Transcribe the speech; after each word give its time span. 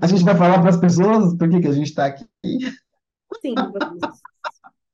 A 0.00 0.06
gente 0.06 0.24
vai 0.24 0.36
falar 0.36 0.60
para 0.60 0.70
as 0.70 0.76
pessoas 0.76 1.36
por 1.36 1.48
que 1.48 1.60
que 1.60 1.68
a 1.68 1.72
gente 1.72 1.88
está 1.88 2.06
aqui? 2.06 2.26
Sim, 3.40 3.54
vamos. 3.54 4.20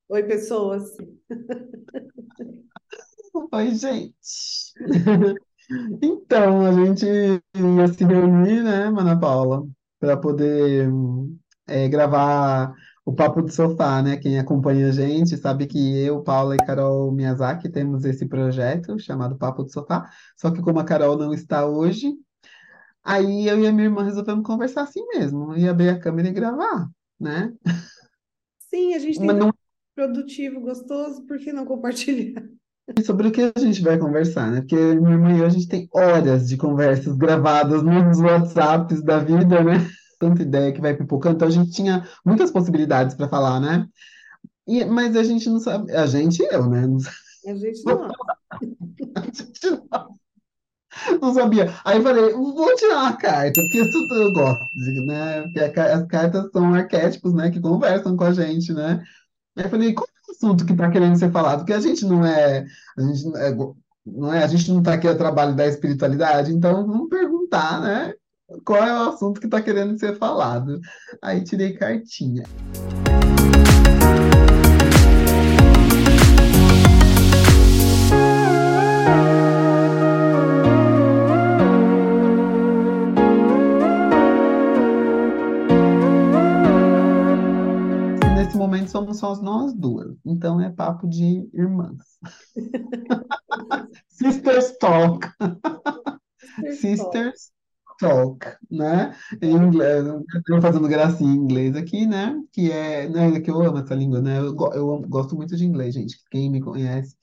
Oi, 0.08 0.22
pessoas. 0.22 0.96
Oi, 3.52 3.74
gente. 3.74 4.72
Então, 6.02 6.64
a 6.64 6.72
gente 6.72 7.04
ia 7.04 7.88
se 7.92 8.02
reunir, 8.02 8.62
né, 8.62 8.88
Mana 8.88 9.20
Paula, 9.20 9.66
para 10.00 10.16
poder 10.16 10.88
é, 11.66 11.86
gravar 11.88 12.74
o 13.04 13.14
Papo 13.14 13.42
do 13.42 13.52
Sofá, 13.52 14.02
né? 14.02 14.16
Quem 14.16 14.38
acompanha 14.38 14.88
a 14.88 14.92
gente 14.92 15.36
sabe 15.36 15.66
que 15.66 15.98
eu, 16.02 16.22
Paula 16.22 16.54
e 16.54 16.58
Carol 16.58 17.12
Miyazaki 17.12 17.68
temos 17.68 18.04
esse 18.04 18.26
projeto 18.26 18.98
chamado 18.98 19.36
Papo 19.36 19.62
do 19.62 19.70
Sofá, 19.70 20.10
só 20.36 20.50
que 20.50 20.62
como 20.62 20.78
a 20.78 20.84
Carol 20.84 21.16
não 21.18 21.32
está 21.34 21.66
hoje, 21.66 22.14
aí 23.08 23.48
eu 23.48 23.58
e 23.58 23.66
a 23.66 23.72
minha 23.72 23.86
irmã 23.86 24.04
resolvemos 24.04 24.44
conversar 24.44 24.82
assim 24.82 25.02
mesmo, 25.08 25.56
e 25.56 25.66
abrir 25.66 25.88
a 25.88 25.98
câmera 25.98 26.28
e 26.28 26.32
gravar, 26.32 26.86
né? 27.18 27.52
Sim, 28.68 28.94
a 28.94 28.98
gente 28.98 29.18
tem 29.18 29.26
Mas 29.26 29.36
não 29.36 29.52
produtivo, 29.94 30.60
gostoso, 30.60 31.24
por 31.26 31.38
que 31.38 31.52
não 31.52 31.64
compartilhar? 31.64 32.42
sobre 33.04 33.28
o 33.28 33.32
que 33.32 33.52
a 33.54 33.60
gente 33.60 33.82
vai 33.82 33.98
conversar, 33.98 34.50
né? 34.50 34.60
Porque 34.60 34.76
minha 34.76 35.12
irmã 35.12 35.32
e 35.32 35.38
eu, 35.40 35.46
a 35.46 35.48
gente 35.48 35.68
tem 35.68 35.88
horas 35.92 36.48
de 36.48 36.56
conversas 36.56 37.16
gravadas 37.16 37.82
nos 37.82 38.18
WhatsApps 38.20 39.02
da 39.02 39.18
vida, 39.18 39.64
né? 39.64 39.88
Tanta 40.18 40.42
ideia 40.42 40.72
que 40.72 40.80
vai 40.80 40.94
pipocando, 40.94 41.36
então 41.36 41.48
a 41.48 41.50
gente 41.50 41.70
tinha 41.70 42.06
muitas 42.24 42.50
possibilidades 42.50 43.14
para 43.14 43.28
falar, 43.28 43.60
né? 43.60 43.86
E, 44.66 44.84
mas 44.84 45.16
a 45.16 45.22
gente 45.22 45.48
não 45.48 45.60
sabe, 45.60 45.92
a 45.92 46.06
gente, 46.06 46.42
eu, 46.42 46.68
né? 46.68 46.86
A 47.46 47.54
gente 47.54 47.84
não. 47.84 48.04
a 49.16 49.20
gente 49.22 49.70
não, 49.70 50.14
não 51.20 51.32
sabia. 51.34 51.72
Aí 51.84 52.02
falei, 52.02 52.32
vou 52.32 52.74
tirar 52.76 53.02
uma 53.02 53.16
carta, 53.16 53.60
porque 53.62 53.80
isso 53.80 54.14
eu 54.14 54.32
gosto, 54.32 54.64
né? 55.04 55.42
Porque 55.42 55.80
a 55.80 55.94
as 55.94 56.06
cartas 56.06 56.50
são 56.52 56.74
arquétipos, 56.74 57.32
né? 57.32 57.50
Que 57.50 57.60
conversam 57.60 58.16
com 58.16 58.24
a 58.24 58.32
gente, 58.32 58.72
né? 58.72 59.02
Aí 59.56 59.68
falei, 59.68 59.92
qual 59.92 60.06
é 60.06 60.30
o 60.30 60.32
assunto 60.32 60.64
que 60.64 60.72
está 60.72 60.90
querendo 60.90 61.18
ser 61.18 61.30
falado? 61.30 61.58
Porque 61.60 61.72
a 61.72 61.80
gente 61.80 62.04
não 62.04 62.24
é, 62.24 62.66
a 62.96 63.02
gente 63.02 63.24
não 63.24 63.36
é, 63.36 63.56
não 64.06 64.34
é, 64.34 64.44
a 64.44 64.46
gente 64.46 64.70
não 64.70 64.78
está 64.78 64.94
aqui 64.94 65.08
a 65.08 65.16
trabalho 65.16 65.54
da 65.54 65.66
espiritualidade, 65.66 66.52
então 66.52 66.86
vamos 66.86 67.08
perguntar, 67.08 67.80
né? 67.80 68.14
Qual 68.64 68.82
é 68.82 68.92
o 68.92 69.10
assunto 69.10 69.40
que 69.40 69.46
está 69.46 69.60
querendo 69.60 69.98
ser 69.98 70.16
falado? 70.16 70.80
Aí 71.20 71.42
tirei 71.42 71.74
cartinha. 71.74 72.44
Somos 88.88 89.18
só 89.18 89.34
nós 89.42 89.74
duas, 89.74 90.16
então 90.24 90.60
é 90.60 90.70
papo 90.70 91.08
de 91.08 91.48
irmãs. 91.54 92.18
Sisters 94.08 94.76
Talk. 94.78 95.24
Sisters 96.70 97.52
Talk, 97.98 98.44
né? 98.70 99.14
Em 99.42 99.52
inglês, 99.52 100.04
eu 100.48 100.62
fazendo 100.62 100.88
gracinha 100.88 101.30
em 101.30 101.36
inglês 101.36 101.74
aqui, 101.76 102.06
né? 102.06 102.34
Que 102.52 102.70
é, 102.70 103.08
né, 103.08 103.40
que 103.40 103.50
eu 103.50 103.60
amo 103.60 103.78
essa 103.78 103.94
língua, 103.94 104.20
né? 104.22 104.38
Eu, 104.38 104.54
eu 104.74 104.94
amo- 104.94 105.08
gosto 105.08 105.34
muito 105.36 105.56
de 105.56 105.64
inglês, 105.64 105.94
gente. 105.94 106.16
Quem 106.30 106.50
me 106.50 106.60
conhece, 106.60 107.16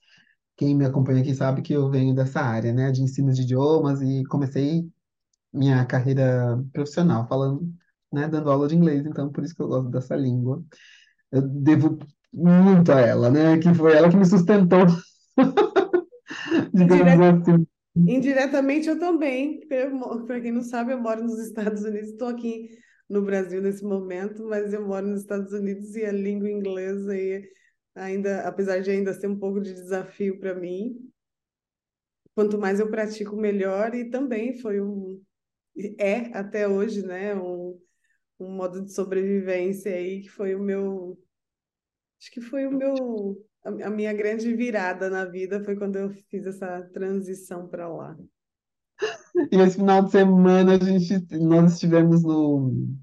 quem 0.56 0.74
me 0.76 0.84
acompanha 0.86 1.22
aqui 1.22 1.34
sabe 1.34 1.62
que 1.62 1.72
eu 1.74 1.90
venho 1.90 2.14
dessa 2.14 2.40
área, 2.40 2.72
né? 2.72 2.92
De 2.92 3.02
ensino 3.02 3.32
de 3.32 3.42
idiomas 3.42 4.02
e 4.02 4.24
comecei 4.26 4.90
minha 5.52 5.84
carreira 5.86 6.62
profissional 6.72 7.26
falando, 7.28 7.72
né? 8.12 8.28
Dando 8.28 8.50
aula 8.50 8.68
de 8.68 8.76
inglês, 8.76 9.06
então 9.06 9.30
por 9.32 9.44
isso 9.44 9.54
que 9.56 9.62
eu 9.62 9.68
gosto 9.68 9.90
dessa 9.90 10.16
língua. 10.16 10.64
Eu 11.32 11.42
devo 11.42 11.98
muito 12.32 12.92
a 12.92 13.00
ela, 13.00 13.30
né? 13.30 13.58
Que 13.58 13.72
foi 13.74 13.94
ela 13.96 14.08
que 14.10 14.16
me 14.16 14.24
sustentou, 14.24 14.86
Dire- 16.72 17.18
assim. 17.20 17.66
Indiretamente 18.06 18.88
eu 18.88 18.98
também. 18.98 19.60
Para 20.26 20.40
quem 20.40 20.52
não 20.52 20.62
sabe, 20.62 20.92
eu 20.92 21.00
moro 21.00 21.22
nos 21.24 21.38
Estados 21.40 21.82
Unidos, 21.84 22.10
estou 22.10 22.28
aqui 22.28 22.70
no 23.08 23.22
Brasil 23.22 23.62
nesse 23.62 23.84
momento, 23.84 24.44
mas 24.48 24.72
eu 24.72 24.86
moro 24.86 25.06
nos 25.06 25.22
Estados 25.22 25.52
Unidos 25.52 25.94
e 25.96 26.04
a 26.04 26.12
língua 26.12 26.50
inglesa 26.50 27.12
aí 27.12 27.48
ainda, 27.94 28.42
apesar 28.48 28.80
de 28.80 28.90
ainda 28.90 29.14
ser 29.14 29.28
um 29.28 29.38
pouco 29.38 29.60
de 29.60 29.72
desafio 29.74 30.38
para 30.40 30.54
mim, 30.54 30.96
quanto 32.34 32.58
mais 32.58 32.80
eu 32.80 32.90
pratico, 32.90 33.36
melhor, 33.36 33.94
e 33.94 34.10
também 34.10 34.58
foi 34.58 34.80
um, 34.80 35.20
é 35.98 36.36
até 36.38 36.68
hoje, 36.68 37.02
né, 37.06 37.34
um, 37.36 37.80
um 38.40 38.50
modo 38.52 38.84
de 38.84 38.92
sobrevivência 38.94 39.94
aí 39.94 40.22
que 40.22 40.30
foi 40.30 40.54
o 40.54 40.60
meu, 40.62 41.18
acho 42.20 42.30
que 42.30 42.40
foi 42.40 42.66
o 42.66 42.72
meu, 42.72 43.36
a, 43.64 43.90
minha 43.90 44.12
grande 44.12 44.54
virada 44.54 45.10
na 45.10 45.24
vida 45.24 45.62
foi 45.64 45.76
quando 45.76 45.96
eu 45.96 46.10
fiz 46.30 46.46
essa 46.46 46.82
transição 46.92 47.66
para 47.68 47.88
lá. 47.88 48.16
E 49.50 49.56
esse 49.56 49.76
final 49.76 50.02
de 50.02 50.10
semana 50.10 50.74
a 50.74 50.78
gente, 50.78 51.26
nós 51.38 51.74
estivemos 51.74 52.22
no 52.22 52.96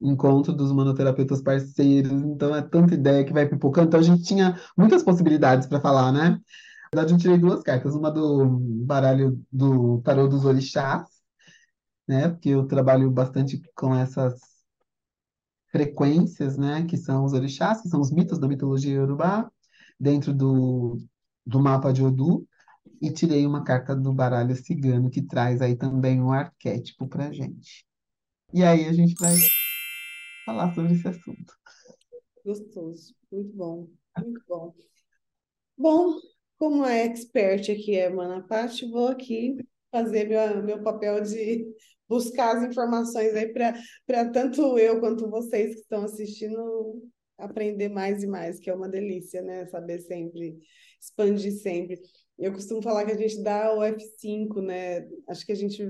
encontro 0.00 0.52
dos 0.52 0.72
manoterapeutas 0.72 1.40
parceiros, 1.40 2.12
então 2.12 2.54
é 2.54 2.62
tanta 2.62 2.94
ideia 2.94 3.24
que 3.24 3.32
vai 3.32 3.48
pipocando. 3.48 3.88
Então 3.88 4.00
a 4.00 4.02
gente 4.02 4.24
tinha 4.24 4.60
muitas 4.76 5.02
possibilidades 5.02 5.68
para 5.68 5.80
falar, 5.80 6.10
né? 6.12 6.40
Na 6.92 7.00
verdade, 7.00 7.14
eu 7.14 7.18
tirei 7.18 7.38
duas 7.38 7.62
cartas, 7.62 7.94
uma 7.94 8.10
do 8.10 8.58
baralho 8.84 9.40
do 9.50 10.02
tarô 10.02 10.28
dos 10.28 10.44
orixás, 10.44 11.06
né? 12.06 12.28
Porque 12.28 12.50
eu 12.50 12.66
trabalho 12.66 13.10
bastante 13.10 13.62
com 13.74 13.94
essas 13.94 14.51
frequências, 15.72 16.56
né? 16.56 16.84
Que 16.86 16.96
são 16.96 17.24
os 17.24 17.32
orixás, 17.32 17.80
que 17.80 17.88
são 17.88 18.00
os 18.00 18.12
mitos 18.12 18.38
da 18.38 18.46
mitologia 18.46 18.92
iorubá, 18.94 19.50
dentro 19.98 20.32
do, 20.32 20.98
do 21.44 21.58
mapa 21.58 21.92
de 21.92 22.04
Odu. 22.04 22.46
E 23.00 23.10
tirei 23.10 23.44
uma 23.46 23.64
carta 23.64 23.96
do 23.96 24.12
baralho 24.12 24.54
cigano, 24.54 25.10
que 25.10 25.22
traz 25.22 25.60
aí 25.60 25.74
também 25.74 26.20
um 26.20 26.30
arquétipo 26.30 27.08
pra 27.08 27.32
gente. 27.32 27.84
E 28.52 28.62
aí 28.62 28.84
a 28.84 28.92
gente 28.92 29.14
vai 29.18 29.34
falar 30.44 30.72
sobre 30.74 30.94
esse 30.94 31.08
assunto. 31.08 31.54
Gostoso, 32.44 33.14
muito 33.30 33.56
bom, 33.56 33.88
muito 34.18 34.42
bom. 34.46 34.74
Bom, 35.76 36.20
como 36.58 36.84
a 36.84 36.92
expert 36.92 37.70
aqui 37.70 37.96
é 37.96 38.10
Manapati, 38.10 38.88
vou 38.88 39.08
aqui 39.08 39.56
fazer 39.90 40.28
meu, 40.28 40.62
meu 40.62 40.82
papel 40.82 41.20
de 41.22 41.66
buscar 42.12 42.58
as 42.58 42.68
informações 42.68 43.34
aí 43.34 43.50
para 44.06 44.30
tanto 44.30 44.78
eu 44.78 45.00
quanto 45.00 45.30
vocês 45.30 45.74
que 45.74 45.80
estão 45.80 46.04
assistindo 46.04 47.02
aprender 47.38 47.88
mais 47.88 48.22
e 48.22 48.26
mais, 48.26 48.60
que 48.60 48.68
é 48.68 48.74
uma 48.74 48.86
delícia, 48.86 49.40
né? 49.40 49.64
Saber 49.68 49.98
sempre, 50.00 50.58
expandir 51.00 51.52
sempre. 51.52 51.98
Eu 52.38 52.52
costumo 52.52 52.82
falar 52.82 53.06
que 53.06 53.12
a 53.12 53.16
gente 53.16 53.42
dá 53.42 53.74
o 53.74 53.80
F5, 53.80 54.60
né? 54.60 55.08
Acho 55.26 55.46
que 55.46 55.52
a 55.52 55.54
gente 55.54 55.82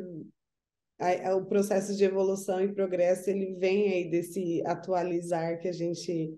o 1.34 1.44
processo 1.46 1.96
de 1.96 2.04
evolução 2.04 2.62
e 2.62 2.72
progresso 2.72 3.28
ele 3.28 3.56
vem 3.56 3.92
aí 3.92 4.08
desse 4.08 4.62
atualizar 4.64 5.58
que 5.58 5.66
a 5.66 5.72
gente 5.72 6.32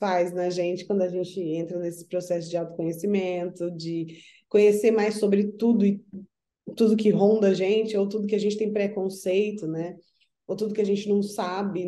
faz 0.00 0.32
na 0.32 0.50
gente 0.50 0.84
quando 0.84 1.02
a 1.02 1.08
gente 1.08 1.40
entra 1.40 1.78
nesse 1.78 2.04
processo 2.08 2.50
de 2.50 2.56
autoconhecimento, 2.56 3.70
de 3.70 4.18
conhecer 4.48 4.90
mais 4.90 5.20
sobre 5.20 5.52
tudo 5.52 5.86
e 5.86 6.02
tudo 6.76 6.96
que 6.96 7.10
ronda 7.10 7.48
a 7.48 7.54
gente, 7.54 7.96
ou 7.96 8.08
tudo 8.08 8.26
que 8.26 8.34
a 8.34 8.38
gente 8.38 8.56
tem 8.56 8.72
preconceito, 8.72 9.66
né? 9.66 9.96
Ou 10.46 10.56
tudo 10.56 10.74
que 10.74 10.80
a 10.80 10.86
gente 10.86 11.08
não 11.08 11.22
sabe, 11.22 11.84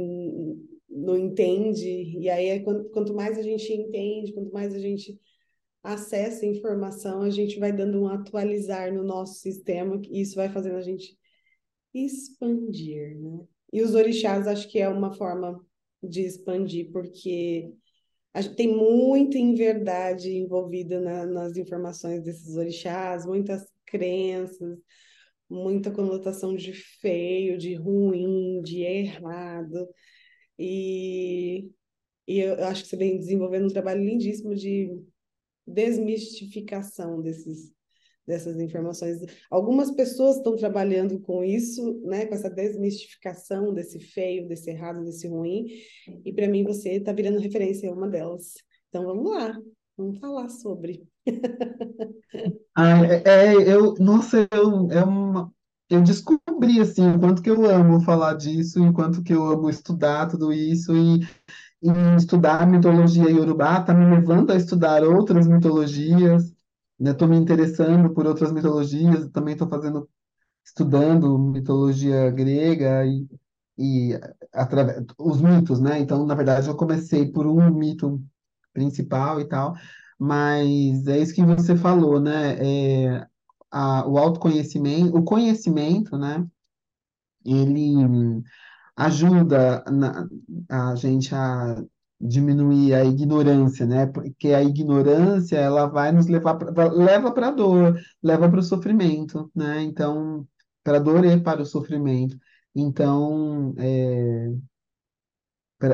não 0.88 1.16
entende. 1.16 2.18
E 2.18 2.28
aí, 2.28 2.46
é 2.48 2.60
quanto, 2.60 3.14
mais 3.14 3.38
a 3.38 3.42
gente 3.42 3.72
entende, 3.72 4.32
quanto 4.32 4.52
mais 4.52 4.74
a 4.74 4.78
gente 4.78 5.18
acessa 5.82 6.44
a 6.44 6.48
informação, 6.48 7.22
a 7.22 7.30
gente 7.30 7.58
vai 7.58 7.72
dando 7.72 8.02
um 8.02 8.08
atualizar 8.08 8.92
no 8.92 9.04
nosso 9.04 9.34
sistema, 9.40 10.00
e 10.10 10.20
isso 10.20 10.34
vai 10.34 10.48
fazendo 10.48 10.76
a 10.76 10.82
gente 10.82 11.16
expandir, 11.94 13.16
né? 13.18 13.40
E 13.72 13.82
os 13.82 13.94
orixás 13.94 14.46
acho 14.46 14.68
que 14.68 14.78
é 14.78 14.88
uma 14.88 15.12
forma 15.12 15.60
de 16.02 16.22
expandir, 16.22 16.90
porque 16.92 17.72
tem 18.56 18.68
muita 18.68 19.38
inverdade 19.38 20.30
envolvida 20.30 21.00
na, 21.00 21.26
nas 21.26 21.56
informações 21.56 22.22
desses 22.22 22.56
orixás, 22.56 23.24
muitas 23.24 23.66
crenças, 23.86 24.78
muita 25.48 25.90
conotação 25.90 26.54
de 26.54 26.72
feio, 26.72 27.56
de 27.58 27.74
ruim, 27.74 28.60
de 28.62 28.82
errado. 28.82 29.88
E, 30.58 31.70
e 32.26 32.40
eu 32.40 32.64
acho 32.64 32.82
que 32.84 32.88
você 32.88 32.96
vem 32.96 33.18
desenvolvendo 33.18 33.66
um 33.66 33.72
trabalho 33.72 34.04
lindíssimo 34.04 34.54
de 34.54 34.90
desmistificação 35.66 37.20
desses, 37.20 37.72
dessas 38.26 38.58
informações. 38.58 39.18
Algumas 39.50 39.90
pessoas 39.90 40.36
estão 40.36 40.56
trabalhando 40.56 41.20
com 41.20 41.44
isso, 41.44 42.00
né, 42.04 42.26
com 42.26 42.34
essa 42.34 42.50
desmistificação 42.50 43.72
desse 43.72 44.00
feio, 44.00 44.48
desse 44.48 44.70
errado, 44.70 45.04
desse 45.04 45.28
ruim, 45.28 45.66
e 46.24 46.32
para 46.32 46.48
mim 46.48 46.64
você 46.64 46.92
está 46.92 47.12
virando 47.12 47.38
referência 47.38 47.90
a 47.90 47.94
uma 47.94 48.08
delas. 48.08 48.54
Então 48.88 49.04
vamos 49.04 49.30
lá, 49.30 49.58
vamos 49.96 50.18
falar 50.18 50.48
sobre. 50.48 51.06
É, 52.78 53.30
é, 53.30 53.74
eu, 53.74 53.94
nossa, 53.94 54.46
eu, 54.52 54.90
é 54.90 55.02
uma, 55.04 55.52
eu 55.88 56.02
descobri 56.02 56.80
assim, 56.80 57.08
o 57.10 57.18
quanto 57.18 57.42
que 57.42 57.50
eu 57.50 57.64
amo 57.68 58.00
falar 58.02 58.34
disso, 58.34 58.78
enquanto 58.80 59.22
que 59.22 59.32
eu 59.32 59.44
amo 59.46 59.68
estudar 59.70 60.28
tudo 60.28 60.52
isso 60.52 60.94
e, 60.94 61.20
e 61.82 61.90
estudar 62.16 62.62
a 62.62 62.66
mitologia 62.66 63.30
iorubá 63.30 63.80
está 63.80 63.94
me 63.94 64.06
levando 64.16 64.52
a 64.52 64.56
estudar 64.56 65.04
outras 65.04 65.46
mitologias, 65.48 66.52
né? 67.00 67.12
Estou 67.12 67.28
me 67.28 67.36
interessando 67.36 68.12
por 68.14 68.26
outras 68.26 68.52
mitologias, 68.52 69.28
também 69.30 69.54
estou 69.54 69.68
fazendo 69.68 70.08
estudando 70.64 71.38
mitologia 71.38 72.30
grega 72.30 73.04
e, 73.06 73.26
e 73.78 74.20
através 74.52 75.04
os 75.18 75.40
mitos, 75.42 75.80
né? 75.80 75.98
Então, 76.00 76.26
na 76.26 76.34
verdade, 76.34 76.68
eu 76.68 76.76
comecei 76.76 77.30
por 77.32 77.46
um 77.46 77.70
mito 77.74 78.22
principal 78.72 79.40
e 79.40 79.46
tal, 79.48 79.74
mas 80.18 81.06
é 81.06 81.18
isso 81.20 81.34
que 81.34 81.44
você 81.44 81.76
falou, 81.76 82.20
né? 82.20 82.56
É, 83.14 83.26
a, 83.70 84.06
o 84.08 84.18
autoconhecimento, 84.18 85.16
o 85.16 85.24
conhecimento, 85.24 86.16
né? 86.18 86.46
Ele 87.44 88.42
ajuda 88.96 89.84
na- 89.90 90.28
a 90.70 90.94
gente 90.96 91.34
a 91.34 91.82
diminuir 92.20 92.94
a 92.94 93.04
ignorância, 93.04 93.86
né? 93.86 94.06
Porque 94.06 94.48
a 94.50 94.62
ignorância 94.62 95.56
ela 95.58 95.86
vai 95.86 96.12
nos 96.12 96.28
levar 96.28 96.56
pra, 96.56 96.92
leva 96.92 97.32
para 97.32 97.48
a 97.48 97.50
dor, 97.52 98.00
leva 98.22 98.48
para 98.50 98.60
o 98.60 98.62
sofrimento, 98.62 99.50
né? 99.54 99.82
Então, 99.82 100.46
para 100.84 100.98
a 100.98 101.00
dor 101.00 101.24
e 101.26 101.40
para 101.42 101.62
o 101.62 101.66
sofrimento. 101.66 102.38
Então, 102.74 103.74
é, 103.78 104.50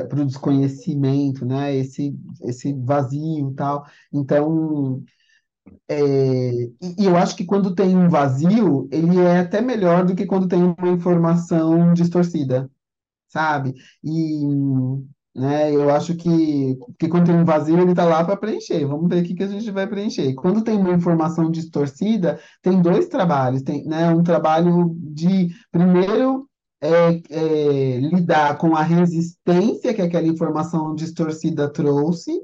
para 0.07 0.21
o 0.21 0.25
desconhecimento, 0.25 1.45
né? 1.45 1.75
Esse 1.75 2.15
esse 2.41 2.73
vazio 2.73 3.53
tal. 3.55 3.85
Então, 4.11 5.03
é, 5.89 6.51
e 6.99 7.05
eu 7.05 7.17
acho 7.17 7.35
que 7.35 7.45
quando 7.45 7.75
tem 7.75 7.95
um 7.97 8.09
vazio, 8.09 8.87
ele 8.91 9.19
é 9.19 9.39
até 9.39 9.61
melhor 9.61 10.05
do 10.05 10.15
que 10.15 10.25
quando 10.25 10.47
tem 10.47 10.63
uma 10.63 10.89
informação 10.89 11.93
distorcida 11.93 12.69
sabe? 13.29 13.73
E, 14.03 14.45
né, 15.35 15.73
eu 15.73 15.89
acho 15.89 16.15
que, 16.15 16.77
que 16.99 17.07
quando 17.07 17.25
tem 17.25 17.35
um 17.35 17.45
vazio, 17.45 17.79
ele 17.79 17.91
está 17.91 18.05
lá 18.05 18.23
para 18.23 18.37
preencher. 18.37 18.85
Vamos 18.85 19.09
ver 19.09 19.23
o 19.23 19.25
que, 19.25 19.33
que 19.35 19.43
a 19.43 19.47
gente 19.47 19.71
vai 19.71 19.87
preencher. 19.87 20.33
Quando 20.35 20.63
tem 20.63 20.77
uma 20.77 20.91
informação 20.93 21.49
distorcida, 21.49 22.39
tem 22.61 22.81
dois 22.81 23.07
trabalhos. 23.07 23.63
Tem, 23.63 23.83
né, 23.85 24.09
um 24.09 24.21
trabalho 24.23 24.95
de, 24.99 25.49
primeiro, 25.71 26.47
é, 26.83 27.21
é, 27.29 27.97
lidar 27.97 28.57
com 28.57 28.75
a 28.75 28.81
resistência 28.83 29.93
que 29.93 30.01
aquela 30.01 30.27
informação 30.27 30.93
distorcida 30.93 31.71
trouxe, 31.71 32.37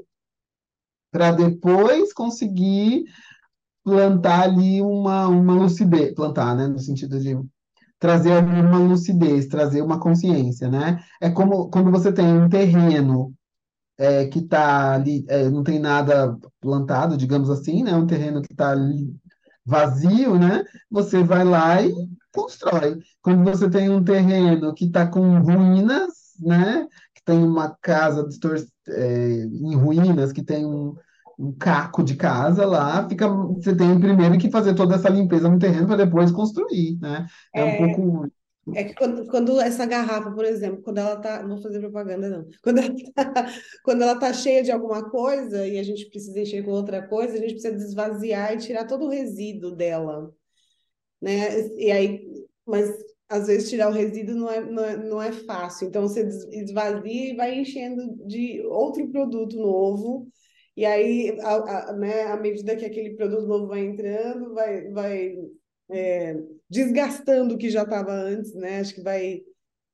para 1.12 1.32
depois 1.32 2.14
conseguir 2.14 3.04
plantar 3.84 4.44
ali 4.44 4.82
uma, 4.82 5.28
uma 5.28 5.54
lucidez, 5.54 6.14
plantar, 6.14 6.56
né, 6.56 6.68
no 6.68 6.80
sentido 6.80 7.20
de 7.20 7.38
trazer 8.00 8.42
uma 8.42 8.80
lucidez, 8.80 9.48
trazer 9.48 9.82
uma 9.82 10.00
consciência, 10.00 10.70
né? 10.70 11.04
É 11.20 11.30
como 11.30 11.70
quando 11.70 11.92
você 11.92 12.14
tem 12.14 12.26
um 12.26 12.48
terreno 12.48 13.34
é, 13.98 14.26
que 14.28 14.40
está 14.40 14.94
ali, 14.94 15.26
é, 15.28 15.50
não 15.50 15.64
tem 15.64 15.80
nada 15.80 16.38
plantado, 16.62 17.18
digamos 17.18 17.50
assim, 17.50 17.84
né? 17.84 17.94
Um 17.94 18.08
terreno 18.08 18.42
que 18.42 18.54
está 18.54 18.74
vazio, 19.70 20.38
né? 20.40 20.64
Você 20.92 21.24
vai 21.24 21.44
lá 21.46 21.82
e 21.82 21.94
constrói. 22.34 23.00
Quando 23.22 23.44
você 23.44 23.70
tem 23.70 23.90
um 23.90 24.04
terreno 24.04 24.74
que 24.74 24.86
está 24.86 25.08
com 25.08 25.40
ruínas, 25.40 26.10
né? 26.40 26.88
Que 27.16 27.24
tem 27.26 27.40
uma 27.44 27.76
casa 27.82 28.28
é, 28.88 29.44
em 29.46 29.76
ruínas, 29.76 30.32
que 30.32 30.44
tem 30.44 30.66
um, 30.66 30.96
um 31.38 31.54
caco 31.54 32.04
de 32.04 32.16
casa 32.16 32.66
lá, 32.66 33.08
fica, 33.08 33.28
você 33.28 33.76
tem 33.76 34.00
primeiro 34.00 34.38
que 34.38 34.52
fazer 34.52 34.74
toda 34.76 34.96
essa 34.96 35.10
limpeza 35.10 35.50
no 35.50 35.60
terreno 35.60 35.88
para 35.88 36.06
depois 36.06 36.32
construir, 36.32 36.98
né? 37.00 37.26
É 37.56 37.64
um 37.64 37.76
É, 37.76 37.76
pouco 37.76 38.28
é 38.76 38.84
que 38.84 38.96
quando, 38.96 39.28
quando 39.28 39.60
essa 39.60 39.86
garrafa, 39.86 40.32
por 40.32 40.46
exemplo, 40.46 40.82
quando 40.82 40.98
ela 41.00 41.16
tá, 41.20 41.42
não 41.42 41.50
vou 41.56 41.62
fazer 41.62 41.80
propaganda 41.80 42.30
não, 42.30 42.48
quando 42.64 42.80
ela 42.80 42.94
tá, 43.14 43.54
quando 43.84 44.02
ela 44.02 44.20
tá 44.20 44.34
cheia 44.34 44.64
de 44.64 44.72
alguma 44.72 45.10
coisa 45.10 45.68
e 45.68 45.80
a 45.80 45.84
gente 45.84 46.10
precisa 46.10 46.40
encher 46.40 46.64
com 46.64 46.72
outra 46.72 47.08
coisa, 47.08 47.34
a 47.34 47.38
gente 47.38 47.54
precisa 47.54 47.76
desvaziar 47.76 48.54
e 48.54 48.58
tirar 48.58 48.86
todo 48.86 49.06
o 49.06 49.10
resíduo 49.10 49.76
dela, 49.76 50.34
né? 51.22 51.68
E 51.78 51.92
aí, 51.92 52.28
mas 52.66 52.90
às 53.30 53.48
vezes 53.48 53.70
tirar 53.70 53.90
o 53.90 53.94
resíduo 53.94 54.36
não 54.36 54.50
é, 54.50 54.62
não 54.62 54.86
é, 54.86 54.98
não 54.98 55.22
é 55.22 55.32
fácil, 55.32 55.88
então 55.88 56.04
você 56.04 56.28
esvazia 56.52 57.34
e 57.34 57.36
vai 57.36 57.60
enchendo 57.60 58.26
de 58.26 58.62
outro 58.66 59.08
produto 59.10 59.58
novo, 59.58 60.28
e 60.80 60.86
aí, 60.86 61.38
a, 61.42 61.90
a, 61.90 61.94
né, 61.94 62.24
à 62.24 62.38
medida 62.38 62.74
que 62.76 62.86
aquele 62.86 63.16
produto 63.16 63.46
novo 63.46 63.68
vai 63.68 63.82
entrando, 63.82 64.54
vai, 64.54 64.88
vai 64.90 65.36
é, 65.90 66.36
desgastando 66.70 67.56
o 67.56 67.58
que 67.58 67.70
já 67.70 67.84
estava 67.84 68.12
antes, 68.14 68.54
né? 68.54 68.80
Acho 68.80 68.96
que 68.96 69.02
vai, 69.02 69.42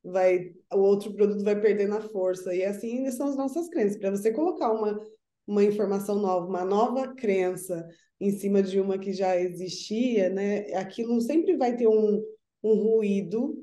vai, 0.03 0.53
o 0.73 0.79
outro 0.79 1.13
produto 1.13 1.43
vai 1.43 1.59
perdendo 1.59 1.95
a 1.95 2.01
força. 2.01 2.53
E 2.53 2.63
assim 2.63 3.09
são 3.11 3.27
as 3.27 3.37
nossas 3.37 3.69
crenças. 3.69 3.97
Para 3.97 4.11
você 4.11 4.31
colocar 4.31 4.71
uma, 4.71 4.99
uma 5.47 5.63
informação 5.63 6.19
nova, 6.19 6.47
uma 6.47 6.65
nova 6.65 7.13
crença 7.15 7.87
em 8.19 8.31
cima 8.31 8.61
de 8.61 8.79
uma 8.79 8.97
que 8.97 9.13
já 9.13 9.39
existia, 9.39 10.29
né? 10.29 10.73
Aquilo 10.73 11.19
sempre 11.21 11.55
vai 11.55 11.75
ter 11.75 11.87
um, 11.87 12.23
um 12.63 12.73
ruído, 12.73 13.57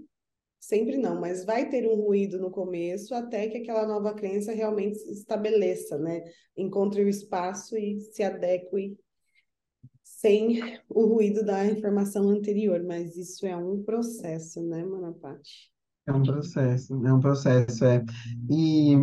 sempre 0.61 0.96
não, 0.96 1.20
mas 1.20 1.44
vai 1.44 1.69
ter 1.69 1.87
um 1.87 1.96
ruído 1.96 2.38
no 2.38 2.50
começo 2.50 3.14
até 3.14 3.49
que 3.49 3.58
aquela 3.58 3.87
nova 3.87 4.14
crença 4.14 4.52
realmente 4.52 4.99
se 4.99 5.12
estabeleça, 5.12 5.99
né? 5.99 6.23
Encontre 6.56 7.02
o 7.02 7.08
espaço 7.08 7.76
e 7.76 8.00
se 8.00 8.23
adeque 8.23 8.96
sem 10.22 10.78
o 10.88 11.04
ruído 11.06 11.44
da 11.44 11.66
informação 11.66 12.28
anterior, 12.28 12.80
mas 12.86 13.16
isso 13.16 13.44
é 13.44 13.56
um 13.56 13.82
processo, 13.82 14.62
né, 14.62 14.84
Manapati? 14.84 15.72
É 16.06 16.12
um 16.12 16.22
processo, 16.22 16.94
é 17.06 17.12
um 17.12 17.20
processo, 17.20 17.84
é. 17.84 18.04
E, 18.48 18.96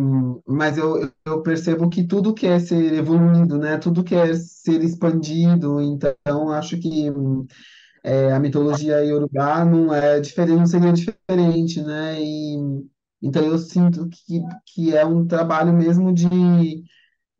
mas 0.46 0.78
eu, 0.78 1.10
eu 1.26 1.42
percebo 1.42 1.88
que 1.88 2.06
tudo 2.06 2.34
quer 2.34 2.60
ser 2.60 2.94
evoluído, 2.94 3.58
né? 3.58 3.78
Tudo 3.78 4.02
quer 4.02 4.34
ser 4.34 4.82
expandido, 4.82 5.80
então 5.80 6.50
acho 6.50 6.78
que 6.78 7.10
é, 8.02 8.32
a 8.32 8.40
mitologia 8.40 9.04
iorubá 9.04 9.64
não 9.64 9.94
é 9.94 10.20
diferente, 10.20 10.58
não 10.58 10.66
seria 10.66 10.92
diferente, 10.92 11.82
né? 11.82 12.20
E, 12.20 12.56
então 13.22 13.44
eu 13.44 13.58
sinto 13.58 14.08
que, 14.08 14.42
que 14.66 14.96
é 14.96 15.04
um 15.04 15.26
trabalho 15.26 15.72
mesmo 15.72 16.12
de 16.12 16.28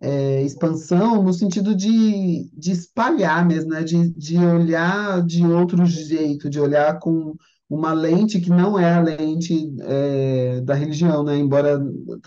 é, 0.00 0.43
expansão 0.43 1.23
no 1.23 1.32
sentido 1.32 1.75
de, 1.75 2.50
de 2.52 2.73
espalhar 2.73 3.47
mesmo, 3.47 3.70
né? 3.70 3.82
De, 3.85 4.11
de 4.14 4.38
olhar 4.38 5.25
de 5.25 5.47
outro 5.47 5.85
jeito, 5.87 6.49
de 6.49 6.58
olhar 6.61 6.99
com 6.99 7.35
uma 7.69 7.93
lente 7.93 8.41
que 8.41 8.50
não 8.50 8.79
é 8.79 8.94
a 8.94 9.00
lente 9.00 9.73
é, 9.82 10.61
da 10.62 10.75
religião, 10.75 11.23
né? 11.23 11.37
Embora, 11.37 11.79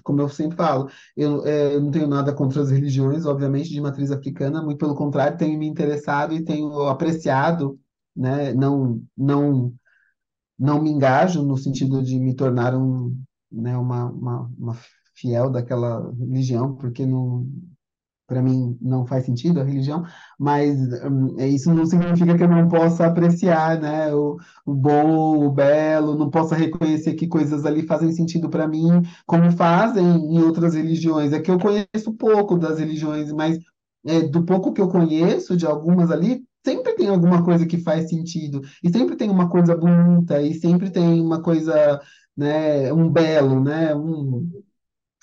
como 0.04 0.22
eu 0.22 0.30
sempre 0.30 0.56
falo, 0.56 0.90
eu, 1.18 1.46
é, 1.46 1.76
eu 1.76 1.82
não 1.82 1.92
tenho 1.92 2.08
nada 2.08 2.32
contra 2.34 2.62
as 2.62 2.72
religiões, 2.72 3.26
obviamente, 3.26 3.70
de 3.70 3.82
matriz 3.82 4.12
africana, 4.12 4.62
muito 4.64 4.78
pelo 4.78 4.96
contrário, 4.96 5.38
tenho 5.38 5.60
me 5.60 5.68
interessado 5.68 6.34
e 6.34 6.44
tenho 6.46 6.88
apreciado, 6.88 7.78
né? 8.16 8.54
Não, 8.54 9.02
não, 9.18 9.74
não 10.58 10.82
me 10.82 10.90
engajo 10.92 11.44
no 11.44 11.58
sentido 11.58 12.02
de 12.04 12.20
me 12.20 12.36
tornar 12.36 12.76
um, 12.76 13.18
né, 13.52 13.78
uma, 13.78 14.06
uma, 14.06 14.52
uma 14.58 14.78
fiel 15.24 15.50
daquela 15.50 16.12
religião, 16.20 16.76
porque 16.76 17.06
não 17.06 17.48
para 18.28 18.42
mim 18.42 18.78
não 18.82 19.06
faz 19.06 19.26
sentido 19.26 19.60
a 19.60 19.64
religião, 19.64 20.04
mas 20.40 20.78
hum, 21.04 21.36
é, 21.38 21.48
isso 21.48 21.74
não 21.74 21.86
significa 21.86 22.36
que 22.38 22.44
eu 22.44 22.48
não 22.48 22.68
possa 22.68 23.06
apreciar, 23.06 23.80
né, 23.80 24.14
o, 24.14 24.38
o 24.66 24.74
bom, 24.74 25.46
o 25.46 25.52
belo, 25.52 26.18
não 26.18 26.30
possa 26.30 26.56
reconhecer 26.56 27.14
que 27.16 27.28
coisas 27.28 27.66
ali 27.66 27.84
fazem 27.86 28.12
sentido 28.14 28.50
para 28.50 28.68
mim, 28.68 29.02
como 29.26 29.52
fazem 29.52 30.06
em 30.06 30.40
outras 30.42 30.74
religiões. 30.74 31.34
É 31.34 31.40
que 31.42 31.52
eu 31.52 31.60
conheço 31.60 32.14
pouco 32.18 32.58
das 32.58 32.80
religiões, 32.80 33.32
mas 33.32 33.58
é, 34.06 34.22
do 34.22 34.44
pouco 34.46 34.74
que 34.74 34.82
eu 34.82 34.90
conheço 34.90 35.56
de 35.58 35.66
algumas 35.66 36.12
ali, 36.12 36.44
sempre 36.66 36.94
tem 36.96 37.10
alguma 37.10 37.44
coisa 37.44 37.66
que 37.66 37.78
faz 37.80 38.10
sentido, 38.10 38.62
e 38.84 38.90
sempre 38.90 39.16
tem 39.16 39.30
uma 39.30 39.50
coisa 39.50 39.76
bonita, 39.76 40.42
e 40.42 40.54
sempre 40.54 40.90
tem 40.90 41.22
uma 41.22 41.42
coisa, 41.42 42.00
né, 42.36 42.92
um 42.94 43.10
belo, 43.12 43.62
né, 43.64 43.94
um 43.96 44.50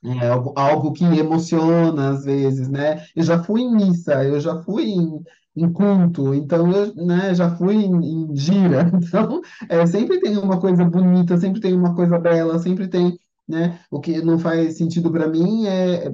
é 0.04 0.28
algo, 0.28 0.52
algo 0.56 0.92
que 0.92 1.04
emociona 1.04 2.10
às 2.10 2.24
vezes, 2.24 2.68
né? 2.68 3.04
Eu 3.14 3.22
já 3.22 3.42
fui 3.42 3.62
em 3.62 3.74
missa, 3.74 4.24
eu 4.24 4.40
já 4.40 4.62
fui 4.62 4.84
em, 4.90 5.22
em 5.56 5.72
culto, 5.72 6.34
então 6.34 6.70
eu, 6.72 6.94
né, 6.94 7.34
já 7.34 7.54
fui 7.56 7.76
em, 7.76 7.94
em 8.32 8.36
gira, 8.36 8.90
então 8.94 9.40
é, 9.68 9.86
sempre 9.86 10.20
tem 10.20 10.36
uma 10.38 10.60
coisa 10.60 10.84
bonita, 10.84 11.36
sempre 11.38 11.60
tem 11.60 11.74
uma 11.74 11.94
coisa 11.94 12.18
bela, 12.18 12.58
sempre 12.58 12.88
tem, 12.88 13.18
né? 13.48 13.80
O 13.90 14.00
que 14.00 14.22
não 14.22 14.38
faz 14.38 14.76
sentido 14.78 15.10
para 15.10 15.28
mim 15.28 15.66
é, 15.66 16.12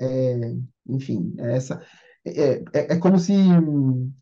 é, 0.00 0.56
enfim, 0.88 1.34
é 1.38 1.56
essa 1.56 1.80
é, 2.26 2.64
é, 2.72 2.94
é 2.94 2.98
como 2.98 3.18
se 3.18 3.34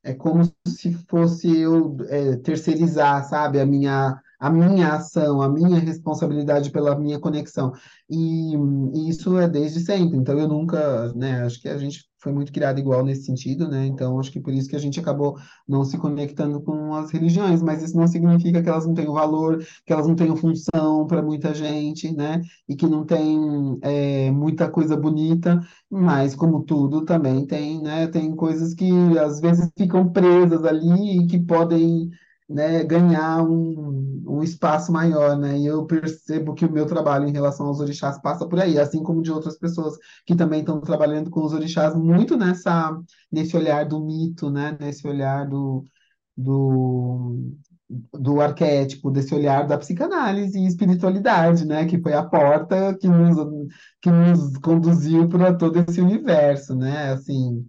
é 0.02 0.12
como 0.14 0.42
se 0.66 0.92
fosse 1.08 1.56
eu 1.61 1.96
é, 2.08 2.37
terceirizar, 2.37 3.25
sabe, 3.28 3.61
a 3.61 3.66
minha 3.66 4.20
a 4.42 4.50
minha 4.50 4.94
ação, 4.94 5.40
a 5.40 5.49
minha 5.49 5.78
responsabilidade 5.78 6.72
pela 6.72 6.99
minha 6.99 7.20
conexão. 7.20 7.72
E, 8.11 8.56
e 8.92 9.08
isso 9.08 9.38
é 9.38 9.49
desde 9.49 9.78
sempre. 9.78 10.18
Então 10.18 10.37
eu 10.37 10.49
nunca, 10.49 11.12
né, 11.14 11.44
acho 11.44 11.61
que 11.61 11.68
a 11.68 11.78
gente 11.78 12.11
foi 12.18 12.32
muito 12.32 12.52
criado 12.52 12.80
igual 12.80 13.04
nesse 13.04 13.22
sentido, 13.25 13.68
né? 13.68 13.87
Então 13.87 14.18
acho 14.18 14.32
que 14.32 14.40
por 14.40 14.52
isso 14.52 14.68
que 14.68 14.75
a 14.75 14.80
gente 14.80 14.99
acabou 14.99 15.37
não 15.66 15.84
se 15.84 15.96
conectando 15.96 16.61
com 16.61 16.92
as 16.92 17.12
religiões, 17.12 17.62
mas 17.62 17.84
isso 17.84 17.96
não 17.96 18.08
significa 18.08 18.61
que 18.61 18.68
elas 18.68 18.84
não 18.84 18.94
tenham 18.94 19.12
valor, 19.12 19.64
que 19.87 19.92
elas 19.92 20.08
não 20.08 20.16
tenham 20.16 20.37
função 20.37 21.06
para 21.06 21.22
muita 21.22 21.54
gente, 21.54 22.12
né? 22.12 22.40
E 22.68 22.75
que 22.75 22.87
não 22.87 23.04
tem 23.04 23.78
é, 23.80 24.30
muita 24.32 24.68
coisa 24.68 24.96
bonita, 24.96 25.61
mas 25.88 26.34
como 26.34 26.64
tudo 26.64 27.04
também 27.04 27.46
tem, 27.46 27.80
né? 27.80 28.08
Tem 28.08 28.34
coisas 28.34 28.75
que 28.75 28.90
às 29.18 29.40
vezes 29.40 29.70
ficam 29.78 30.11
presas 30.12 30.64
ali 30.64 31.20
e 31.20 31.26
que 31.28 31.38
podem 31.38 32.11
né, 32.52 32.85
ganhar 32.85 33.42
um, 33.42 34.23
um 34.26 34.42
espaço 34.42 34.92
maior, 34.92 35.37
né? 35.38 35.59
E 35.59 35.66
eu 35.66 35.87
percebo 35.87 36.54
que 36.54 36.64
o 36.64 36.73
meu 36.73 36.87
trabalho 36.87 37.26
em 37.28 37.32
relação 37.32 37.66
aos 37.66 37.80
orixás 37.80 38.21
passa 38.21 38.49
por 38.49 38.61
aí, 38.61 38.78
assim 38.78 39.02
como 39.02 39.23
de 39.23 39.30
outras 39.32 39.59
pessoas 39.59 39.97
que 40.26 40.37
também 40.37 40.61
estão 40.61 40.80
trabalhando 40.80 41.30
com 41.30 41.44
os 41.44 41.52
orixás 41.52 41.94
muito 41.94 42.37
nessa 42.37 42.97
nesse 43.30 43.56
olhar 43.56 43.87
do 43.87 44.04
mito, 44.04 44.50
né? 44.50 44.76
Nesse 44.80 45.06
olhar 45.06 45.49
do, 45.49 45.85
do 46.37 47.37
do 48.12 48.40
arquétipo, 48.40 49.11
desse 49.11 49.35
olhar 49.35 49.66
da 49.66 49.76
psicanálise 49.78 50.59
e 50.59 50.66
espiritualidade, 50.66 51.64
né? 51.66 51.87
Que 51.87 52.00
foi 52.00 52.12
a 52.14 52.23
porta 52.25 52.97
que 52.99 53.06
nos, 53.09 53.37
que 54.00 54.11
nos 54.11 54.56
conduziu 54.59 55.28
para 55.28 55.54
todo 55.54 55.78
esse 55.78 56.00
universo, 56.00 56.75
né? 56.75 57.12
Assim, 57.12 57.66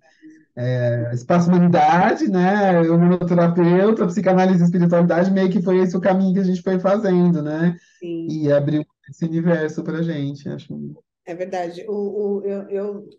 é, 0.56 1.12
espaço 1.14 1.50
humanidade, 1.50 2.28
né? 2.28 2.80
Humanoterapeuta, 2.82 4.06
psicanálise 4.08 4.62
e 4.62 4.66
espiritualidade, 4.66 5.32
meio 5.32 5.50
que 5.50 5.62
foi 5.62 5.80
esse 5.80 5.98
o 5.98 6.02
caminho 6.02 6.34
que 6.34 6.40
a 6.40 6.44
gente 6.44 6.62
foi 6.62 6.80
fazendo, 6.80 7.42
né? 7.42 7.78
Sim. 8.00 8.28
E 8.30 8.52
abriu 8.52 8.86
esse 9.10 9.26
universo 9.26 9.84
para 9.84 10.00
a 10.00 10.04
gente, 10.04 10.48
acho. 10.48 10.96
É 11.26 11.34
verdade. 11.34 11.86
O, 11.88 11.94
o, 11.94 12.46
eu, 12.46 12.70
eu 12.70 13.10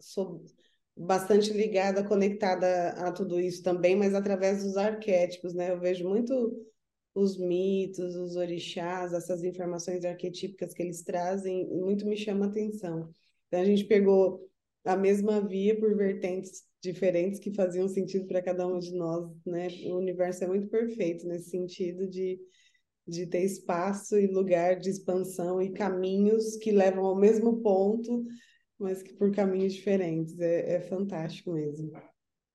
sou 0.00 0.44
bastante 0.96 1.52
ligada, 1.52 2.04
conectada 2.04 2.90
a 2.90 3.12
tudo 3.12 3.40
isso 3.40 3.62
também, 3.62 3.96
mas 3.96 4.14
através 4.14 4.62
dos 4.62 4.76
arquétipos, 4.76 5.54
né? 5.54 5.70
Eu 5.70 5.80
vejo 5.80 6.08
muito 6.08 6.66
os 7.14 7.38
mitos, 7.38 8.16
os 8.16 8.36
orixás, 8.36 9.12
essas 9.12 9.44
informações 9.44 10.04
arquetípicas 10.04 10.72
que 10.72 10.82
eles 10.82 11.02
trazem, 11.02 11.68
muito 11.68 12.06
me 12.06 12.16
chama 12.16 12.46
atenção. 12.46 13.10
Então 13.46 13.60
a 13.60 13.64
gente 13.64 13.84
pegou 13.84 14.50
a 14.84 14.96
mesma 14.96 15.40
via 15.40 15.78
por 15.78 15.96
vertentes 15.96 16.62
diferentes 16.82 17.38
que 17.38 17.54
faziam 17.54 17.88
sentido 17.88 18.26
para 18.26 18.42
cada 18.42 18.66
um 18.66 18.78
de 18.78 18.92
nós, 18.92 19.30
né? 19.46 19.68
O 19.86 19.96
universo 19.96 20.44
é 20.44 20.48
muito 20.48 20.68
perfeito 20.68 21.26
nesse 21.26 21.50
sentido 21.50 22.08
de, 22.08 22.40
de 23.06 23.26
ter 23.26 23.44
espaço 23.44 24.18
e 24.18 24.26
lugar 24.26 24.78
de 24.78 24.90
expansão 24.90 25.62
e 25.62 25.72
caminhos 25.72 26.56
que 26.56 26.72
levam 26.72 27.04
ao 27.04 27.16
mesmo 27.16 27.62
ponto, 27.62 28.24
mas 28.78 29.02
que 29.02 29.14
por 29.14 29.32
caminhos 29.32 29.74
diferentes. 29.74 30.38
É, 30.40 30.76
é 30.76 30.80
fantástico 30.80 31.52
mesmo. 31.52 31.92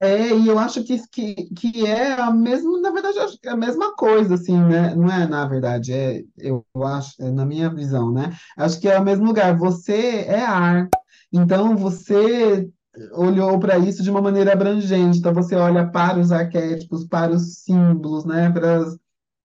É, 0.00 0.32
e 0.32 0.46
eu 0.46 0.58
acho 0.58 0.84
que, 0.84 0.96
que, 1.08 1.34
que 1.54 1.86
é 1.86 2.12
a 2.12 2.30
mesma, 2.30 2.80
na 2.80 2.90
verdade, 2.90 3.18
é 3.44 3.48
a 3.50 3.56
mesma 3.56 3.96
coisa, 3.96 4.34
assim, 4.34 4.56
né? 4.56 4.94
Não 4.94 5.10
é, 5.10 5.26
na 5.26 5.44
verdade, 5.46 5.92
é, 5.92 6.22
eu 6.38 6.64
acho, 6.84 7.20
é 7.20 7.30
na 7.30 7.44
minha 7.44 7.68
visão, 7.68 8.12
né? 8.12 8.32
Acho 8.56 8.80
que 8.80 8.88
é 8.88 8.98
o 8.98 9.04
mesmo 9.04 9.26
lugar. 9.26 9.56
Você 9.58 10.24
é 10.28 10.40
ar, 10.40 10.88
então, 11.32 11.76
você 11.76 12.68
olhou 13.12 13.58
para 13.58 13.78
isso 13.78 14.02
de 14.02 14.10
uma 14.10 14.22
maneira 14.22 14.52
abrangente. 14.52 15.18
Então, 15.18 15.32
você 15.34 15.54
olha 15.56 15.90
para 15.90 16.18
os 16.18 16.32
arquétipos, 16.32 17.04
para 17.04 17.32
os 17.32 17.62
símbolos, 17.64 18.24
né? 18.24 18.50
Para, 18.50 18.84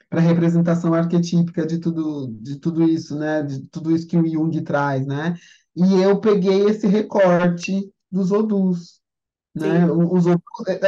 para 0.09 0.19
a 0.19 0.23
representação 0.23 0.93
arquetípica 0.93 1.65
de 1.65 1.79
tudo, 1.79 2.27
de 2.41 2.59
tudo 2.59 2.83
isso, 2.83 3.17
né? 3.17 3.43
De 3.43 3.61
tudo 3.67 3.91
isso 3.95 4.07
que 4.07 4.17
o 4.17 4.27
Jung 4.27 4.61
traz, 4.61 5.05
né? 5.05 5.35
E 5.75 6.01
eu 6.01 6.19
peguei 6.19 6.65
esse 6.65 6.87
recorte 6.87 7.91
dos 8.11 8.31
Odus, 8.31 9.01
né? 9.55 9.85
Os 9.91 10.27
é, 10.27 10.37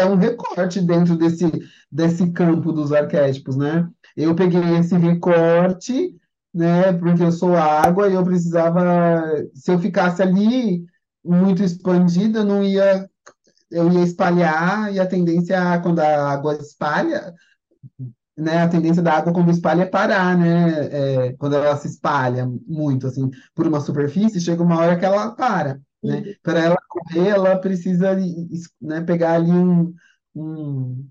é 0.01 0.05
um 0.05 0.15
recorte 0.15 0.81
dentro 0.81 1.15
desse, 1.15 1.45
desse 1.91 2.31
campo 2.31 2.71
dos 2.71 2.91
arquétipos, 2.91 3.55
né? 3.55 3.87
Eu 4.15 4.35
peguei 4.35 4.77
esse 4.77 4.95
recorte 4.97 6.15
né? 6.55 6.93
Porque 6.93 7.21
eu 7.21 7.31
sou 7.33 7.55
água 7.57 8.07
e 8.09 8.13
eu 8.13 8.23
precisava, 8.23 9.25
se 9.53 9.69
eu 9.71 9.77
ficasse 9.77 10.21
ali 10.21 10.85
muito 11.23 11.61
expandida, 11.61 12.45
não 12.45 12.63
ia, 12.63 13.09
eu 13.69 13.91
ia 13.91 14.03
espalhar 14.03 14.93
e 14.93 14.99
a 14.99 15.05
tendência 15.05 15.57
quando 15.81 15.99
a 15.99 16.31
água 16.31 16.55
espalha, 16.55 17.33
né? 18.37 18.63
A 18.63 18.69
tendência 18.69 19.03
da 19.03 19.13
água 19.15 19.33
quando 19.33 19.51
espalha 19.51 19.83
é 19.83 19.85
parar, 19.85 20.37
né? 20.37 21.27
É, 21.27 21.33
quando 21.33 21.57
ela 21.57 21.75
se 21.75 21.87
espalha 21.89 22.49
muito 22.65 23.07
assim 23.07 23.29
por 23.53 23.67
uma 23.67 23.81
superfície, 23.81 24.39
chega 24.39 24.63
uma 24.63 24.79
hora 24.79 24.97
que 24.97 25.05
ela 25.05 25.31
para, 25.31 25.81
né? 26.05 26.35
Para 26.43 26.59
ela 26.59 26.77
correr, 26.87 27.29
ela 27.29 27.57
precisa, 27.57 28.15
né, 28.81 29.01
pegar 29.01 29.33
ali 29.33 29.51
um, 29.51 29.93
um 30.35 31.05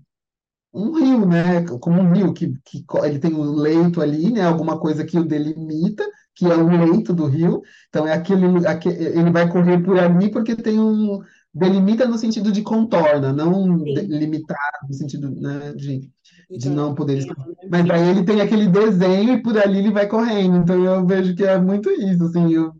um 0.75 0.91
rio, 0.93 1.25
né? 1.25 1.63
Como 1.79 2.01
um 2.01 2.11
rio 2.11 2.33
que, 2.33 2.53
que 2.65 2.85
ele 3.05 3.17
tem 3.17 3.33
um 3.33 3.55
leito 3.55 4.01
ali, 4.01 4.31
né? 4.31 4.41
Alguma 4.41 4.77
coisa 4.77 5.05
que 5.05 5.17
o 5.17 5.23
delimita, 5.23 6.03
que 6.35 6.45
é 6.45 6.55
o 6.55 6.67
leito 6.67 7.13
do 7.13 7.25
rio. 7.25 7.61
Então 7.87 8.05
é 8.05 8.13
aquele, 8.13 8.67
aquele 8.67 9.05
ele 9.17 9.31
vai 9.31 9.49
correr 9.49 9.81
por 9.81 9.97
ali 9.97 10.29
porque 10.29 10.55
tem 10.55 10.77
um 10.79 11.21
delimita 11.53 12.05
no 12.05 12.17
sentido 12.17 12.51
de 12.51 12.61
contorna, 12.61 13.31
não 13.31 13.77
limitar 13.85 14.71
no 14.85 14.93
sentido 14.93 15.31
né, 15.31 15.73
de, 15.73 16.11
de 16.49 16.69
não 16.69 16.93
poder. 16.93 17.25
Né? 17.25 17.33
Mas 17.71 17.89
aí 17.89 18.09
ele 18.09 18.25
tem 18.25 18.41
aquele 18.41 18.67
desenho 18.67 19.35
e 19.35 19.41
por 19.41 19.57
ali 19.57 19.79
ele 19.79 19.91
vai 19.91 20.07
correndo. 20.07 20.57
Então 20.57 20.83
eu 20.83 21.05
vejo 21.07 21.33
que 21.33 21.45
é 21.45 21.57
muito 21.57 21.89
isso, 21.89 22.25
assim, 22.25 22.51
eu 22.51 22.73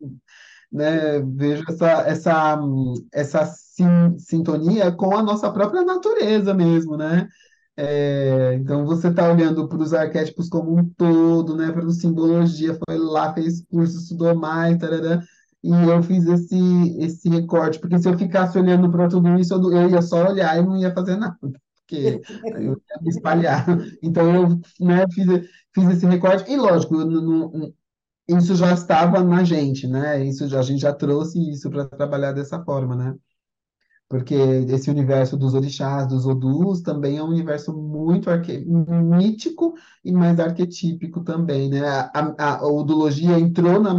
né, 0.75 1.20
vejo 1.22 1.63
essa 1.70 1.88
essa 2.08 2.60
essa 3.13 3.46
sim, 3.46 4.17
sintonia 4.17 4.91
com 4.91 5.15
a 5.15 5.24
nossa 5.24 5.51
própria 5.51 5.84
natureza 5.84 6.53
mesmo, 6.53 6.98
né? 6.98 7.27
É, 7.77 8.53
então 8.55 8.86
você 8.86 9.10
está 9.10 9.29
olhando 9.32 9.67
para 9.67 9.82
os 9.82 9.94
arquétipos 9.94 10.50
como 10.50 10.77
um 10.77 10.89
todo, 10.98 11.55
né? 11.58 11.72
Para 11.72 11.89
simbologia, 11.91 12.77
foi 12.88 12.98
lá, 12.98 13.34
fez 13.34 13.65
curso, 13.65 13.98
estudou 13.98 14.36
mais, 14.36 14.77
tarará, 14.77 15.22
e 15.63 15.72
eu 15.72 16.03
fiz 16.03 16.25
esse, 16.27 16.58
esse 17.00 17.29
recorte, 17.29 17.79
porque 17.79 17.98
se 18.00 18.08
eu 18.08 18.17
ficasse 18.17 18.58
olhando 18.58 18.89
para 18.91 19.10
tudo 19.10 19.34
isso, 19.39 19.53
eu, 19.53 19.72
eu 19.74 19.89
ia 19.89 20.01
só 20.01 20.27
olhar 20.29 20.58
e 20.58 20.62
não 20.62 20.77
ia 20.77 20.94
fazer 20.94 21.17
nada, 21.17 21.38
porque 21.41 22.22
eu 22.46 22.74
ia 22.74 23.01
me 23.01 23.10
espalhar. 23.10 23.65
Então 24.03 24.34
eu 24.34 24.50
né, 24.79 25.05
fiz, 25.13 25.25
fiz 25.74 25.89
esse 25.89 26.05
recorte, 26.05 26.51
e 26.51 26.55
lógico, 26.58 26.96
eu, 26.96 27.05
não, 27.08 27.74
isso 28.27 28.55
já 28.55 28.74
estava 28.74 29.24
na 29.24 29.44
gente, 29.44 29.88
né? 29.88 30.24
Isso 30.25 30.48
já, 30.48 30.60
a 30.60 30.63
gente 30.63 30.82
já 30.82 30.94
trouxe 30.94 31.39
isso 31.51 31.70
para 31.70 31.86
trabalhar 31.86 32.32
dessa 32.34 32.63
forma, 32.63 32.96
né? 32.96 33.15
porque 34.08 34.36
esse 34.36 34.89
universo 34.89 35.36
dos 35.36 35.53
orixás, 35.53 36.08
dos 36.08 36.25
odus, 36.25 36.82
também 36.82 37.17
é 37.17 37.24
um 37.24 37.29
universo 37.29 37.74
muito 37.75 38.29
arque... 38.29 38.63
mítico 38.65 39.74
e 40.03 40.12
mais 40.12 40.39
arquetípico 40.39 41.24
também, 41.24 41.70
né? 41.70 41.88
A, 41.88 42.12
a, 42.38 42.55
a 42.58 42.67
odologia 42.67 43.39
entrou 43.39 43.82
na 43.82 43.94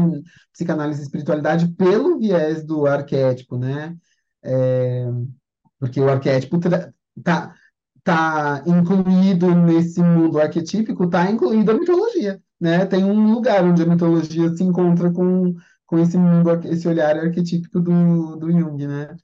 psicanálise 0.52 1.00
e 1.00 1.04
espiritualidade 1.04 1.68
pelo 1.68 2.18
viés 2.18 2.64
do 2.64 2.86
arquétipo, 2.86 3.58
né? 3.58 3.96
É, 4.44 5.06
porque 5.78 6.00
o 6.00 6.08
arquétipo 6.08 6.58
tá, 7.22 7.54
tá 8.04 8.62
incluído 8.66 9.54
nesse 9.54 10.00
mundo 10.02 10.38
arquetípico, 10.38 11.10
tá 11.10 11.28
incluído 11.30 11.72
a 11.72 11.74
mitologia, 11.74 12.40
né? 12.60 12.86
Tem 12.86 13.04
um 13.04 13.32
lugar 13.32 13.64
onde 13.64 13.82
a 13.82 13.86
mitologia 13.86 14.48
se 14.54 14.62
encontra 14.62 15.12
com, 15.12 15.54
com 15.86 15.98
esse 15.98 16.16
mundo, 16.16 16.50
esse 16.68 16.88
olhar 16.88 17.16
arquetípico 17.16 17.80
do, 17.80 18.36
do 18.36 18.50
Jung, 18.50 18.86
né? 18.86 19.16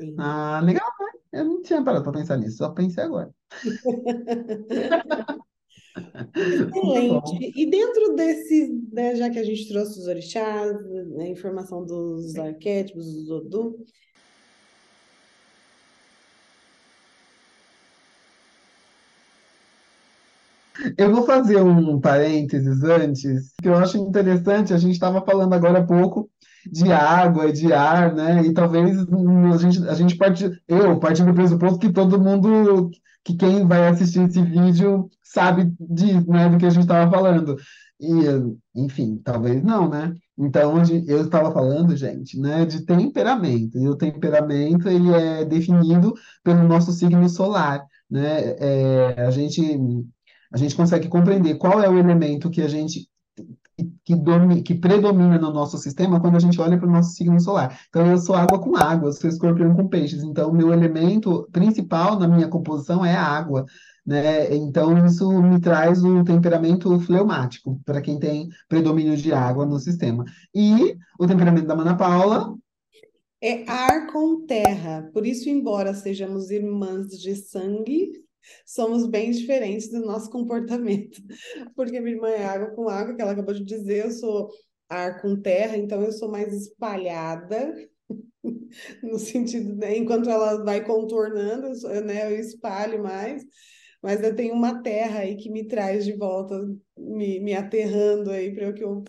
Sim. 0.00 0.14
Ah, 0.18 0.60
legal, 0.62 0.88
né? 1.00 1.40
Eu 1.40 1.44
não 1.44 1.62
tinha 1.62 1.82
parado 1.82 2.04
para 2.04 2.18
pensar 2.18 2.36
nisso, 2.36 2.58
só 2.58 2.70
pensei 2.70 3.04
agora. 3.04 3.32
Excelente. 6.34 7.52
E 7.54 7.70
dentro 7.70 8.14
desse, 8.14 8.68
né, 8.92 9.14
já 9.16 9.30
que 9.30 9.38
a 9.38 9.44
gente 9.44 9.68
trouxe 9.68 9.98
os 9.98 10.06
orixás, 10.06 10.72
né, 11.10 11.24
a 11.24 11.28
informação 11.28 11.84
dos 11.84 12.36
arquétipos, 12.36 13.04
dos 13.04 13.30
Odu, 13.30 13.78
Eu 20.96 21.14
vou 21.14 21.24
fazer 21.24 21.62
um 21.62 22.00
parênteses 22.00 22.82
antes, 22.82 23.52
que 23.60 23.68
eu 23.68 23.76
acho 23.76 23.98
interessante. 23.98 24.72
A 24.72 24.78
gente 24.78 24.92
estava 24.92 25.24
falando 25.24 25.52
agora 25.52 25.78
há 25.78 25.84
pouco 25.84 26.30
de 26.70 26.92
água, 26.92 27.52
de 27.52 27.72
ar, 27.72 28.14
né? 28.14 28.42
E 28.44 28.52
talvez 28.52 28.98
a 28.98 29.56
gente, 29.56 29.88
a 29.88 29.94
gente 29.94 30.16
parte, 30.16 30.50
eu 30.68 30.98
partindo 30.98 31.26
do 31.26 31.34
pressuposto 31.34 31.78
que 31.78 31.92
todo 31.92 32.20
mundo, 32.20 32.90
que 33.24 33.34
quem 33.34 33.66
vai 33.66 33.88
assistir 33.88 34.22
esse 34.22 34.42
vídeo 34.42 35.08
sabe 35.22 35.72
disso, 35.80 36.30
né? 36.30 36.48
Do 36.48 36.58
que 36.58 36.66
a 36.66 36.70
gente 36.70 36.82
estava 36.82 37.10
falando. 37.10 37.56
E, 38.00 38.10
enfim, 38.74 39.20
talvez 39.24 39.62
não, 39.62 39.88
né? 39.88 40.14
Então, 40.36 40.82
eu 41.06 41.22
estava 41.22 41.52
falando, 41.52 41.96
gente, 41.96 42.38
né, 42.38 42.64
de 42.64 42.84
temperamento. 42.84 43.78
E 43.78 43.88
o 43.88 43.96
temperamento, 43.96 44.88
ele 44.88 45.12
é 45.12 45.44
definido 45.44 46.12
pelo 46.42 46.66
nosso 46.66 46.92
signo 46.92 47.28
solar, 47.28 47.84
né? 48.10 48.56
É, 48.58 49.22
a 49.26 49.30
gente 49.30 49.78
a 50.52 50.56
gente 50.56 50.76
consegue 50.76 51.08
compreender 51.08 51.56
qual 51.56 51.82
é 51.82 51.88
o 51.88 51.98
elemento 51.98 52.50
que 52.50 52.62
a 52.62 52.68
gente 52.68 53.08
que, 54.04 54.14
domi, 54.14 54.62
que 54.62 54.74
predomina 54.74 55.38
no 55.38 55.52
nosso 55.52 55.78
sistema 55.78 56.20
quando 56.20 56.36
a 56.36 56.40
gente 56.40 56.60
olha 56.60 56.78
para 56.78 56.88
o 56.88 56.92
nosso 56.92 57.12
signo 57.12 57.40
solar. 57.40 57.80
Então, 57.88 58.06
eu 58.06 58.18
sou 58.18 58.34
água 58.34 58.60
com 58.60 58.76
água, 58.76 59.08
eu 59.08 59.12
sou 59.12 59.28
escorpião 59.28 59.74
com 59.74 59.88
peixes. 59.88 60.22
Então, 60.22 60.50
o 60.50 60.54
meu 60.54 60.72
elemento 60.72 61.48
principal 61.52 62.18
na 62.18 62.28
minha 62.28 62.48
composição 62.48 63.04
é 63.04 63.14
a 63.14 63.24
água. 63.24 63.64
Né? 64.04 64.54
Então, 64.54 65.04
isso 65.06 65.30
me 65.40 65.60
traz 65.60 66.02
um 66.02 66.24
temperamento 66.24 66.98
fleumático, 67.00 67.80
para 67.84 68.02
quem 68.02 68.18
tem 68.18 68.48
predomínio 68.68 69.16
de 69.16 69.32
água 69.32 69.64
no 69.64 69.78
sistema. 69.78 70.24
E 70.54 70.96
o 71.18 71.26
temperamento 71.26 71.66
da 71.66 71.76
Mana 71.76 71.96
Paula. 71.96 72.54
É 73.40 73.68
ar 73.68 74.06
com 74.12 74.44
terra. 74.46 75.08
Por 75.12 75.26
isso, 75.26 75.48
embora 75.48 75.94
sejamos 75.94 76.50
irmãs 76.50 77.08
de 77.08 77.34
sangue, 77.34 78.12
somos 78.66 79.06
bem 79.06 79.30
diferentes 79.30 79.90
do 79.90 80.00
nosso 80.00 80.30
comportamento. 80.30 81.20
Porque 81.76 82.00
minha 82.00 82.14
irmã 82.14 82.28
é 82.28 82.44
água 82.44 82.70
com 82.70 82.88
água, 82.88 83.14
que 83.14 83.22
ela 83.22 83.32
acabou 83.32 83.54
de 83.54 83.64
dizer, 83.64 84.06
eu 84.06 84.10
sou 84.10 84.48
ar 84.88 85.20
com 85.22 85.40
terra, 85.40 85.76
então 85.76 86.02
eu 86.02 86.12
sou 86.12 86.30
mais 86.30 86.52
espalhada, 86.52 87.74
no 89.02 89.18
sentido, 89.18 89.74
né, 89.76 89.96
enquanto 89.96 90.28
ela 90.28 90.62
vai 90.64 90.84
contornando, 90.84 91.68
eu, 91.88 92.04
né, 92.04 92.32
eu 92.32 92.38
espalho 92.38 93.02
mais, 93.02 93.44
mas 94.02 94.22
eu 94.22 94.34
tenho 94.34 94.54
uma 94.54 94.82
terra 94.82 95.20
aí 95.20 95.36
que 95.36 95.50
me 95.50 95.66
traz 95.66 96.04
de 96.04 96.12
volta, 96.12 96.58
me, 96.98 97.40
me 97.40 97.54
aterrando 97.54 98.30
aí 98.30 98.52
para 98.52 98.72
que 98.72 98.82
eu 98.82 99.04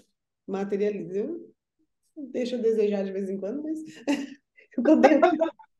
materialize. 0.47 1.17
Eu 1.17 1.53
deixo 2.31 2.55
a 2.55 2.59
desejar 2.59 3.03
de 3.03 3.11
vez 3.11 3.29
em 3.29 3.37
quando, 3.37 3.63
mas 3.63 3.79
eu 4.77 4.99
dentro 4.99 5.31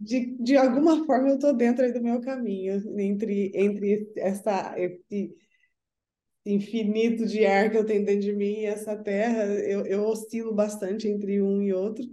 de, 0.04 0.36
de 0.38 0.58
alguma 0.58 1.06
forma 1.06 1.30
eu 1.30 1.36
estou 1.36 1.56
dentro 1.56 1.92
do 1.94 2.02
meu 2.02 2.20
caminho, 2.20 2.82
entre, 3.00 3.52
entre 3.56 4.12
essa, 4.18 4.76
esse 4.78 5.34
infinito 6.46 7.26
de 7.26 7.46
ar 7.46 7.72
que 7.72 7.78
eu 7.78 7.86
tenho 7.86 8.06
dentro 8.06 8.22
de 8.22 8.34
mim 8.34 8.60
e 8.60 8.66
essa 8.66 8.96
terra, 8.98 9.46
eu, 9.46 9.86
eu 9.86 10.04
oscilo 10.04 10.54
bastante 10.54 11.08
entre 11.08 11.42
um 11.42 11.62
e 11.62 11.74
outro. 11.74 12.04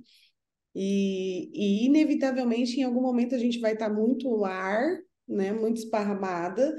E, 0.75 1.51
e, 1.53 1.87
inevitavelmente, 1.87 2.79
em 2.79 2.85
algum 2.85 3.03
momento, 3.03 3.35
a 3.35 3.39
gente 3.39 3.59
vai 3.59 3.73
estar 3.73 3.89
tá 3.89 3.95
muito 3.95 4.45
ar, 4.45 4.99
né, 5.27 5.53
muito 5.53 5.79
esparramada, 5.79 6.77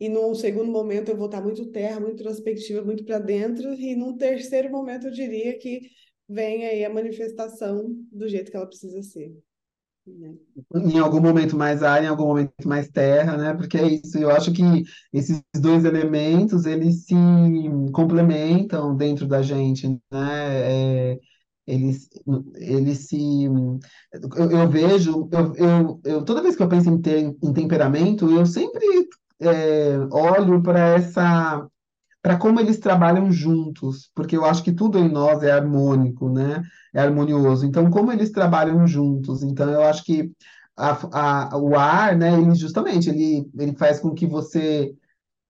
e 0.00 0.08
num 0.08 0.34
segundo 0.34 0.72
momento 0.72 1.10
eu 1.10 1.16
vou 1.16 1.26
estar 1.26 1.40
muito 1.42 1.70
terra, 1.70 2.00
muito 2.00 2.14
introspectiva, 2.14 2.82
muito 2.82 3.04
para 3.04 3.18
dentro, 3.18 3.72
e 3.74 3.94
num 3.94 4.16
terceiro 4.16 4.70
momento 4.70 5.06
eu 5.06 5.12
diria 5.12 5.56
que 5.58 5.80
vem 6.28 6.66
aí 6.66 6.84
a 6.84 6.90
manifestação 6.90 7.94
do 8.10 8.28
jeito 8.28 8.50
que 8.50 8.56
ela 8.56 8.66
precisa 8.66 9.02
ser. 9.02 9.32
Em 10.74 10.98
algum 10.98 11.20
momento 11.20 11.56
mais 11.56 11.82
ar, 11.82 12.02
em 12.02 12.06
algum 12.06 12.26
momento 12.26 12.52
mais 12.66 12.88
terra, 12.88 13.36
né? 13.36 13.54
Porque 13.54 13.76
é 13.78 13.86
isso. 13.86 14.18
Eu 14.18 14.30
acho 14.30 14.52
que 14.52 14.62
esses 15.12 15.42
dois 15.54 15.84
elementos 15.84 16.66
eles 16.66 17.04
se 17.04 17.14
complementam 17.92 18.96
dentro 18.96 19.26
da 19.26 19.42
gente, 19.42 19.88
né? 20.10 21.12
É, 21.12 21.18
eles, 21.66 22.08
eles 22.56 23.08
se. 23.08 23.44
Eu, 24.36 24.50
eu 24.50 24.68
vejo, 24.68 25.28
eu, 25.32 25.54
eu, 25.56 26.00
eu, 26.04 26.24
toda 26.24 26.42
vez 26.42 26.56
que 26.56 26.62
eu 26.62 26.68
penso 26.68 26.88
em, 26.90 27.00
ter, 27.00 27.36
em 27.42 27.52
temperamento, 27.52 28.28
eu 28.30 28.44
sempre 28.46 28.84
é, 29.40 29.98
olho 30.10 30.62
para 30.62 30.80
essa 30.96 31.68
para 32.22 32.36
como 32.36 32.60
eles 32.60 32.78
trabalham 32.78 33.32
juntos, 33.32 34.10
porque 34.14 34.36
eu 34.36 34.44
acho 34.44 34.62
que 34.62 34.72
tudo 34.72 34.98
em 34.98 35.08
nós 35.08 35.42
é 35.42 35.50
harmônico, 35.50 36.28
né? 36.30 36.62
É 36.94 37.00
harmonioso. 37.00 37.66
Então, 37.66 37.90
como 37.90 38.12
eles 38.12 38.30
trabalham 38.30 38.86
juntos? 38.86 39.42
Então, 39.42 39.70
eu 39.70 39.82
acho 39.82 40.04
que 40.04 40.30
a, 40.76 41.52
a, 41.52 41.56
o 41.58 41.76
ar, 41.76 42.16
né? 42.16 42.40
Ele 42.40 42.54
justamente 42.54 43.08
ele, 43.08 43.48
ele 43.58 43.74
faz 43.76 44.00
com 44.00 44.14
que 44.14 44.26
você 44.26 44.94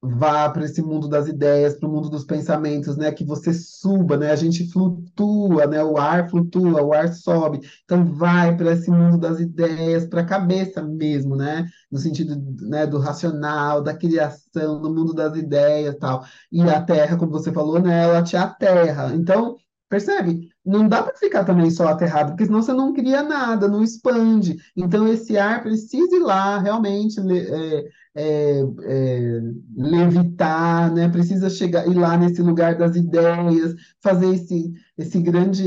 vá 0.03 0.49
para 0.49 0.65
esse 0.65 0.81
mundo 0.83 1.09
das 1.09 1.29
ideias, 1.29 1.75
para 1.79 1.89
o 1.89 1.93
mundo 1.93 2.09
dos 2.09 2.25
pensamentos, 2.25 2.97
né? 2.97 3.13
Que 3.13 3.25
você 3.25 3.53
suba, 3.53 4.17
né? 4.17 4.31
A 4.31 4.37
gente 4.37 4.71
flutua, 4.73 5.67
né? 5.67 5.83
O 5.85 5.99
ar 5.99 6.29
flutua, 6.31 6.83
o 6.83 6.93
ar 6.93 7.13
sobe. 7.13 7.61
Então 7.85 8.05
vai 8.15 8.57
para 8.57 8.73
esse 8.73 8.91
mundo 8.91 9.19
das 9.19 9.41
ideias, 9.41 10.07
para 10.07 10.23
a 10.23 10.27
cabeça 10.27 10.83
mesmo, 10.83 11.37
né? 11.37 11.69
No 11.91 11.99
sentido, 11.99 12.35
né, 12.69 12.87
do 12.87 12.99
racional, 12.99 13.83
da 13.83 13.95
criação, 13.95 14.81
do 14.81 14.93
mundo 14.95 15.13
das 15.15 15.37
ideias, 15.37 15.97
tal. 15.99 16.25
E 16.51 16.63
a 16.63 16.81
Terra, 16.83 17.17
como 17.17 17.33
você 17.33 17.53
falou, 17.53 17.81
né? 17.81 18.05
Ela 18.05 18.23
te 18.23 18.37
aterra. 18.37 19.15
Então 19.15 19.57
Percebe? 19.91 20.49
Não 20.65 20.87
dá 20.89 21.03
para 21.03 21.17
ficar 21.17 21.45
também 21.45 21.69
só 21.69 21.89
aterrado, 21.89 22.31
porque 22.31 22.47
senão 22.47 22.63
você 22.63 22.73
não 22.73 22.93
cria 22.93 23.25
nada, 23.25 23.67
não 23.67 23.83
expande. 23.83 24.57
Então, 24.77 25.09
esse 25.09 25.37
ar 25.37 25.63
precisa 25.65 26.15
ir 26.15 26.21
lá, 26.21 26.59
realmente, 26.61 27.19
é, 27.19 27.85
é, 28.15 28.61
é, 28.83 29.41
levitar, 29.77 30.93
né? 30.93 31.09
precisa 31.09 31.49
chegar, 31.49 31.87
ir 31.87 31.95
lá 31.95 32.17
nesse 32.17 32.43
lugar 32.43 32.77
das 32.77 32.97
ideias, 32.97 33.75
fazer 34.03 34.35
esse, 34.35 34.73
esse 34.99 35.21
grande 35.21 35.67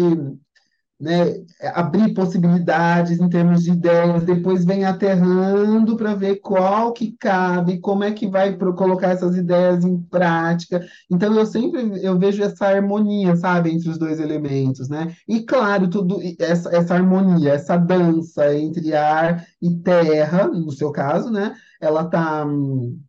né, 1.04 1.44
abrir 1.74 2.14
possibilidades 2.14 3.20
em 3.20 3.28
termos 3.28 3.64
de 3.64 3.72
ideias, 3.72 4.24
depois 4.24 4.64
vem 4.64 4.86
aterrando 4.86 5.98
para 5.98 6.16
ver 6.16 6.38
qual 6.38 6.94
que 6.94 7.16
cabe, 7.20 7.80
como 7.80 8.06
é 8.06 8.12
que 8.14 8.26
vai 8.26 8.56
colocar 8.56 9.10
essas 9.10 9.36
ideias 9.36 9.84
em 9.84 9.98
prática. 10.02 10.82
Então 11.12 11.38
eu 11.38 11.46
sempre 11.46 12.02
eu 12.02 12.18
vejo 12.18 12.42
essa 12.42 12.68
harmonia, 12.68 13.36
sabe, 13.36 13.72
entre 13.72 13.90
os 13.90 13.98
dois 13.98 14.18
elementos, 14.20 14.88
né? 14.88 15.14
E 15.28 15.42
claro, 15.42 15.90
tudo 15.90 16.20
essa, 16.40 16.74
essa 16.74 16.96
harmonia, 16.96 17.52
essa 17.52 17.76
dança 17.76 18.56
entre 18.56 18.94
ar 18.96 19.46
e 19.62 19.76
terra, 19.76 20.48
no 20.48 20.72
seu 20.72 20.90
caso, 20.92 21.30
né? 21.30 21.54
Ela 21.84 22.06
está 22.06 22.46
hum, 22.46 23.00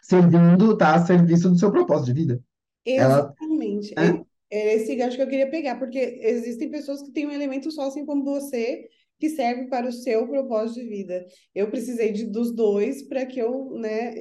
servindo, 0.00 0.76
tá 0.76 0.94
a 0.96 1.06
serviço 1.06 1.48
do 1.48 1.58
seu 1.58 1.70
propósito 1.70 2.06
de 2.06 2.20
vida. 2.20 2.44
Exatamente. 2.84 3.94
Ela, 3.96 4.12
né? 4.12 4.24
É 4.50 4.74
esse 4.74 4.94
gancho 4.94 5.16
que 5.16 5.22
eu 5.22 5.28
queria 5.28 5.48
pegar, 5.48 5.78
porque 5.78 5.98
existem 5.98 6.70
pessoas 6.70 7.00
que 7.00 7.10
têm 7.10 7.26
um 7.26 7.30
elemento 7.30 7.70
só, 7.70 7.84
assim 7.86 8.04
como 8.04 8.22
você, 8.22 8.86
que 9.18 9.30
serve 9.30 9.68
para 9.68 9.88
o 9.88 9.92
seu 9.92 10.28
propósito 10.28 10.80
de 10.80 10.88
vida. 10.88 11.26
Eu 11.54 11.70
precisei 11.70 12.12
de, 12.12 12.26
dos 12.26 12.54
dois 12.54 13.02
para 13.02 13.24
que 13.24 13.38
eu 13.38 13.70
né, 13.78 14.12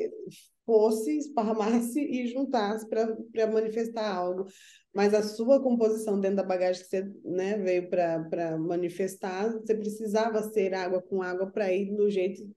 fosse, 0.65 1.17
esparramasse 1.17 1.99
e 1.99 2.27
juntasse 2.27 2.87
para 2.87 3.51
manifestar 3.51 4.09
algo. 4.09 4.45
Mas 4.93 5.13
a 5.13 5.21
sua 5.21 5.61
composição 5.61 6.19
dentro 6.19 6.37
da 6.37 6.43
bagagem 6.43 6.81
que 6.83 6.89
você 6.89 7.11
né, 7.25 7.57
veio 7.57 7.89
para 7.89 8.57
manifestar, 8.57 9.51
você 9.51 9.75
precisava 9.75 10.43
ser 10.51 10.73
água 10.73 11.01
com 11.01 11.21
água 11.21 11.51
para 11.51 11.73
ir 11.73 11.93
do 11.93 12.09
jeito 12.09 12.49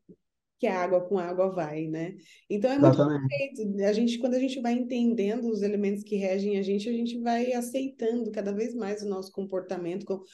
que 0.59 0.67
a 0.67 0.79
água 0.81 1.01
com 1.01 1.19
a 1.19 1.25
água 1.25 1.51
vai, 1.51 1.87
né? 1.87 2.17
Então 2.49 2.71
é 2.71 2.79
muito 2.79 2.97
perfeito. 2.97 3.83
A 3.85 3.93
gente, 3.93 4.19
quando 4.19 4.35
a 4.35 4.39
gente 4.39 4.61
vai 4.61 4.73
entendendo 4.73 5.51
os 5.51 5.63
elementos 5.63 6.03
que 6.03 6.17
regem 6.17 6.59
a 6.59 6.63
gente, 6.63 6.89
a 6.89 6.93
gente 6.93 7.19
vai 7.21 7.53
aceitando 7.53 8.31
cada 8.31 8.53
vez 8.53 8.75
mais 8.75 9.03
o 9.03 9.09
nosso 9.09 9.33
comportamento, 9.33 10.05
como, 10.05 10.25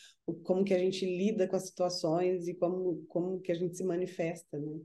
como 0.43 0.65
que 0.65 0.75
a 0.75 0.79
gente 0.79 1.05
lida 1.05 1.49
com 1.49 1.57
as 1.57 1.67
situações 1.67 2.47
e 2.49 2.55
como, 2.55 3.05
como 3.09 3.41
que 3.41 3.53
a 3.53 3.55
gente 3.55 3.77
se 3.77 3.85
manifesta, 3.85 4.59
né? 4.59 4.81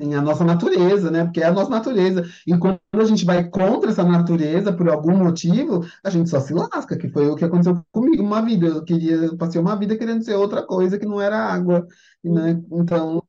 Sim, 0.00 0.14
a 0.14 0.22
nossa 0.22 0.44
natureza, 0.44 1.10
né? 1.10 1.24
Porque 1.24 1.40
é 1.40 1.46
a 1.46 1.52
nossa 1.52 1.70
natureza. 1.70 2.22
E 2.46 2.56
quando 2.56 2.78
a 2.92 3.04
gente 3.04 3.24
vai 3.24 3.48
contra 3.50 3.90
essa 3.90 4.04
natureza 4.04 4.72
por 4.72 4.88
algum 4.88 5.16
motivo, 5.16 5.84
a 6.04 6.10
gente 6.10 6.30
só 6.30 6.38
se 6.40 6.54
lasca, 6.54 6.96
que 6.96 7.08
foi 7.08 7.26
o 7.28 7.34
que 7.34 7.44
aconteceu 7.44 7.84
comigo 7.90 8.22
uma 8.22 8.40
vida. 8.40 8.66
Eu 8.68 8.84
queria, 8.84 9.36
passei 9.36 9.60
uma 9.60 9.74
vida 9.76 9.98
querendo 9.98 10.22
ser 10.24 10.36
outra 10.36 10.64
coisa 10.64 10.98
que 10.98 11.06
não 11.06 11.20
era 11.20 11.36
água, 11.52 11.84
né? 12.22 12.62
Então, 12.70 13.24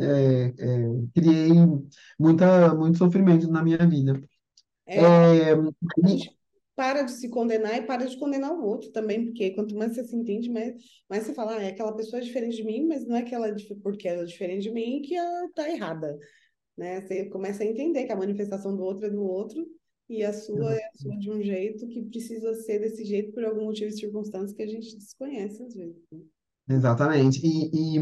é, 0.00 0.54
é, 0.58 0.88
criei 1.14 1.50
muita, 2.18 2.74
muito 2.74 2.98
sofrimento 2.98 3.48
na 3.50 3.62
minha 3.62 3.78
vida. 3.86 4.20
É, 4.86 5.52
é, 5.52 5.56
para 6.78 7.02
de 7.02 7.10
se 7.10 7.28
condenar 7.28 7.76
e 7.76 7.82
para 7.82 8.06
de 8.06 8.16
condenar 8.16 8.52
o 8.52 8.64
outro 8.64 8.92
também, 8.92 9.24
porque 9.24 9.50
quanto 9.50 9.74
mais 9.74 9.96
você 9.96 10.04
se 10.04 10.14
entende, 10.14 10.48
mais, 10.48 10.76
mais 11.10 11.24
você 11.24 11.34
fala, 11.34 11.56
ah, 11.56 11.62
é 11.64 11.70
aquela 11.70 11.92
pessoa 11.92 12.22
é 12.22 12.24
diferente 12.24 12.54
de 12.54 12.62
mim, 12.62 12.86
mas 12.86 13.04
não 13.04 13.16
é 13.16 13.22
que 13.24 13.34
ela 13.34 13.52
porque 13.82 14.06
ela 14.06 14.22
é 14.22 14.24
diferente 14.24 14.62
de 14.62 14.70
mim 14.70 15.02
que 15.02 15.16
ela 15.16 15.46
está 15.46 15.68
errada. 15.68 16.16
Né? 16.76 17.00
Você 17.00 17.24
começa 17.30 17.64
a 17.64 17.66
entender 17.66 18.06
que 18.06 18.12
a 18.12 18.16
manifestação 18.16 18.76
do 18.76 18.84
outro 18.84 19.06
é 19.06 19.10
do 19.10 19.24
outro 19.24 19.66
e 20.08 20.22
a 20.22 20.32
sua 20.32 20.72
é 20.72 20.84
a 20.84 20.90
sua 20.94 21.16
de 21.18 21.28
um 21.32 21.42
jeito 21.42 21.88
que 21.88 22.00
precisa 22.00 22.54
ser 22.54 22.78
desse 22.78 23.04
jeito 23.04 23.32
por 23.32 23.44
algum 23.44 23.64
motivo 23.64 23.88
e 23.90 23.98
circunstância 23.98 24.54
que 24.54 24.62
a 24.62 24.68
gente 24.68 24.96
desconhece 24.96 25.60
às 25.60 25.74
vezes. 25.74 26.00
Né? 26.12 26.20
Exatamente. 26.68 27.40
E, 27.42 27.96
e, 27.96 27.98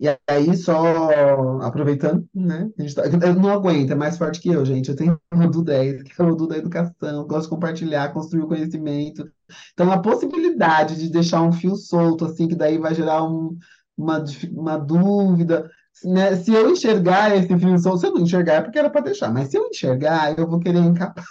e 0.00 0.18
aí, 0.26 0.56
só 0.56 1.60
aproveitando, 1.60 2.26
né? 2.34 2.70
A 2.78 2.82
gente 2.82 2.94
tá, 2.94 3.02
eu 3.06 3.34
não 3.34 3.50
aguento, 3.50 3.90
é 3.90 3.94
mais 3.94 4.16
forte 4.16 4.40
que 4.40 4.48
eu, 4.48 4.64
gente. 4.64 4.88
Eu 4.88 4.96
tenho 4.96 5.20
o 5.34 5.46
do 5.50 5.62
10, 5.62 6.02
que 6.04 6.20
é 6.20 6.24
o 6.24 6.34
do 6.34 6.46
da 6.46 6.56
educação, 6.56 7.26
gosto 7.26 7.44
de 7.44 7.50
compartilhar, 7.50 8.12
construir 8.12 8.42
o 8.42 8.48
conhecimento. 8.48 9.30
Então, 9.74 9.92
a 9.92 9.98
possibilidade 10.00 10.96
de 10.96 11.10
deixar 11.10 11.42
um 11.42 11.52
fio 11.52 11.76
solto, 11.76 12.24
assim, 12.24 12.48
que 12.48 12.54
daí 12.56 12.78
vai 12.78 12.94
gerar 12.94 13.22
um, 13.24 13.56
uma, 13.96 14.24
uma 14.52 14.78
dúvida. 14.78 15.70
Né? 16.04 16.36
Se 16.36 16.52
eu 16.52 16.70
enxergar 16.70 17.36
esse 17.36 17.58
fio 17.58 17.78
solto, 17.78 17.98
se 18.00 18.06
eu 18.06 18.14
não 18.14 18.22
enxergar, 18.22 18.54
é 18.54 18.60
porque 18.62 18.78
era 18.78 18.88
para 18.90 19.02
deixar, 19.02 19.30
mas 19.32 19.50
se 19.50 19.58
eu 19.58 19.66
enxergar, 19.66 20.38
eu 20.38 20.48
vou 20.48 20.60
querer 20.60 20.78
encapar. 20.78 21.24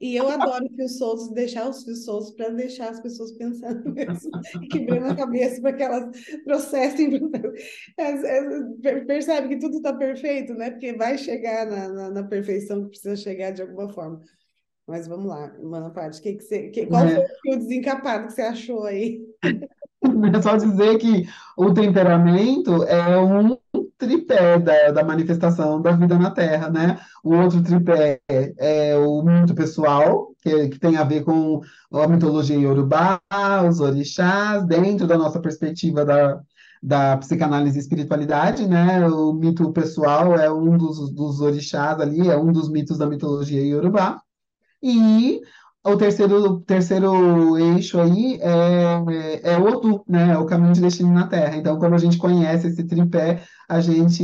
E 0.00 0.16
eu 0.16 0.26
adoro 0.28 0.66
fios 0.74 0.96
soltos, 0.96 1.30
deixar 1.30 1.68
os 1.68 1.84
fios 1.84 2.04
soltos 2.06 2.30
para 2.30 2.48
deixar 2.48 2.88
as 2.88 3.00
pessoas 3.00 3.32
pensando 3.32 3.84
mesmo, 3.92 4.30
quebrando 4.70 5.12
a 5.12 5.16
cabeça 5.16 5.60
para 5.60 5.74
que 5.74 5.82
elas 5.82 6.24
processem. 6.42 7.20
Percebe 9.06 9.48
que 9.48 9.58
tudo 9.58 9.76
está 9.76 9.92
perfeito, 9.92 10.54
né? 10.54 10.70
Porque 10.70 10.94
vai 10.94 11.18
chegar 11.18 11.66
na, 11.66 11.88
na, 11.88 12.10
na, 12.10 12.22
perfeição 12.22 12.84
que 12.84 12.90
precisa 12.90 13.14
chegar 13.14 13.50
de 13.50 13.60
alguma 13.60 13.92
forma. 13.92 14.22
Mas 14.86 15.06
vamos 15.06 15.26
lá, 15.26 15.54
Mana 15.62 15.90
Paty, 15.90 16.20
que 16.20 16.34
que 16.34 16.44
você, 16.44 16.70
que, 16.70 16.86
qual 16.86 17.04
é. 17.04 17.26
foi 17.42 17.54
o 17.54 17.58
desencapado 17.58 18.26
que 18.26 18.32
você 18.32 18.42
achou 18.42 18.84
aí? 18.84 19.22
É 20.36 20.42
só 20.42 20.56
dizer 20.56 20.98
que 20.98 21.28
o 21.56 21.72
temperamento 21.72 22.84
é 22.84 23.18
um 23.18 23.56
tripé 23.98 24.58
da, 24.58 24.90
da 24.92 25.04
manifestação 25.04 25.80
da 25.80 25.92
vida 25.92 26.18
na 26.18 26.30
Terra, 26.30 26.70
né? 26.70 26.98
O 27.22 27.34
outro 27.34 27.62
tripé 27.62 28.20
é 28.28 28.96
o 28.96 29.22
muito 29.22 29.54
pessoal, 29.54 30.34
que, 30.42 30.68
que 30.68 30.78
tem 30.78 30.96
a 30.96 31.04
ver 31.04 31.22
com 31.22 31.60
a 31.92 32.08
mitologia 32.08 32.56
iorubá, 32.58 33.20
os 33.68 33.80
orixás, 33.80 34.64
dentro 34.66 35.06
da 35.06 35.18
nossa 35.18 35.40
perspectiva 35.40 36.04
da, 36.04 36.40
da 36.82 37.16
psicanálise 37.18 37.78
e 37.78 37.80
espiritualidade, 37.80 38.66
né? 38.66 39.06
O 39.06 39.32
mito 39.34 39.70
pessoal 39.72 40.34
é 40.36 40.50
um 40.50 40.78
dos, 40.78 41.12
dos 41.12 41.40
orixás 41.40 42.00
ali, 42.00 42.28
é 42.28 42.36
um 42.36 42.52
dos 42.52 42.70
mitos 42.70 42.96
da 42.98 43.06
mitologia 43.06 43.62
iorubá. 43.62 44.20
E 44.82 45.42
o 45.82 45.96
terceiro, 45.96 46.60
terceiro 46.60 47.58
eixo 47.58 47.98
aí 48.00 48.38
é, 48.40 49.52
é 49.52 49.58
o 49.58 49.64
Odu, 49.64 50.04
né? 50.06 50.32
É 50.32 50.38
o 50.38 50.46
caminho 50.46 50.74
de 50.74 50.80
destino 50.80 51.12
na 51.12 51.26
Terra. 51.26 51.56
Então, 51.56 51.78
quando 51.78 51.94
a 51.94 51.98
gente 51.98 52.18
conhece 52.18 52.68
esse 52.68 52.84
tripé, 52.84 53.42
a 53.68 53.80
gente, 53.80 54.22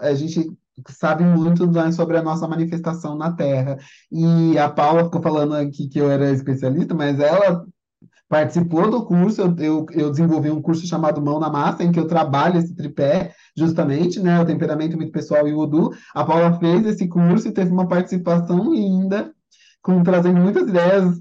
a 0.00 0.14
gente 0.14 0.50
sabe 0.90 1.24
muito 1.24 1.64
sobre 1.92 2.16
a 2.18 2.22
nossa 2.22 2.46
manifestação 2.46 3.16
na 3.16 3.32
Terra. 3.32 3.78
E 4.10 4.58
a 4.58 4.68
Paula 4.68 5.04
ficou 5.04 5.22
falando 5.22 5.54
aqui 5.54 5.88
que 5.88 5.98
eu 5.98 6.10
era 6.10 6.30
especialista, 6.30 6.94
mas 6.94 7.18
ela 7.18 7.64
participou 8.28 8.90
do 8.90 9.04
curso, 9.04 9.42
eu, 9.42 9.54
eu, 9.58 9.86
eu, 9.92 10.10
desenvolvi 10.10 10.50
um 10.50 10.62
curso 10.62 10.86
chamado 10.86 11.20
Mão 11.20 11.38
na 11.38 11.50
Massa, 11.50 11.84
em 11.84 11.92
que 11.92 12.00
eu 12.00 12.06
trabalho 12.06 12.58
esse 12.58 12.74
tripé, 12.74 13.34
justamente, 13.54 14.18
né, 14.20 14.40
o 14.40 14.46
temperamento 14.46 14.96
muito 14.96 15.12
pessoal 15.12 15.46
e 15.46 15.52
o 15.52 15.60
Udu. 15.60 15.90
A 16.14 16.24
Paula 16.24 16.58
fez 16.58 16.86
esse 16.86 17.06
curso 17.08 17.48
e 17.48 17.52
teve 17.52 17.70
uma 17.70 17.86
participação 17.86 18.72
linda, 18.72 19.34
com, 19.82 20.02
trazendo 20.02 20.40
muitas 20.40 20.68
ideias 20.68 21.20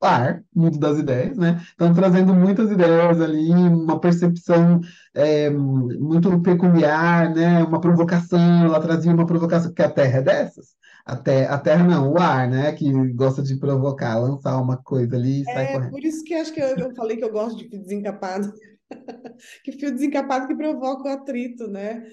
ar, 0.00 0.44
mundo 0.54 0.78
das 0.78 0.98
ideias, 0.98 1.36
né? 1.36 1.60
Então, 1.74 1.92
trazendo 1.92 2.32
muitas 2.34 2.70
ideias 2.70 3.20
ali, 3.20 3.50
uma 3.50 4.00
percepção 4.00 4.80
é, 5.14 5.50
muito 5.50 6.40
peculiar, 6.40 7.34
né? 7.34 7.62
Uma 7.64 7.80
provocação, 7.80 8.64
ela 8.64 8.80
trazia 8.80 9.12
uma 9.12 9.26
provocação, 9.26 9.70
porque 9.70 9.82
a 9.82 9.90
Terra 9.90 10.18
é 10.18 10.22
dessas. 10.22 10.78
A 11.04 11.16
terra, 11.16 11.54
a 11.54 11.58
terra 11.58 11.84
não, 11.84 12.12
o 12.12 12.18
ar, 12.18 12.46
né? 12.48 12.70
Que 12.72 12.92
gosta 13.14 13.42
de 13.42 13.56
provocar, 13.56 14.18
lançar 14.18 14.60
uma 14.60 14.76
coisa 14.76 15.16
ali 15.16 15.40
e 15.40 15.44
sai 15.44 15.64
é, 15.64 15.72
correndo. 15.72 15.90
Por 15.90 16.04
isso 16.04 16.22
que 16.22 16.34
acho 16.34 16.52
que 16.52 16.60
eu, 16.60 16.76
eu 16.76 16.94
falei 16.94 17.16
que 17.16 17.24
eu 17.24 17.32
gosto 17.32 17.56
de 17.56 17.66
desencapado. 17.66 18.52
que 19.64 19.72
fio 19.72 19.92
desencapado 19.92 20.46
que 20.46 20.54
provoca 20.54 21.04
o 21.04 21.12
atrito, 21.12 21.68
né? 21.68 22.06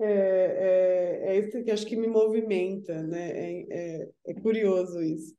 É, 0.00 0.06
é, 0.06 1.36
é 1.36 1.38
isso 1.38 1.62
que 1.62 1.70
acho 1.70 1.86
que 1.86 1.96
me 1.96 2.06
movimenta, 2.06 3.02
né? 3.02 3.30
É, 3.30 3.66
é, 3.70 4.08
é 4.28 4.34
curioso 4.34 5.02
isso. 5.02 5.34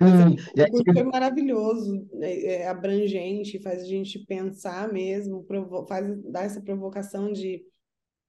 Hum, 0.00 0.34
o 0.34 0.70
curso 0.70 0.92
foi 0.92 1.04
maravilhoso, 1.04 2.06
é, 2.20 2.46
é, 2.46 2.68
abrangente, 2.68 3.62
faz 3.62 3.82
a 3.82 3.86
gente 3.86 4.18
pensar 4.26 4.92
mesmo, 4.92 5.42
provo 5.44 5.86
faz 5.86 6.06
dar 6.24 6.44
essa 6.44 6.60
provocação 6.60 7.32
de 7.32 7.64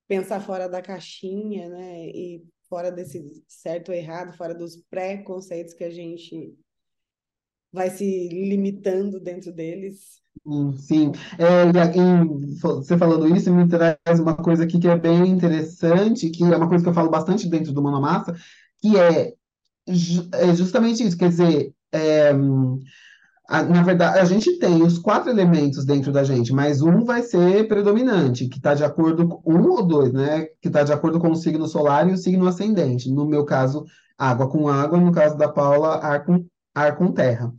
pensar 0.08 0.40
fora 0.40 0.70
da 0.70 0.82
caixinha, 0.82 1.68
né? 1.68 2.08
E 2.08 2.42
fora 2.70 2.90
desse 2.90 3.22
certo 3.48 3.90
ou 3.90 3.96
errado, 3.96 4.38
fora 4.38 4.56
dos 4.56 4.78
pré-conceitos 4.90 5.74
que 5.74 5.84
a 5.84 5.90
gente 5.90 6.56
vai 7.72 7.90
se 7.90 8.30
limitando 8.30 9.20
dentro 9.20 9.52
deles. 9.52 10.22
Sim, 10.78 11.12
é, 11.38 11.64
e, 11.98 12.60
você 12.62 12.98
falando 12.98 13.36
isso 13.36 13.54
me 13.54 13.68
traz 13.68 14.20
uma 14.20 14.36
coisa 14.36 14.64
aqui 14.64 14.80
que 14.80 14.88
é 14.88 14.98
bem 14.98 15.28
interessante, 15.28 16.30
que 16.30 16.44
é 16.44 16.56
uma 16.56 16.68
coisa 16.68 16.84
que 16.84 16.90
eu 16.90 16.94
falo 16.94 17.10
bastante 17.10 17.48
dentro 17.48 17.74
do 17.74 17.82
Monomassa, 17.82 18.36
que 18.82 18.98
é 18.98 19.34
é 20.34 20.54
justamente 20.54 21.02
isso, 21.02 21.18
quer 21.18 21.30
dizer, 21.30 21.74
é, 21.94 22.34
a, 23.50 23.64
na 23.64 23.82
verdade, 23.82 24.20
a 24.20 24.26
gente 24.26 24.60
tem 24.60 24.84
os 24.84 24.98
quatro 24.98 25.30
elementos 25.30 25.86
dentro 25.86 26.12
da 26.12 26.24
gente, 26.24 26.52
mas 26.52 26.82
um 26.82 27.06
vai 27.06 27.22
ser 27.24 27.68
predominante, 27.68 28.48
que 28.50 28.58
está 28.58 28.74
de 28.74 28.84
acordo 28.84 29.28
com 29.28 29.54
um 29.54 29.70
ou 29.70 29.84
dois, 29.86 30.12
né? 30.12 30.48
Que 30.62 30.68
está 30.68 30.84
de 30.84 30.92
acordo 30.92 31.20
com 31.20 31.32
o 31.32 31.36
signo 31.36 31.66
solar 31.68 32.10
e 32.10 32.14
o 32.14 32.18
signo 32.18 32.46
ascendente. 32.46 33.10
No 33.10 33.26
meu 33.26 33.46
caso, 33.46 33.86
água 34.18 34.50
com 34.50 34.68
água, 34.68 35.00
no 35.00 35.14
caso 35.14 35.38
da 35.38 35.48
Paula, 35.48 35.96
ar 36.00 36.26
com, 36.26 36.46
ar 36.76 36.98
com 36.98 37.12
terra. 37.14 37.54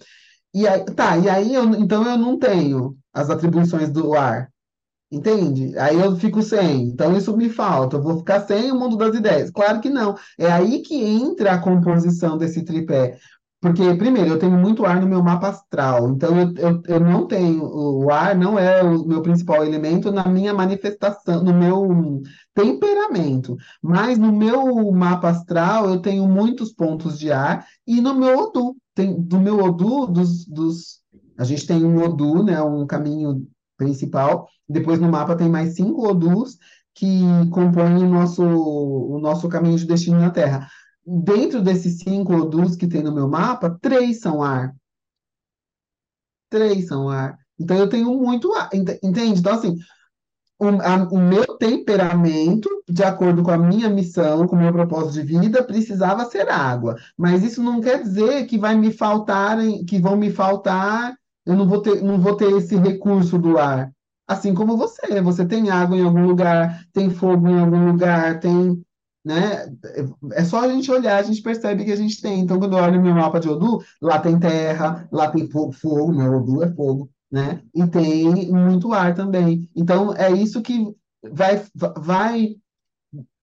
E 0.54 0.66
aí, 0.66 0.84
tá, 0.84 1.16
e 1.18 1.28
aí 1.28 1.54
eu, 1.54 1.64
então 1.74 2.04
eu 2.08 2.16
não 2.16 2.38
tenho 2.38 2.96
as 3.12 3.30
atribuições 3.30 3.90
do 3.90 4.14
ar. 4.14 4.50
Entende? 5.10 5.76
Aí 5.78 5.98
eu 5.98 6.16
fico 6.16 6.42
sem. 6.42 6.82
Então 6.88 7.16
isso 7.16 7.34
me 7.36 7.48
falta. 7.48 7.96
Eu 7.96 8.02
vou 8.02 8.18
ficar 8.18 8.40
sem 8.40 8.70
o 8.70 8.78
mundo 8.78 8.96
das 8.96 9.14
ideias. 9.16 9.50
Claro 9.50 9.80
que 9.80 9.88
não. 9.88 10.14
É 10.38 10.50
aí 10.50 10.80
que 10.82 10.94
entra 10.96 11.52
a 11.52 11.58
composição 11.58 12.36
desse 12.36 12.62
tripé. 12.62 13.18
Porque, 13.60 13.82
primeiro, 13.94 14.30
eu 14.30 14.38
tenho 14.38 14.56
muito 14.56 14.86
ar 14.86 15.00
no 15.00 15.08
meu 15.08 15.22
mapa 15.22 15.48
astral. 15.48 16.10
Então 16.10 16.38
eu, 16.38 16.54
eu, 16.56 16.82
eu 16.86 17.00
não 17.00 17.26
tenho. 17.26 17.64
O 17.64 18.10
ar 18.10 18.36
não 18.36 18.56
é 18.56 18.82
o 18.82 19.04
meu 19.04 19.20
principal 19.20 19.64
elemento 19.64 20.12
na 20.12 20.28
minha 20.28 20.54
manifestação, 20.54 21.42
no 21.42 21.52
meu 21.52 22.22
temperamento. 22.54 23.56
Mas 23.82 24.16
no 24.16 24.32
meu 24.32 24.92
mapa 24.92 25.30
astral 25.30 25.90
eu 25.90 26.00
tenho 26.00 26.28
muitos 26.28 26.72
pontos 26.72 27.18
de 27.18 27.32
ar. 27.32 27.66
E 27.86 28.00
no 28.00 28.14
meu 28.14 28.38
Odu. 28.38 28.76
Tem, 28.94 29.20
do 29.20 29.40
meu 29.40 29.58
Odu, 29.58 30.06
dos, 30.06 30.44
dos 30.44 31.00
a 31.36 31.44
gente 31.44 31.66
tem 31.66 31.84
um 31.84 32.02
Odu, 32.02 32.42
né, 32.44 32.62
um 32.62 32.86
caminho 32.86 33.46
principal. 33.76 34.48
Depois 34.68 35.00
no 35.00 35.08
mapa 35.08 35.36
tem 35.36 35.48
mais 35.48 35.74
cinco 35.74 36.06
odus 36.06 36.58
que 36.94 37.22
compõem 37.50 38.04
o 38.04 38.08
nosso, 38.10 38.42
o 38.42 39.18
nosso 39.20 39.48
caminho 39.48 39.78
de 39.78 39.86
destino 39.86 40.18
na 40.18 40.30
Terra. 40.30 40.68
Dentro 41.24 41.62
desses 41.62 42.00
cinco 42.00 42.34
odus 42.34 42.76
que 42.76 42.86
tem 42.86 43.02
no 43.02 43.14
meu 43.14 43.28
mapa, 43.28 43.78
três 43.80 44.20
são 44.20 44.42
ar. 44.42 44.74
Três 46.50 46.86
são 46.86 47.08
ar. 47.08 47.38
Então 47.58 47.76
eu 47.76 47.88
tenho 47.88 48.14
muito 48.16 48.52
ar, 48.54 48.68
entende? 48.72 49.40
Então, 49.40 49.54
assim, 49.54 49.76
o, 50.58 50.66
a, 50.66 51.08
o, 51.10 51.18
meu 51.18 51.56
temperamento, 51.56 52.68
de 52.88 53.02
acordo 53.02 53.42
com 53.42 53.50
a 53.50 53.58
minha 53.58 53.88
missão, 53.88 54.46
com 54.46 54.56
o 54.56 54.58
meu 54.58 54.72
propósito 54.72 55.14
de 55.14 55.22
vida, 55.22 55.64
precisava 55.64 56.24
ser 56.26 56.48
água. 56.48 56.96
Mas 57.16 57.42
isso 57.42 57.62
não 57.62 57.80
quer 57.80 58.02
dizer 58.02 58.46
que 58.46 58.58
vai 58.58 58.76
me 58.76 58.92
faltar, 58.92 59.58
que 59.86 59.98
vão 59.98 60.16
me 60.16 60.30
faltar 60.30 61.16
eu 61.48 61.56
não 61.56 61.66
vou 61.66 61.80
ter, 61.80 62.02
não 62.02 62.20
vou 62.20 62.36
ter 62.36 62.52
esse 62.52 62.76
recurso 62.76 63.38
do 63.38 63.56
ar. 63.56 63.90
Assim 64.26 64.52
como 64.52 64.76
você, 64.76 65.22
você 65.22 65.46
tem 65.46 65.70
água 65.70 65.96
em 65.96 66.04
algum 66.04 66.26
lugar, 66.26 66.84
tem 66.92 67.08
fogo 67.08 67.48
em 67.48 67.58
algum 67.58 67.86
lugar, 67.86 68.38
tem, 68.38 68.84
né? 69.24 69.72
É 70.32 70.44
só 70.44 70.60
a 70.60 70.68
gente 70.68 70.90
olhar, 70.90 71.18
a 71.18 71.22
gente 71.22 71.42
percebe 71.42 71.84
que 71.84 71.92
a 71.92 71.96
gente 71.96 72.20
tem. 72.20 72.40
Então, 72.40 72.58
quando 72.58 72.76
eu 72.76 72.82
olho 72.82 73.02
meu 73.02 73.14
mapa 73.14 73.40
de 73.40 73.48
Odu, 73.48 73.82
lá 74.00 74.18
tem 74.18 74.38
terra, 74.38 75.08
lá 75.12 75.30
tem 75.30 75.48
fogo, 75.48 76.12
né? 76.12 76.28
Odu 76.28 76.62
é 76.62 76.72
fogo, 76.72 77.10
né? 77.30 77.62
E 77.74 77.86
tem 77.86 78.50
muito 78.50 78.92
ar 78.92 79.14
também. 79.14 79.68
Então, 79.74 80.14
é 80.14 80.30
isso 80.32 80.62
que 80.62 80.94
vai, 81.22 81.62
vai 81.74 82.56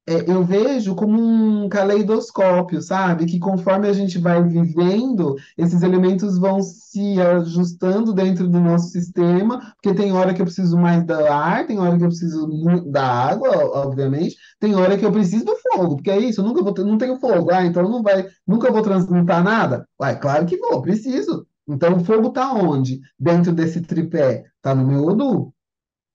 é, 0.07 0.29
eu 0.31 0.43
vejo 0.43 0.95
como 0.95 1.19
um 1.19 1.67
caleidoscópio, 1.67 2.79
sabe? 2.81 3.25
Que 3.25 3.39
conforme 3.39 3.87
a 3.87 3.93
gente 3.93 4.19
vai 4.19 4.43
vivendo, 4.43 5.35
esses 5.57 5.81
elementos 5.81 6.37
vão 6.37 6.61
se 6.61 7.19
ajustando 7.19 8.13
dentro 8.13 8.47
do 8.47 8.59
nosso 8.59 8.89
sistema, 8.89 9.73
porque 9.75 9.95
tem 9.95 10.11
hora 10.13 10.33
que 10.33 10.41
eu 10.41 10.45
preciso 10.45 10.77
mais 10.77 11.03
da 11.03 11.33
ar, 11.35 11.65
tem 11.65 11.79
hora 11.79 11.97
que 11.97 12.03
eu 12.03 12.09
preciso 12.09 12.47
da 12.91 13.03
água, 13.03 13.49
obviamente, 13.79 14.35
tem 14.59 14.75
hora 14.75 14.95
que 14.97 15.05
eu 15.05 15.11
preciso 15.11 15.43
do 15.43 15.55
fogo, 15.55 15.95
porque 15.95 16.11
é 16.11 16.19
isso, 16.19 16.41
eu 16.41 16.45
nunca 16.45 16.61
vou 16.63 16.73
ter, 16.73 16.83
não 16.83 16.97
tenho 16.99 17.19
fogo, 17.19 17.51
ah, 17.51 17.65
então 17.65 17.83
não 17.89 18.03
vai, 18.03 18.27
nunca 18.45 18.71
vou 18.71 18.83
transmutar 18.83 19.43
nada. 19.43 19.87
Uai, 19.99 20.19
claro 20.19 20.45
que 20.45 20.57
vou, 20.57 20.81
preciso. 20.81 21.47
Então 21.67 21.97
o 21.97 22.05
fogo 22.05 22.27
está 22.27 22.53
onde? 22.53 22.99
Dentro 23.19 23.51
desse 23.51 23.81
tripé, 23.81 24.45
está 24.57 24.75
no 24.75 24.85
meu 24.85 25.03
Odu. 25.03 25.51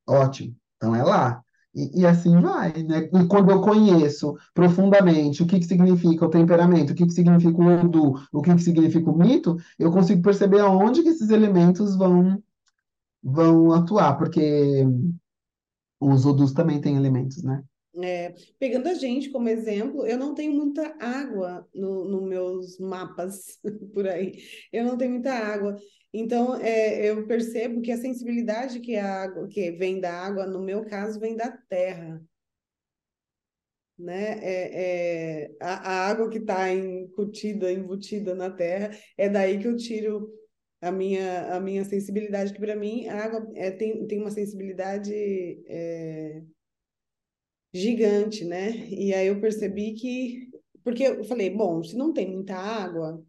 Ótimo. 0.09 0.55
Então 0.76 0.94
é 0.94 1.03
lá. 1.03 1.42
E, 1.74 2.00
e, 2.00 2.06
assim 2.06 2.40
vai, 2.40 2.83
né? 2.83 3.09
E 3.12 3.26
quando 3.28 3.50
eu 3.50 3.61
conheço 3.61 4.37
profundamente 4.52 5.42
o 5.42 5.46
que, 5.46 5.61
que 5.61 5.66
significa 5.66 6.26
o 6.26 6.30
temperamento, 6.30 6.92
o 6.92 6.94
que, 6.94 7.06
que 7.06 7.12
significa 7.12 7.56
o 7.56 7.80
Odu, 7.80 8.14
o 8.33 8.42
que, 8.42 8.54
que 8.54 8.62
significa 8.62 9.09
o 9.09 9.16
mito, 9.16 9.56
eu 9.78 9.92
consigo 9.92 10.20
perceber 10.20 10.61
aonde 10.61 11.02
que 11.02 11.11
esses 11.11 11.30
elementos 11.30 11.96
vão, 11.96 12.42
vão 13.22 13.72
atuar, 13.72 14.18
porque 14.18 14.85
os 16.00 16.26
Odus 16.26 16.52
também 16.52 16.80
têm 16.80 16.96
elementos, 16.96 17.42
né? 17.42 17.62
É, 18.02 18.35
pegando 18.59 18.88
a 18.88 18.94
gente 18.94 19.30
como 19.30 19.48
exemplo, 19.48 20.06
eu 20.06 20.16
não 20.16 20.33
tenho 20.33 20.52
muita 20.52 20.96
água 21.00 21.68
nos 21.74 22.11
no 22.11 22.22
meus 22.22 22.78
mapas 22.78 23.59
por 23.92 24.06
aí. 24.09 24.38
Eu 24.72 24.85
não 24.85 24.96
tenho 24.96 25.11
muita 25.11 25.33
água. 25.33 25.76
Então, 26.12 26.57
é, 26.57 27.09
eu 27.09 27.27
percebo 27.27 27.81
que 27.81 27.92
a 27.92 27.96
sensibilidade 27.96 28.81
que 28.81 28.96
a 28.96 29.23
água, 29.23 29.49
que 29.49 29.70
vem 29.73 30.01
da 30.01 30.12
água, 30.12 30.46
no 30.46 30.61
meu 30.61 30.85
caso, 30.85 31.20
vem 31.20 31.37
da 31.37 31.51
terra. 31.51 32.20
né? 33.99 34.38
É, 34.42 35.44
é 35.44 35.51
a, 35.61 35.75
a, 35.90 36.09
água 36.09 36.29
que 36.31 36.38
está 36.38 36.73
incutida, 36.73 37.70
embutida 37.70 38.35
na 38.35 38.51
terra, 38.51 38.90
é 39.16 39.29
daí 39.29 39.59
que 39.59 39.68
eu 39.68 39.77
tiro 39.77 40.29
a 40.81 40.90
minha, 40.90 41.55
a 41.55 41.61
minha 41.61 41.85
sensibilidade, 41.85 42.53
que 42.53 42.61
para 42.61 42.75
mim 42.75 43.07
a 43.07 43.25
água 43.25 43.46
é, 43.55 43.70
tem, 43.70 44.07
tem 44.07 44.18
uma 44.20 44.31
sensibilidade 44.31 45.12
é, 45.66 46.42
gigante, 47.73 48.44
né? 48.44 48.70
E 48.88 49.14
aí 49.14 49.29
eu 49.29 49.40
percebi 49.40 49.94
que. 49.94 50.51
Porque 50.83 51.03
eu 51.05 51.25
falei, 51.25 51.51
bom, 51.51 51.83
se 51.83 51.96
não 51.96 52.12
tem 52.12 52.31
muita 52.31 52.57
água, 52.57 53.23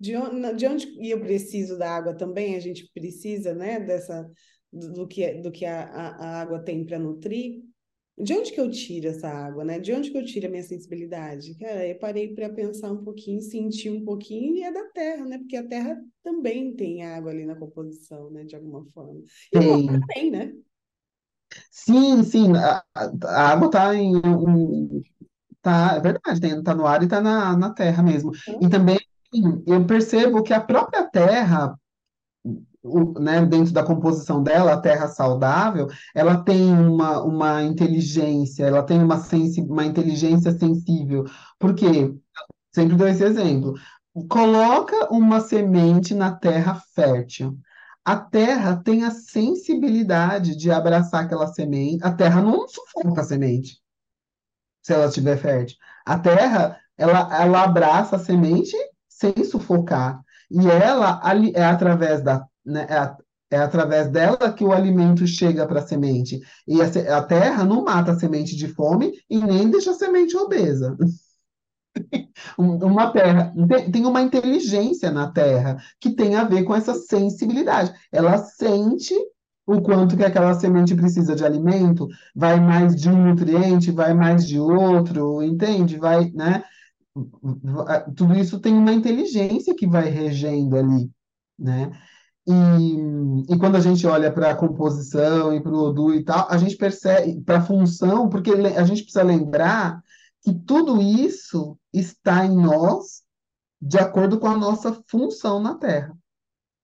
de 0.00 0.16
onde, 0.16 0.54
de 0.54 0.66
onde 0.66 0.86
e 1.00 1.10
eu 1.10 1.20
preciso 1.20 1.78
da 1.78 1.90
água 1.90 2.14
também, 2.14 2.54
a 2.56 2.60
gente 2.60 2.90
precisa, 2.94 3.54
né, 3.54 3.80
dessa 3.80 4.28
do, 4.72 4.92
do 4.92 5.08
que 5.08 5.34
do 5.34 5.50
que 5.50 5.64
a, 5.64 5.82
a 5.84 6.40
água 6.40 6.62
tem 6.62 6.84
para 6.84 6.98
nutrir. 6.98 7.62
De 8.20 8.34
onde 8.34 8.50
que 8.50 8.60
eu 8.60 8.68
tiro 8.68 9.06
essa 9.06 9.28
água, 9.28 9.64
né? 9.64 9.78
De 9.78 9.92
onde 9.92 10.10
que 10.10 10.18
eu 10.18 10.24
tiro 10.24 10.48
a 10.48 10.50
minha 10.50 10.62
sensibilidade? 10.62 11.54
Cara, 11.56 11.86
eu 11.86 11.96
parei 12.00 12.34
para 12.34 12.50
pensar 12.50 12.90
um 12.90 13.04
pouquinho, 13.04 13.40
sentir 13.40 13.90
um 13.90 14.04
pouquinho 14.04 14.56
e 14.56 14.62
é 14.64 14.72
da 14.72 14.84
terra, 14.86 15.24
né? 15.24 15.38
Porque 15.38 15.56
a 15.56 15.66
terra 15.66 15.96
também 16.24 16.74
tem 16.74 17.04
água 17.04 17.30
ali 17.30 17.46
na 17.46 17.54
composição, 17.54 18.28
né? 18.30 18.42
De 18.42 18.56
alguma 18.56 18.84
forma. 18.86 19.20
E 19.54 19.60
tem, 20.12 20.30
né? 20.32 20.52
Sim, 21.70 22.24
sim. 22.24 22.52
A, 22.56 22.84
a 23.24 23.52
água 23.52 23.66
está 23.66 23.94
em 23.94 24.16
um, 24.16 25.00
tá, 25.62 25.94
é 25.96 26.00
verdade, 26.00 26.40
tem, 26.40 26.62
tá 26.62 26.74
no 26.74 26.86
ar 26.86 27.00
e 27.02 27.04
está 27.04 27.20
na, 27.20 27.56
na 27.56 27.72
terra 27.72 28.02
mesmo. 28.02 28.32
E 28.60 28.68
também 28.68 28.98
eu 29.66 29.86
percebo 29.86 30.42
que 30.42 30.52
a 30.52 30.60
própria 30.60 31.08
terra 31.08 31.78
o, 32.82 33.18
né, 33.20 33.44
dentro 33.44 33.72
da 33.72 33.84
composição 33.84 34.42
dela, 34.42 34.74
a 34.74 34.80
terra 34.80 35.08
saudável, 35.08 35.88
ela 36.14 36.42
tem 36.42 36.72
uma, 36.72 37.22
uma 37.22 37.62
inteligência, 37.62 38.64
ela 38.64 38.82
tem 38.82 39.02
uma, 39.02 39.18
sensi 39.18 39.60
uma 39.62 39.84
inteligência 39.84 40.52
sensível. 40.52 41.24
Por 41.58 41.74
quê? 41.74 42.14
Sempre 42.72 42.96
dou 42.96 43.08
esse 43.08 43.24
exemplo. 43.24 43.74
Coloca 44.28 45.12
uma 45.12 45.40
semente 45.40 46.14
na 46.14 46.32
terra 46.34 46.80
fértil. 46.94 47.58
A 48.04 48.16
terra 48.16 48.80
tem 48.82 49.04
a 49.04 49.10
sensibilidade 49.10 50.56
de 50.56 50.70
abraçar 50.70 51.24
aquela 51.24 51.46
semente. 51.48 52.02
A 52.02 52.12
terra 52.12 52.40
não 52.40 52.66
sufoca 52.66 53.20
a 53.20 53.24
semente, 53.24 53.80
se 54.82 54.92
ela 54.94 55.06
estiver 55.06 55.36
fértil. 55.36 55.76
A 56.06 56.18
terra, 56.18 56.80
ela, 56.96 57.42
ela 57.42 57.64
abraça 57.64 58.16
a 58.16 58.18
semente 58.18 58.74
sem 59.18 59.44
sufocar. 59.44 60.20
E 60.50 60.66
ela, 60.66 61.20
é 61.54 61.64
através 61.64 62.22
da 62.22 62.46
né, 62.64 62.86
é, 62.88 63.56
é 63.56 63.58
através 63.58 64.08
dela 64.10 64.52
que 64.52 64.62
o 64.62 64.72
alimento 64.72 65.26
chega 65.26 65.66
para 65.66 65.80
a 65.80 65.86
semente. 65.86 66.40
E 66.66 66.80
a, 66.80 67.18
a, 67.18 67.22
terra 67.22 67.64
não 67.64 67.84
mata 67.84 68.12
a 68.12 68.18
semente 68.18 68.54
de 68.56 68.68
fome 68.68 69.12
e 69.28 69.38
nem 69.38 69.70
deixa 69.70 69.90
a 69.90 69.94
semente 69.94 70.36
obesa. 70.36 70.96
uma 72.58 73.10
terra 73.10 73.52
tem 73.90 74.06
uma 74.06 74.22
inteligência 74.22 75.10
na 75.10 75.30
terra 75.32 75.78
que 75.98 76.10
tem 76.10 76.36
a 76.36 76.44
ver 76.44 76.64
com 76.64 76.74
essa 76.74 76.94
sensibilidade. 76.94 77.92
Ela 78.12 78.38
sente 78.38 79.14
o 79.66 79.82
quanto 79.82 80.16
que 80.16 80.24
aquela 80.24 80.54
semente 80.54 80.94
precisa 80.94 81.34
de 81.34 81.44
alimento, 81.44 82.06
vai 82.34 82.58
mais 82.58 82.94
de 82.96 83.10
um 83.10 83.28
nutriente, 83.28 83.90
vai 83.90 84.14
mais 84.14 84.46
de 84.46 84.58
outro, 84.58 85.42
entende? 85.42 85.98
Vai, 85.98 86.30
né? 86.30 86.64
Tudo 88.16 88.34
isso 88.34 88.60
tem 88.60 88.74
uma 88.74 88.92
inteligência 88.92 89.74
que 89.74 89.86
vai 89.86 90.08
regendo 90.08 90.76
ali, 90.76 91.10
né? 91.58 91.90
E, 92.46 93.52
e 93.52 93.58
quando 93.58 93.76
a 93.76 93.80
gente 93.80 94.06
olha 94.06 94.32
para 94.32 94.50
a 94.50 94.56
composição 94.56 95.52
e 95.54 95.60
para 95.62 95.72
o 95.72 95.88
Odu 95.88 96.14
e 96.14 96.24
tal, 96.24 96.46
a 96.50 96.56
gente 96.56 96.76
percebe, 96.76 97.40
para 97.42 97.58
a 97.58 97.62
função, 97.62 98.28
porque 98.28 98.50
a 98.50 98.84
gente 98.84 99.02
precisa 99.02 99.22
lembrar 99.22 100.02
que 100.42 100.54
tudo 100.54 101.02
isso 101.02 101.78
está 101.92 102.46
em 102.46 102.56
nós 102.56 103.22
de 103.80 103.98
acordo 103.98 104.40
com 104.40 104.46
a 104.46 104.56
nossa 104.56 104.92
função 105.08 105.60
na 105.60 105.74
Terra. 105.74 106.16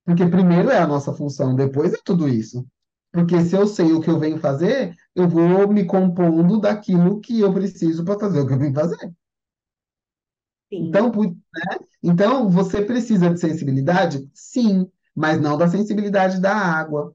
Porque 0.05 0.27
primeiro 0.27 0.71
é 0.71 0.79
a 0.79 0.87
nossa 0.87 1.15
função, 1.15 1.57
depois 1.57 1.95
é 1.95 1.99
tudo 2.05 2.29
isso. 2.29 2.67
Porque 3.11 3.41
se 3.43 3.57
eu 3.57 3.67
sei 3.67 3.93
o 3.93 4.01
que 4.01 4.11
eu 4.11 4.19
venho 4.19 4.39
fazer, 4.39 4.95
eu 5.15 5.29
vou 5.29 5.67
me 5.69 5.85
compondo 5.87 6.61
daquilo 6.61 7.21
que 7.21 7.41
eu 7.41 7.53
preciso 7.55 8.05
para 8.05 8.19
fazer 8.19 8.41
o 8.41 8.47
que 8.47 8.53
eu 8.53 8.59
venho 8.59 8.75
fazer. 8.75 9.13
Então, 10.77 11.11
né? 11.11 11.79
então, 12.03 12.49
você 12.49 12.83
precisa 12.83 13.31
de 13.31 13.41
sensibilidade? 13.41 14.29
Sim 14.33 14.89
mas 15.15 15.41
não 15.41 15.57
da 15.57 15.69
sensibilidade 15.69 16.41
da 16.41 16.55
água. 16.55 17.15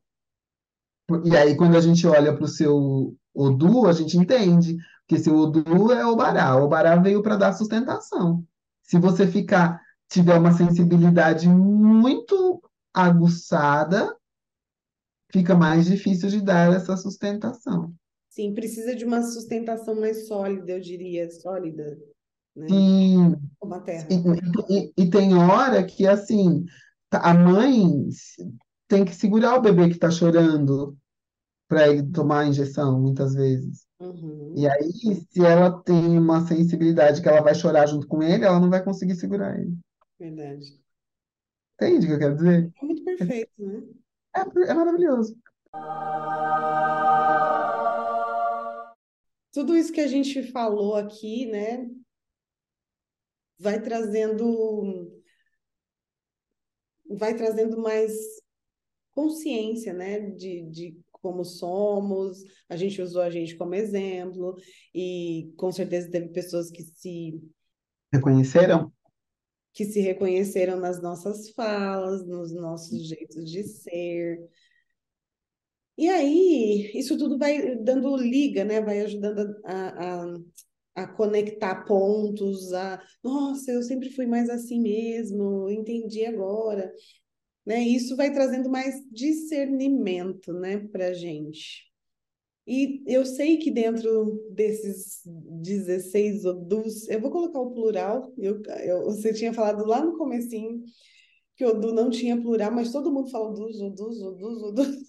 E 1.25 1.35
aí, 1.35 1.57
quando 1.57 1.75
a 1.75 1.81
gente 1.81 2.07
olha 2.07 2.33
para 2.33 2.45
o 2.45 2.47
seu 2.47 3.15
Odu, 3.33 3.87
a 3.87 3.91
gente 3.91 4.17
entende 4.17 4.77
que 5.07 5.17
seu 5.17 5.35
Odu 5.35 5.91
é 5.91 6.05
o 6.05 6.15
Bará. 6.15 6.55
O 6.55 6.67
Bará 6.67 6.95
veio 6.95 7.21
para 7.21 7.35
dar 7.35 7.53
sustentação. 7.53 8.45
Se 8.83 8.97
você 8.97 9.27
ficar, 9.27 9.81
tiver 10.07 10.37
uma 10.37 10.53
sensibilidade 10.53 11.47
muito 11.49 12.61
aguçada, 12.93 14.15
fica 15.31 15.55
mais 15.55 15.85
difícil 15.85 16.29
de 16.29 16.41
dar 16.41 16.73
essa 16.73 16.95
sustentação. 16.95 17.93
Sim, 18.29 18.53
precisa 18.53 18.95
de 18.95 19.03
uma 19.03 19.23
sustentação 19.23 19.99
mais 19.99 20.27
sólida, 20.27 20.71
eu 20.71 20.79
diria, 20.79 21.29
sólida. 21.31 21.97
Né? 22.55 22.67
Sim. 22.69 23.35
E, 24.09 24.75
e, 24.77 24.93
e, 24.97 25.09
tem 25.09 25.33
hora 25.35 25.83
que, 25.83 26.07
assim, 26.07 26.65
Tá, 27.09 27.19
a 27.21 27.33
mãe 27.33 28.07
tem 28.87 29.03
que 29.03 29.15
segurar 29.15 29.57
o 29.57 29.61
bebê 29.61 29.87
que 29.87 29.95
está 29.95 30.11
chorando 30.11 30.95
para 31.67 31.87
ele 31.87 32.03
tomar 32.11 32.41
a 32.41 32.47
injeção, 32.47 32.99
muitas 33.01 33.33
vezes. 33.33 33.87
Uhum. 33.99 34.53
E 34.55 34.67
aí, 34.67 35.15
se 35.29 35.43
ela 35.43 35.81
tem 35.81 36.17
uma 36.17 36.45
sensibilidade 36.45 37.21
que 37.21 37.27
ela 37.27 37.41
vai 37.41 37.55
chorar 37.55 37.87
junto 37.87 38.07
com 38.07 38.21
ele, 38.21 38.45
ela 38.45 38.59
não 38.59 38.69
vai 38.69 38.83
conseguir 38.83 39.15
segurar 39.15 39.59
ele. 39.59 39.75
Verdade. 40.19 40.79
Entende 41.75 42.05
o 42.05 42.09
que 42.09 42.13
eu 42.13 42.19
quero 42.19 42.35
dizer? 42.35 42.71
É 42.81 42.85
muito 42.85 43.03
perfeito, 43.03 43.51
né? 43.57 43.83
É, 44.35 44.69
é 44.69 44.73
maravilhoso. 44.73 45.35
Tudo 49.51 49.75
isso 49.75 49.91
que 49.91 50.01
a 50.01 50.07
gente 50.07 50.51
falou 50.51 50.95
aqui, 50.95 51.47
né, 51.47 51.89
vai 53.59 53.81
trazendo 53.81 55.11
vai 57.09 57.35
trazendo 57.35 57.81
mais 57.81 58.13
consciência, 59.11 59.93
né, 59.93 60.29
de, 60.31 60.61
de 60.69 60.99
como 61.11 61.43
somos. 61.43 62.43
A 62.69 62.75
gente 62.75 63.01
usou 63.01 63.21
a 63.21 63.29
gente 63.29 63.55
como 63.55 63.75
exemplo 63.75 64.55
e 64.93 65.51
com 65.57 65.71
certeza 65.71 66.09
teve 66.09 66.29
pessoas 66.29 66.69
que 66.69 66.83
se 66.83 67.41
reconheceram 68.13 68.91
que 69.73 69.85
se 69.85 70.01
reconheceram 70.01 70.79
nas 70.79 71.01
nossas 71.01 71.51
falas, 71.51 72.25
nos 72.25 72.51
nossos 72.51 73.07
jeitos 73.07 73.49
de 73.49 73.63
ser. 73.63 74.49
E 75.97 76.07
aí, 76.09 76.91
isso 76.95 77.17
tudo 77.17 77.37
vai 77.37 77.75
dando 77.77 78.15
liga, 78.17 78.63
né? 78.63 78.81
Vai 78.81 79.01
ajudando 79.01 79.55
a, 79.63 80.23
a, 80.23 80.37
a 81.03 81.07
conectar 81.07 81.85
pontos, 81.85 82.73
a 82.73 83.01
nossa, 83.23 83.71
eu 83.71 83.81
sempre 83.83 84.09
fui 84.11 84.25
mais 84.25 84.49
assim 84.49 84.81
mesmo, 84.81 85.69
entendi 85.69 86.25
agora. 86.25 86.91
Né? 87.65 87.81
Isso 87.81 88.15
vai 88.15 88.31
trazendo 88.33 88.69
mais 88.69 88.95
discernimento 89.11 90.53
né, 90.53 90.79
para 90.91 91.09
a 91.09 91.13
gente. 91.13 91.89
E 92.67 93.01
eu 93.07 93.25
sei 93.25 93.57
que 93.57 93.71
dentro 93.71 94.47
desses 94.51 95.21
16 95.25 96.45
odus, 96.45 97.09
eu 97.09 97.19
vou 97.19 97.31
colocar 97.31 97.59
o 97.59 97.71
plural, 97.71 98.31
eu, 98.37 98.61
eu, 98.85 99.05
você 99.05 99.33
tinha 99.33 99.51
falado 99.51 99.85
lá 99.85 100.05
no 100.05 100.17
comecinho 100.17 100.83
que 101.55 101.65
o 101.65 101.69
odu 101.69 101.91
não 101.91 102.09
tinha 102.09 102.39
plural, 102.39 102.71
mas 102.71 102.91
todo 102.91 103.11
mundo 103.11 103.29
fala 103.31 103.49
odus, 103.49 103.81
odus, 103.81 104.21
odus, 104.21 104.63
odus. 104.63 105.08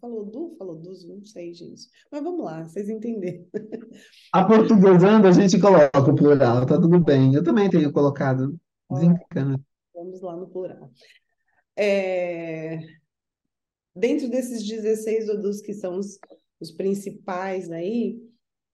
Falou 0.00 0.24
du, 0.24 0.56
falou 0.56 0.76
dus, 0.76 1.06
não 1.06 1.22
sei, 1.22 1.52
gente. 1.52 1.88
Mas 2.10 2.22
vamos 2.22 2.42
lá, 2.42 2.66
vocês 2.66 2.88
entenderam. 2.88 3.44
A 4.32 4.44
portuguesando 4.44 5.26
a 5.26 5.32
gente 5.32 5.60
coloca 5.60 5.98
o 5.98 6.14
plural, 6.14 6.64
tá 6.64 6.80
tudo 6.80 6.98
bem. 6.98 7.34
Eu 7.34 7.44
também 7.44 7.68
tenho 7.68 7.92
colocado. 7.92 8.58
Desencana. 8.90 9.60
Vamos 9.94 10.22
lá 10.22 10.34
no 10.36 10.48
plural. 10.48 10.90
É... 11.76 12.78
Dentro 13.94 14.30
desses 14.30 14.66
16 14.66 15.28
odus 15.28 15.60
que 15.60 15.74
são 15.74 15.98
os, 15.98 16.18
os 16.58 16.70
principais 16.70 17.70
aí, 17.70 18.18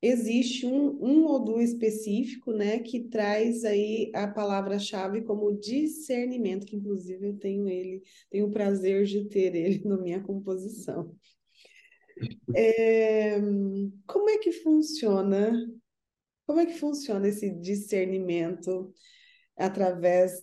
existe 0.05 0.67
um, 0.67 1.03
um 1.03 1.27
Odu 1.27 1.61
específico, 1.61 2.53
né, 2.53 2.79
que 2.79 3.09
traz 3.09 3.65
aí 3.65 4.13
a 4.15 4.29
palavra-chave 4.29 5.23
como 5.23 5.59
discernimento, 5.59 6.67
que 6.67 6.77
inclusive 6.77 7.27
eu 7.27 7.39
tenho 7.39 7.67
ele, 7.69 8.03
tenho 8.31 8.47
o 8.47 8.51
prazer 8.51 9.05
de 9.05 9.25
ter 9.25 9.55
ele 9.55 9.83
na 9.89 9.97
minha 9.97 10.23
composição. 10.23 11.15
É, 12.55 13.41
como 14.07 14.31
é 14.31 14.39
que 14.39 14.53
funciona? 14.53 15.53
Como 16.47 16.61
é 16.61 16.67
que 16.67 16.79
funciona 16.79 17.27
esse 17.27 17.51
discernimento 17.51 18.95
através 19.57 20.41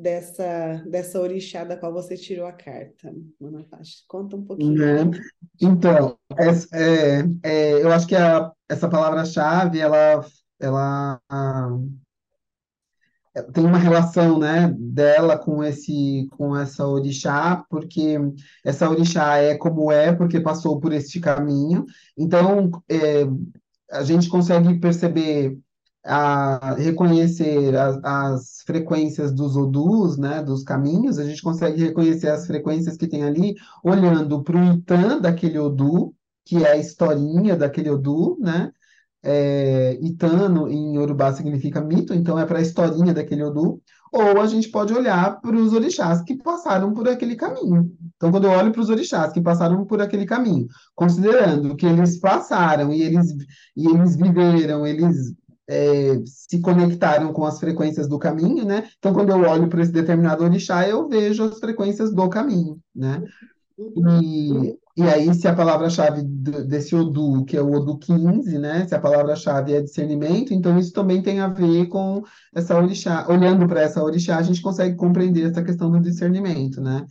dessa, 0.00 0.82
dessa 0.86 1.20
orixá 1.20 1.64
da 1.64 1.76
qual 1.76 1.92
você 1.92 2.16
tirou 2.16 2.46
a 2.46 2.52
carta, 2.52 3.12
Mana 3.40 3.64
Paty. 3.64 4.04
Conta 4.06 4.36
um 4.36 4.44
pouquinho. 4.44 4.74
Né? 4.74 5.18
Então, 5.60 6.16
é, 6.38 6.48
é, 6.78 7.24
é, 7.42 7.82
eu 7.82 7.90
acho 7.92 8.06
que 8.06 8.14
a, 8.14 8.52
essa 8.68 8.88
palavra-chave, 8.88 9.78
ela, 9.78 10.24
ela 10.60 11.20
ah, 11.28 11.78
tem 13.52 13.64
uma 13.64 13.78
relação, 13.78 14.38
né, 14.38 14.74
dela 14.78 15.38
com 15.38 15.62
esse, 15.62 16.28
com 16.36 16.56
essa 16.56 16.86
orixá, 16.86 17.64
porque 17.68 18.18
essa 18.64 18.88
orixá 18.88 19.38
é 19.38 19.56
como 19.56 19.92
é, 19.92 20.12
porque 20.14 20.40
passou 20.40 20.80
por 20.80 20.92
este 20.92 21.20
caminho. 21.20 21.84
Então, 22.16 22.70
é, 22.88 23.26
a 23.90 24.02
gente 24.02 24.28
consegue 24.28 24.78
perceber 24.78 25.58
a 26.06 26.74
reconhecer 26.74 27.76
as, 27.76 27.98
as, 28.02 28.62
frequências 28.66 29.32
dos 29.32 29.56
odus, 29.56 30.16
né, 30.16 30.42
dos 30.42 30.64
caminhos, 30.64 31.18
a 31.18 31.24
gente 31.24 31.42
consegue 31.42 31.82
reconhecer 31.82 32.28
as 32.28 32.46
frequências 32.46 32.96
que 32.96 33.06
tem 33.06 33.24
ali, 33.24 33.54
olhando 33.82 34.42
para 34.42 34.56
o 34.56 34.74
Itan 34.74 35.20
daquele 35.20 35.58
odu, 35.58 36.14
que 36.44 36.64
é 36.64 36.72
a 36.72 36.76
historinha 36.76 37.56
daquele 37.56 37.90
odu, 37.90 38.36
né, 38.40 38.72
é, 39.26 39.98
Itano 40.00 40.68
em 40.68 40.94
Yorubá 40.94 41.32
significa 41.32 41.80
mito, 41.80 42.14
então 42.14 42.38
é 42.38 42.46
para 42.46 42.60
a 42.60 42.62
historinha 42.62 43.12
daquele 43.12 43.42
Odu, 43.42 43.82
ou 44.12 44.40
a 44.40 44.46
gente 44.46 44.68
pode 44.68 44.94
olhar 44.94 45.40
para 45.40 45.56
os 45.56 45.72
orixás 45.72 46.22
que 46.22 46.36
passaram 46.36 46.94
por 46.94 47.08
aquele 47.08 47.34
caminho. 47.34 47.90
Então, 48.16 48.30
quando 48.30 48.44
eu 48.44 48.52
olho 48.52 48.70
para 48.70 48.80
os 48.80 48.88
orixás 48.88 49.32
que 49.32 49.40
passaram 49.40 49.84
por 49.84 50.00
aquele 50.00 50.24
caminho, 50.24 50.68
considerando 50.94 51.74
que 51.74 51.84
eles 51.84 52.18
passaram 52.18 52.92
e 52.92 53.02
eles, 53.02 53.34
e 53.76 53.88
eles 53.88 54.16
viveram, 54.16 54.86
eles 54.86 55.34
é, 55.68 56.20
se 56.24 56.60
conectaram 56.60 57.32
com 57.32 57.44
as 57.44 57.58
frequências 57.58 58.08
do 58.08 58.18
caminho, 58.18 58.64
né? 58.64 58.88
Então, 58.98 59.12
quando 59.12 59.30
eu 59.30 59.40
olho 59.40 59.68
para 59.68 59.82
esse 59.82 59.92
determinado 59.92 60.44
orixá, 60.44 60.88
eu 60.88 61.08
vejo 61.08 61.44
as 61.44 61.58
frequências 61.58 62.12
do 62.12 62.28
caminho, 62.28 62.78
né? 62.94 63.22
E, 63.78 64.78
e 64.96 65.02
aí, 65.02 65.34
se 65.34 65.46
a 65.46 65.54
palavra-chave 65.54 66.22
desse 66.22 66.96
Odu, 66.96 67.44
que 67.44 67.56
é 67.56 67.60
o 67.60 67.70
Odu 67.70 67.98
15, 67.98 68.58
né? 68.58 68.86
Se 68.86 68.94
a 68.94 69.00
palavra-chave 69.00 69.74
é 69.74 69.82
discernimento, 69.82 70.54
então 70.54 70.78
isso 70.78 70.92
também 70.92 71.20
tem 71.22 71.40
a 71.40 71.48
ver 71.48 71.86
com 71.88 72.22
essa 72.54 72.74
orixá. 72.74 73.26
Olhando 73.28 73.66
para 73.68 73.82
essa 73.82 74.02
orixá, 74.02 74.38
a 74.38 74.42
gente 74.42 74.62
consegue 74.62 74.96
compreender 74.96 75.50
essa 75.50 75.62
questão 75.62 75.90
do 75.90 76.00
discernimento, 76.00 76.80
né? 76.80 77.06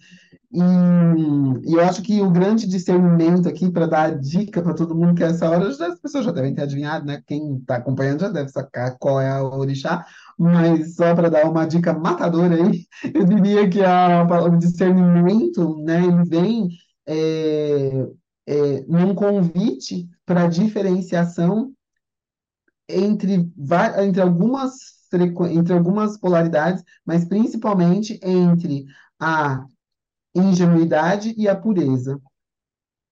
E, 0.56 1.70
e 1.70 1.74
eu 1.74 1.82
acho 1.82 2.02
que 2.02 2.22
o 2.22 2.30
grande 2.32 2.66
discernimento 2.66 3.50
aqui, 3.50 3.70
para 3.70 3.88
dar 3.88 4.18
dica 4.18 4.62
para 4.62 4.74
todo 4.74 4.96
mundo 4.96 5.14
que 5.14 5.22
é 5.22 5.28
essa 5.28 5.50
hora, 5.50 5.68
as 5.68 6.00
pessoas 6.00 6.24
já 6.24 6.32
devem 6.32 6.56
ter 6.56 6.62
adivinhado, 6.62 7.06
né? 7.06 7.22
Quem 7.28 7.58
está 7.58 7.76
acompanhando 7.76 8.22
já 8.22 8.30
deve 8.30 8.48
sacar 8.48 8.98
qual 8.98 9.20
é 9.20 9.30
a 9.30 9.44
orixá, 9.44 10.06
mas 10.40 10.96
só 10.96 11.14
para 11.14 11.30
dar 11.30 11.50
uma 11.50 11.66
dica 11.68 11.94
matadora 11.94 12.56
aí, 12.56 12.86
eu 13.14 13.26
diria 13.26 13.70
que 13.70 13.84
a, 13.84 14.24
o 14.24 14.58
discernimento, 14.58 15.78
né, 15.84 16.02
ele 16.06 16.24
vem 16.24 16.70
é, 17.06 18.08
é, 18.48 18.86
num 18.88 19.14
convite 19.14 20.08
para 20.26 20.48
diferenciação 20.48 21.74
entre, 22.88 23.52
entre, 24.00 24.22
algumas, 24.22 24.74
entre 25.52 25.74
algumas 25.74 26.18
polaridades, 26.18 26.82
mas 27.06 27.26
principalmente 27.26 28.18
entre 28.24 28.86
a 29.20 29.66
ingenuidade 30.36 31.34
e 31.38 31.48
a 31.48 31.56
pureza. 31.56 32.20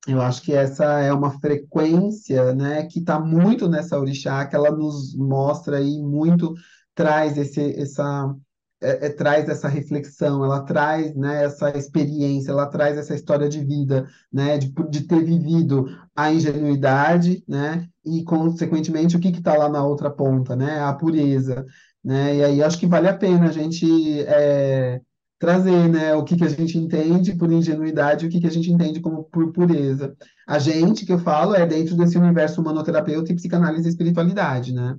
Eu 0.07 0.21
acho 0.21 0.41
que 0.41 0.53
essa 0.53 0.99
é 0.99 1.13
uma 1.13 1.39
frequência, 1.39 2.53
né, 2.53 2.83
que 2.85 2.99
está 2.99 3.19
muito 3.19 3.69
nessa 3.69 3.97
orixá, 3.97 4.45
que 4.45 4.55
ela 4.55 4.69
nos 4.69 5.15
mostra 5.15 5.77
aí 5.77 6.01
muito, 6.01 6.53
traz 6.93 7.37
esse, 7.37 7.79
essa, 7.79 8.35
é, 8.81 9.05
é, 9.07 9.09
traz 9.09 9.47
essa 9.47 9.69
reflexão, 9.69 10.43
ela 10.43 10.61
traz 10.65 11.15
né, 11.15 11.45
essa 11.45 11.69
experiência, 11.77 12.51
ela 12.51 12.67
traz 12.67 12.97
essa 12.97 13.15
história 13.15 13.47
de 13.47 13.63
vida, 13.63 14.05
né, 14.31 14.57
de, 14.57 14.73
de 14.89 15.07
ter 15.07 15.23
vivido 15.23 15.85
a 16.13 16.33
ingenuidade, 16.33 17.41
né, 17.47 17.87
e 18.05 18.25
consequentemente 18.25 19.15
o 19.15 19.21
que 19.21 19.29
está 19.29 19.55
lá 19.55 19.69
na 19.69 19.85
outra 19.85 20.11
ponta, 20.11 20.53
né, 20.53 20.81
a 20.81 20.91
pureza, 20.91 21.65
né, 22.03 22.35
e 22.35 22.43
aí 22.43 22.61
acho 22.61 22.77
que 22.77 22.85
vale 22.85 23.07
a 23.07 23.17
pena 23.17 23.45
a 23.45 23.51
gente 23.53 24.19
é, 24.23 24.99
trazer, 25.43 25.89
né, 25.89 26.15
o 26.15 26.23
que, 26.23 26.37
que 26.37 26.43
a 26.45 26.47
gente 26.47 26.77
entende 26.77 27.35
por 27.35 27.51
ingenuidade 27.51 28.25
o 28.25 28.29
que, 28.29 28.39
que 28.39 28.47
a 28.47 28.49
gente 28.49 28.71
entende 28.71 29.01
como 29.01 29.25
por 29.25 29.51
pureza. 29.51 30.15
A 30.47 30.57
gente, 30.57 31.05
que 31.05 31.11
eu 31.11 31.19
falo, 31.19 31.53
é 31.53 31.65
dentro 31.65 31.97
desse 31.97 32.17
universo 32.17 32.61
humanoterapeuta 32.61 33.33
e 33.33 33.35
psicanálise 33.35 33.85
e 33.85 33.89
espiritualidade, 33.89 34.73
né, 34.73 34.97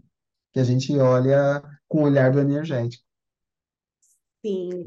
que 0.53 0.61
a 0.61 0.65
gente 0.65 0.95
olha 0.99 1.63
com 1.89 2.03
o 2.03 2.05
olhar 2.05 2.31
do 2.31 2.41
energético. 2.41 3.03
Sim. 4.45 4.85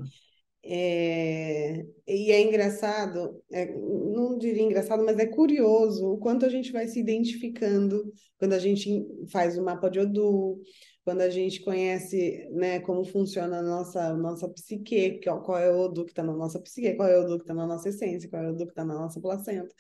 É, 0.64 1.84
e 2.06 2.32
é 2.32 2.42
engraçado, 2.42 3.42
é, 3.52 3.74
não 3.74 4.38
diria 4.38 4.62
engraçado, 4.62 5.04
mas 5.04 5.18
é 5.18 5.26
curioso 5.26 6.06
o 6.06 6.18
quanto 6.20 6.46
a 6.46 6.50
gente 6.50 6.72
vai 6.72 6.88
se 6.88 7.00
identificando 7.00 8.14
quando 8.38 8.54
a 8.54 8.60
gente 8.60 9.04
faz 9.32 9.58
o 9.58 9.64
mapa 9.64 9.90
de 9.90 10.00
Odu, 10.00 10.62
quando 11.08 11.22
a 11.22 11.30
gente 11.30 11.62
conhece 11.62 12.50
né, 12.52 12.82
como 12.82 13.06
funciona 13.06 13.60
a 13.60 13.62
nossa, 13.62 14.14
nossa 14.14 14.50
psique, 14.50 15.22
qual 15.22 15.58
é 15.58 15.72
o 15.72 15.80
Odu 15.80 16.04
que 16.04 16.12
está 16.12 16.22
na 16.22 16.34
nossa 16.34 16.60
psique, 16.60 16.96
qual 16.96 17.08
é 17.08 17.18
o 17.18 17.24
Odu 17.24 17.38
que 17.38 17.44
está 17.44 17.54
na 17.54 17.66
nossa 17.66 17.88
essência, 17.88 18.30
qual 18.30 18.44
é 18.44 18.48
o 18.48 18.50
Odu 18.50 18.66
que 18.66 18.74
está 18.74 18.84
na 18.84 18.94
nossa 18.94 19.22
placenta. 19.22 19.74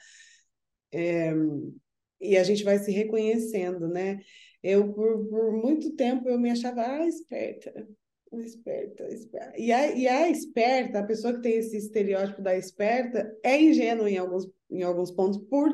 É, 0.89 1.33
e 2.21 2.37
a 2.37 2.43
gente 2.45 2.63
vai 2.63 2.79
se 2.79 2.93
reconhecendo, 2.93 3.89
né? 3.89 4.21
Eu, 4.63 4.93
por, 4.93 5.27
por 5.27 5.51
muito 5.51 5.93
tempo, 5.97 6.29
eu 6.29 6.39
me 6.39 6.49
achava 6.49 6.81
ah, 6.81 7.05
esperta, 7.05 7.73
Esperta, 8.31 9.03
esperta. 9.09 9.59
E 9.59 9.69
a, 9.73 9.91
e 9.91 10.07
a 10.07 10.29
esperta, 10.29 10.99
a 10.99 11.05
pessoa 11.05 11.33
que 11.33 11.41
tem 11.41 11.57
esse 11.57 11.75
estereótipo 11.75 12.41
da 12.41 12.55
esperta, 12.55 13.29
é 13.43 13.61
ingênua 13.61 14.09
em 14.09 14.17
alguns, 14.17 14.47
em 14.71 14.81
alguns 14.81 15.11
pontos. 15.11 15.39
Por, 15.49 15.73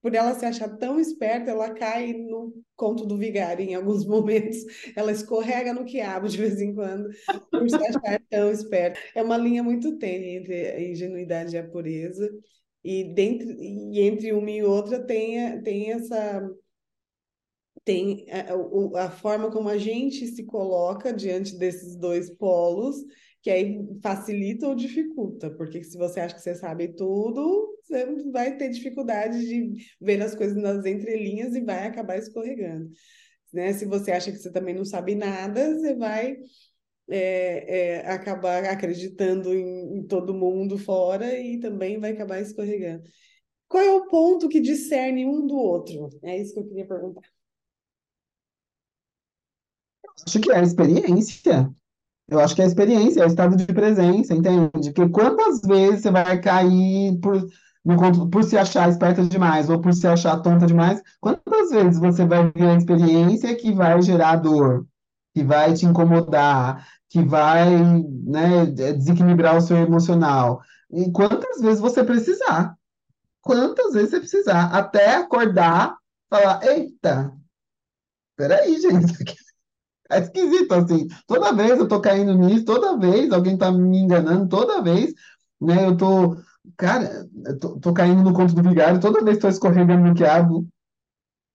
por 0.00 0.14
ela 0.14 0.34
se 0.34 0.44
achar 0.44 0.68
tão 0.76 0.98
esperta, 1.00 1.50
ela 1.50 1.70
cai 1.74 2.12
no 2.12 2.54
conto 2.76 3.04
do 3.04 3.16
vigário 3.16 3.64
em 3.64 3.74
alguns 3.74 4.04
momentos. 4.06 4.58
Ela 4.94 5.12
escorrega 5.12 5.72
no 5.72 5.84
quiabo 5.84 6.28
de 6.28 6.38
vez 6.38 6.60
em 6.60 6.74
quando, 6.74 7.08
por 7.50 7.68
se 7.68 7.76
achar 7.76 8.22
tão 8.30 8.50
esperta. 8.50 8.98
É 9.14 9.22
uma 9.22 9.36
linha 9.36 9.62
muito 9.62 9.98
tênue 9.98 10.36
entre 10.36 10.66
a 10.68 10.80
ingenuidade 10.80 11.54
e 11.54 11.58
a 11.58 11.68
pureza. 11.68 12.28
E, 12.84 13.12
dentro, 13.12 13.50
e 13.60 14.00
entre 14.00 14.32
uma 14.32 14.50
e 14.50 14.62
outra 14.62 15.04
tem, 15.04 15.60
tem 15.62 15.92
essa 15.92 16.48
tem 17.84 18.26
a, 18.30 19.04
a, 19.06 19.10
forma 19.10 19.50
como 19.50 19.68
a 19.70 19.78
gente 19.78 20.26
se 20.26 20.44
coloca 20.44 21.10
diante 21.10 21.56
desses 21.56 21.96
dois 21.96 22.28
polos, 22.28 22.96
que 23.40 23.50
aí 23.50 23.78
facilita 24.02 24.68
ou 24.68 24.74
dificulta, 24.74 25.50
porque 25.50 25.82
se 25.82 25.96
você 25.96 26.20
acha 26.20 26.34
que 26.34 26.42
você 26.42 26.54
sabe 26.54 26.88
tudo, 26.88 27.77
você 27.88 28.30
vai 28.30 28.56
ter 28.56 28.68
dificuldade 28.68 29.38
de 29.40 29.74
ver 30.00 30.22
as 30.22 30.34
coisas 30.34 30.56
nas 30.56 30.84
entrelinhas 30.84 31.54
e 31.54 31.60
vai 31.60 31.86
acabar 31.86 32.18
escorregando. 32.18 32.90
Né? 33.52 33.72
Se 33.72 33.86
você 33.86 34.12
acha 34.12 34.30
que 34.30 34.38
você 34.38 34.52
também 34.52 34.74
não 34.74 34.84
sabe 34.84 35.14
nada, 35.14 35.74
você 35.74 35.94
vai 35.94 36.36
é, 37.08 38.00
é, 38.00 38.10
acabar 38.10 38.64
acreditando 38.64 39.54
em, 39.54 39.98
em 39.98 40.06
todo 40.06 40.34
mundo 40.34 40.76
fora 40.76 41.38
e 41.38 41.58
também 41.58 41.98
vai 41.98 42.12
acabar 42.12 42.40
escorregando. 42.40 43.02
Qual 43.66 43.82
é 43.82 43.92
o 43.92 44.06
ponto 44.08 44.48
que 44.48 44.60
discerne 44.60 45.26
um 45.26 45.46
do 45.46 45.56
outro? 45.56 46.10
É 46.22 46.38
isso 46.38 46.54
que 46.54 46.60
eu 46.60 46.68
queria 46.68 46.86
perguntar. 46.86 47.22
Acho 50.26 50.40
que 50.40 50.50
é 50.50 50.56
a 50.56 50.62
experiência. 50.62 51.70
Eu 52.28 52.40
acho 52.40 52.54
que 52.54 52.60
é 52.60 52.64
a 52.64 52.68
experiência, 52.68 53.20
é 53.20 53.24
o 53.24 53.28
estado 53.28 53.56
de 53.56 53.66
presença, 53.66 54.34
entende? 54.34 54.92
Porque 54.92 55.10
quantas 55.10 55.62
vezes 55.62 56.02
você 56.02 56.10
vai 56.10 56.38
cair 56.40 57.18
por, 57.20 57.42
por 58.30 58.44
se 58.44 58.58
achar 58.58 58.88
esperta 58.88 59.24
demais 59.24 59.70
ou 59.70 59.80
por 59.80 59.94
se 59.94 60.06
achar 60.06 60.40
tonta 60.40 60.66
demais? 60.66 61.02
Quantas 61.20 61.70
vezes 61.70 61.98
você 61.98 62.26
vai 62.26 62.50
ver 62.50 62.68
a 62.70 62.76
experiência 62.76 63.56
que 63.56 63.72
vai 63.72 64.00
gerar 64.02 64.36
dor, 64.36 64.86
que 65.34 65.42
vai 65.42 65.72
te 65.72 65.86
incomodar, 65.86 66.86
que 67.08 67.22
vai, 67.22 67.78
né, 68.24 68.66
desequilibrar 68.66 69.56
o 69.56 69.60
seu 69.60 69.76
emocional? 69.78 70.60
E 70.90 71.10
quantas 71.12 71.60
vezes 71.60 71.80
você 71.80 72.04
precisar? 72.04 72.74
Quantas 73.40 73.94
vezes 73.94 74.10
você 74.10 74.20
precisar? 74.20 74.66
Até 74.74 75.16
acordar, 75.16 75.96
falar: 76.28 76.62
eita, 76.64 77.32
peraí, 78.36 78.80
gente, 78.80 79.14
é 80.10 80.20
esquisito, 80.20 80.72
assim. 80.72 81.06
Toda 81.26 81.52
vez 81.52 81.78
eu 81.78 81.88
tô 81.88 82.00
caindo 82.00 82.34
nisso, 82.34 82.64
toda 82.64 82.98
vez 82.98 83.32
alguém 83.32 83.56
tá 83.56 83.70
me 83.72 83.98
enganando, 83.98 84.48
toda 84.48 84.82
vez, 84.82 85.14
né? 85.60 85.86
Eu 85.86 85.96
tô, 85.96 86.36
cara, 86.76 87.28
eu 87.46 87.58
tô, 87.58 87.78
tô 87.78 87.92
caindo 87.92 88.22
no 88.22 88.32
conto 88.32 88.54
do 88.54 88.62
vigário, 88.62 89.00
toda 89.00 89.24
vez 89.24 89.38
tô 89.38 89.48
escorregando 89.48 90.08
no 90.08 90.14
quiabo. 90.14 90.66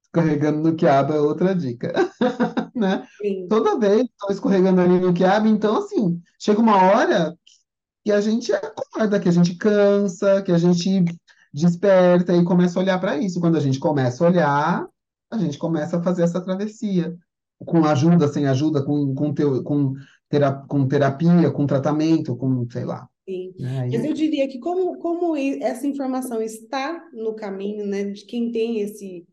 Escorregando 0.04 0.60
no 0.60 0.76
quiabo 0.76 1.14
é 1.14 1.20
outra 1.20 1.56
dica, 1.56 1.92
né? 2.76 3.08
Sim. 3.22 3.48
Toda 3.48 3.80
vez 3.80 4.08
tô 4.20 4.32
escorregando 4.32 4.82
ali 4.82 5.00
no 5.00 5.14
quiabo, 5.14 5.48
então, 5.48 5.78
assim, 5.78 6.22
chega 6.40 6.60
uma 6.60 6.76
hora 6.76 7.36
que 8.04 8.12
a 8.12 8.22
gente 8.22 8.54
acorda, 8.54 9.20
que 9.20 9.30
a 9.30 9.32
gente 9.32 9.56
cansa, 9.56 10.42
que 10.42 10.52
a 10.52 10.58
gente 10.58 11.06
desperta 11.54 12.36
e 12.36 12.44
começa 12.44 12.80
a 12.80 12.82
olhar 12.82 13.00
para 13.00 13.18
isso. 13.18 13.40
Quando 13.40 13.58
a 13.58 13.62
gente 13.62 13.80
começa 13.80 14.24
a 14.24 14.28
olhar, 14.28 14.88
a 15.32 15.38
gente 15.38 15.58
começa 15.58 15.98
a 15.98 16.04
fazer 16.04 16.24
essa 16.24 16.42
travessia 16.42 17.16
com 17.66 17.86
ajuda, 17.86 18.28
sem 18.28 18.46
ajuda, 18.48 18.84
com, 18.84 19.14
com, 19.16 19.34
teu, 19.34 19.64
com 19.64 19.96
terapia, 20.88 21.52
com 21.52 21.66
tratamento, 21.66 22.36
com, 22.36 22.68
sei 22.70 22.86
lá, 22.86 23.08
Sim. 23.28 23.54
Aí- 23.80 23.92
Mas 23.92 24.06
eu 24.06 24.14
diria 24.14 24.48
que 24.48 24.60
como, 24.60 24.98
como 25.00 25.36
essa 25.36 25.88
informação 25.88 26.42
está 26.42 27.10
no 27.14 27.36
caminho, 27.36 27.86
né, 27.86 28.04
de 28.06 28.26
quem 28.26 28.52
tem 28.52 28.82
esse 28.82 29.26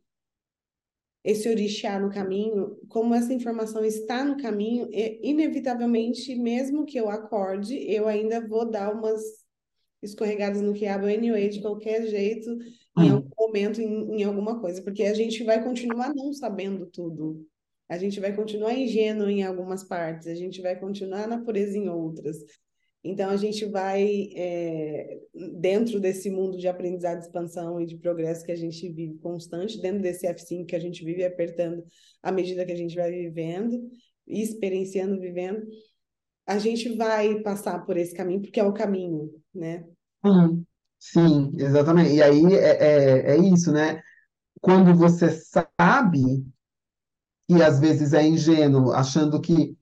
esse 1.22 1.48
orixá 1.50 1.98
no 1.98 2.08
caminho, 2.10 2.78
como 2.88 3.14
essa 3.14 3.32
informação 3.34 3.84
está 3.84 4.24
no 4.24 4.38
caminho, 4.38 4.88
inevitavelmente, 5.22 6.34
mesmo 6.34 6.86
que 6.86 6.96
eu 6.98 7.10
acorde, 7.10 7.76
eu 7.92 8.08
ainda 8.08 8.40
vou 8.46 8.64
dar 8.70 8.90
umas 8.94 9.20
escorregadas 10.02 10.62
no 10.62 10.72
quiabo 10.72 11.04
anyway, 11.04 11.50
de 11.50 11.60
qualquer 11.60 12.06
jeito, 12.06 12.48
em 12.96 13.10
Hum. 13.10 13.16
algum 13.16 13.28
momento, 13.38 13.82
em, 13.82 14.20
em 14.20 14.24
alguma 14.24 14.60
coisa, 14.60 14.80
porque 14.82 15.02
a 15.02 15.12
gente 15.12 15.44
vai 15.44 15.62
continuar 15.62 16.14
não 16.14 16.32
sabendo 16.32 16.86
tudo. 16.86 17.46
A 17.86 17.98
gente 17.98 18.18
vai 18.18 18.34
continuar 18.34 18.72
ingênuo 18.72 19.28
em 19.28 19.42
algumas 19.42 19.84
partes, 19.84 20.26
a 20.26 20.34
gente 20.34 20.62
vai 20.62 20.78
continuar 20.80 21.28
na 21.28 21.38
pureza 21.44 21.76
em 21.76 21.88
outras. 21.90 22.38
Então, 23.02 23.30
a 23.30 23.36
gente 23.36 23.64
vai, 23.64 24.28
é, 24.34 25.20
dentro 25.58 25.98
desse 25.98 26.30
mundo 26.30 26.58
de 26.58 26.68
aprendizado, 26.68 27.20
expansão 27.20 27.80
e 27.80 27.86
de 27.86 27.96
progresso 27.96 28.44
que 28.44 28.52
a 28.52 28.56
gente 28.56 28.90
vive 28.92 29.16
constante, 29.18 29.80
dentro 29.80 30.02
desse 30.02 30.26
F5 30.26 30.66
que 30.66 30.76
a 30.76 30.80
gente 30.80 31.02
vive 31.02 31.24
apertando 31.24 31.82
à 32.22 32.30
medida 32.30 32.64
que 32.66 32.72
a 32.72 32.76
gente 32.76 32.94
vai 32.94 33.10
vivendo, 33.10 33.90
experienciando, 34.26 35.18
vivendo, 35.18 35.66
a 36.46 36.58
gente 36.58 36.94
vai 36.96 37.40
passar 37.40 37.86
por 37.86 37.96
esse 37.96 38.14
caminho, 38.14 38.42
porque 38.42 38.60
é 38.60 38.64
o 38.64 38.74
caminho, 38.74 39.30
né? 39.54 39.84
Hum. 40.24 40.64
Sim, 40.98 41.52
exatamente. 41.56 42.12
E 42.12 42.22
aí 42.22 42.44
é, 42.54 42.76
é, 42.76 43.30
é 43.32 43.38
isso, 43.38 43.72
né? 43.72 44.02
Quando 44.60 44.94
você 44.94 45.30
sabe, 45.30 46.44
e 47.48 47.62
às 47.62 47.80
vezes 47.80 48.12
é 48.12 48.22
ingênuo, 48.26 48.92
achando 48.92 49.40
que 49.40 49.74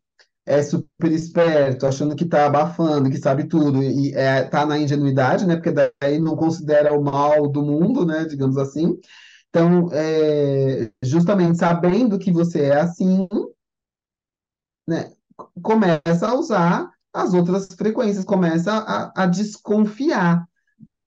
é 0.49 0.63
super 0.63 1.13
esperto, 1.13 1.87
achando 1.87 2.17
que 2.17 2.25
está 2.25 2.47
abafando, 2.47 3.11
que 3.11 3.19
sabe 3.19 3.47
tudo, 3.47 3.83
e 3.83 4.15
é, 4.15 4.43
tá 4.45 4.65
na 4.65 4.79
ingenuidade, 4.79 5.47
né? 5.47 5.57
Porque 5.57 5.71
daí 5.71 6.19
não 6.19 6.35
considera 6.35 6.99
o 6.99 7.05
mal 7.05 7.47
do 7.49 7.63
mundo, 7.63 8.07
né? 8.07 8.25
Digamos 8.25 8.57
assim. 8.57 8.99
Então, 9.51 9.89
é, 9.93 10.91
justamente 11.03 11.59
sabendo 11.59 12.19
que 12.19 12.33
você 12.33 12.63
é 12.63 12.81
assim, 12.81 13.29
né? 14.87 15.13
Começa 15.63 16.29
a 16.29 16.35
usar 16.35 16.91
as 17.13 17.35
outras 17.35 17.67
frequências, 17.75 18.25
começa 18.25 18.73
a, 18.73 19.25
a 19.25 19.27
desconfiar, 19.27 20.47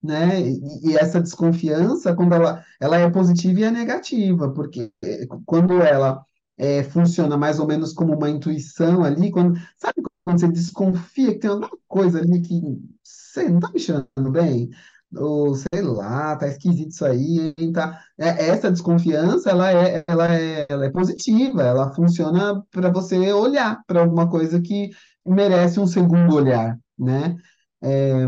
né? 0.04 0.40
E, 0.40 0.92
e 0.92 0.98
essa 0.98 1.20
desconfiança, 1.20 2.16
quando 2.16 2.34
ela, 2.36 2.64
ela 2.80 2.98
é 2.98 3.10
positiva 3.10 3.62
e 3.62 3.64
é 3.64 3.72
negativa, 3.72 4.54
porque 4.54 4.92
eh, 5.04 5.26
quando 5.46 5.82
ela 5.82 6.24
eh, 6.58 6.84
funciona 6.84 7.38
mais 7.38 7.60
ou 7.60 7.68
menos 7.68 7.94
como 7.94 8.14
uma 8.16 8.30
intuição 8.30 9.04
ali, 9.04 9.32
quando, 9.32 9.60
sabe 9.78 10.02
quando 10.26 10.40
você 10.40 10.48
desconfia 10.48 11.34
que 11.34 11.40
tem 11.40 11.50
alguma 11.50 11.70
coisa 11.88 12.20
ali 12.20 12.42
que 12.42 12.62
você 13.04 13.50
não 13.50 13.60
tá 13.60 13.70
me 13.72 13.80
cheirando 13.80 14.32
bem? 14.32 14.70
Ou 15.16 15.56
sei 15.56 15.82
lá, 15.82 16.36
tá 16.38 16.48
esquisito 16.48 16.92
isso 16.92 17.06
aí, 17.06 17.54
tá? 17.74 18.02
É, 18.18 18.48
essa 18.48 18.72
desconfiança, 18.72 19.50
ela 19.50 19.72
é, 19.72 20.04
ela 20.08 20.34
é, 20.34 20.66
ela 20.70 20.86
é 20.86 20.90
positiva, 20.90 21.64
ela 21.64 21.94
funciona 21.94 22.64
para 22.72 22.90
você 22.90 23.34
olhar 23.34 23.82
para 23.86 24.02
alguma 24.02 24.30
coisa 24.30 24.62
que 24.62 24.90
merece 25.26 25.80
um 25.80 25.88
segundo 25.88 26.34
olhar, 26.34 26.80
né? 26.98 27.36
É, 27.84 28.26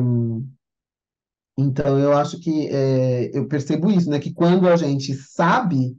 então, 1.58 2.00
eu 2.00 2.14
acho 2.18 2.40
que 2.40 2.68
é, 2.70 3.30
eu 3.38 3.48
percebo 3.48 3.92
isso, 3.92 4.10
né? 4.10 4.20
Que 4.20 4.34
quando 4.34 4.68
a 4.68 4.76
gente 4.76 5.14
sabe, 5.14 5.96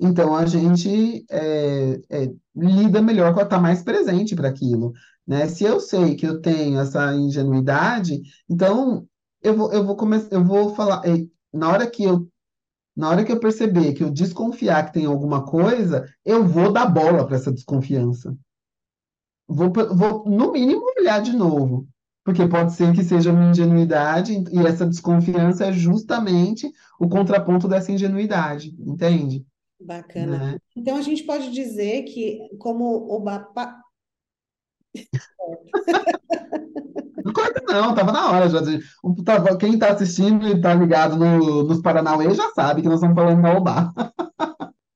então 0.00 0.34
a 0.34 0.46
gente 0.46 1.24
é, 1.30 2.00
é, 2.08 2.32
lida 2.56 3.02
melhor 3.02 3.34
com 3.34 3.40
estar 3.40 3.60
mais 3.60 3.82
presente 3.82 4.34
para 4.34 4.48
aquilo, 4.48 4.92
né? 5.26 5.46
Se 5.46 5.64
eu 5.64 5.78
sei 5.78 6.16
que 6.16 6.26
eu 6.26 6.40
tenho 6.40 6.80
essa 6.80 7.14
ingenuidade, 7.14 8.20
então 8.48 9.06
eu 9.42 9.56
vou, 9.56 9.72
eu 9.72 9.84
vou 9.84 9.96
começar, 9.96 10.28
eu 10.32 10.44
vou 10.44 10.74
falar, 10.74 11.02
eh, 11.06 11.26
na 11.52 11.68
hora 11.70 11.88
que 11.88 12.02
eu, 12.04 12.28
na 12.96 13.10
hora 13.10 13.24
que 13.24 13.32
eu 13.32 13.40
perceber 13.40 13.92
que 13.94 14.02
eu 14.02 14.10
desconfiar 14.10 14.86
que 14.86 14.94
tem 14.94 15.06
alguma 15.06 15.44
coisa, 15.44 16.06
eu 16.24 16.46
vou 16.46 16.72
dar 16.72 16.86
bola 16.86 17.26
para 17.26 17.36
essa 17.36 17.52
desconfiança. 17.52 18.36
Vou, 19.46 19.72
vou, 19.72 20.24
no 20.26 20.52
mínimo, 20.52 20.82
olhar 20.98 21.20
de 21.20 21.32
novo. 21.32 21.86
Porque 22.24 22.46
pode 22.46 22.74
ser 22.74 22.92
que 22.94 23.02
seja 23.02 23.32
uma 23.32 23.50
ingenuidade, 23.50 24.44
e 24.52 24.58
essa 24.60 24.86
desconfiança 24.86 25.66
é 25.66 25.72
justamente 25.72 26.70
o 26.98 27.08
contraponto 27.08 27.66
dessa 27.66 27.90
ingenuidade, 27.90 28.76
entende? 28.78 29.44
Bacana. 29.80 30.52
Né? 30.52 30.58
Então, 30.76 30.96
a 30.96 31.02
gente 31.02 31.24
pode 31.24 31.50
dizer 31.50 32.04
que, 32.04 32.48
como 32.58 32.84
o 32.84 33.20
Bapa... 33.20 33.80
Não 37.24 37.32
corta, 37.32 37.62
não, 37.72 37.94
tava 37.94 38.12
na 38.12 38.30
hora 38.30 38.48
já. 38.48 38.60
Quem 39.58 39.78
tá 39.78 39.92
assistindo 39.92 40.46
e 40.48 40.60
tá 40.60 40.74
ligado 40.74 41.16
no, 41.16 41.64
nos 41.64 41.80
Paranauê 41.80 42.34
já 42.34 42.50
sabe 42.50 42.82
que 42.82 42.88
nós 42.88 42.96
estamos 42.96 43.14
falando 43.14 43.42
da 43.42 43.56
Obá. 43.56 43.92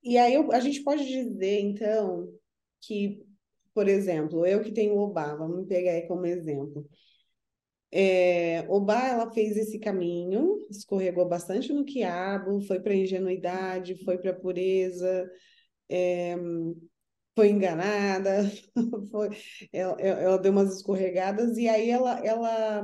E 0.03 0.18
aí 0.18 0.35
eu- 0.35 0.53
a 0.53 0.61
gente 0.61 0.82
pode 0.82 1.07
dizer, 1.07 1.61
então, 1.61 2.28
que, 2.80 3.24
por 3.74 3.89
exemplo, 3.89 4.47
eu 4.47 4.62
que 4.62 4.72
tenho 4.72 4.99
Obá, 4.99 5.35
vamos 5.35 5.66
pegar 5.66 5.93
aí 5.93 6.03
como 6.03 6.26
exemplo. 6.26 6.87
É, 7.97 8.57
ela 8.66 9.30
fez 9.32 9.57
esse 9.57 9.78
caminho, 9.78 10.59
escorregou 10.68 11.28
bastante 11.28 11.72
no 11.72 11.84
quiabo, 11.84 12.61
foi 12.62 12.80
para 12.80 12.92
a 12.92 12.97
ingenuidade, 12.97 14.05
foi 14.05 14.18
para 14.18 14.32
a 14.32 14.34
pureza, 14.34 15.30
é, 15.88 16.34
foi 17.36 17.51
enganada, 17.51 18.51
foi, 19.12 19.30
ela, 19.72 20.01
ela 20.01 20.38
deu 20.38 20.51
umas 20.51 20.74
escorregadas 20.74 21.57
e 21.57 21.68
aí 21.68 21.88
ela, 21.88 22.18
ela, 22.26 22.82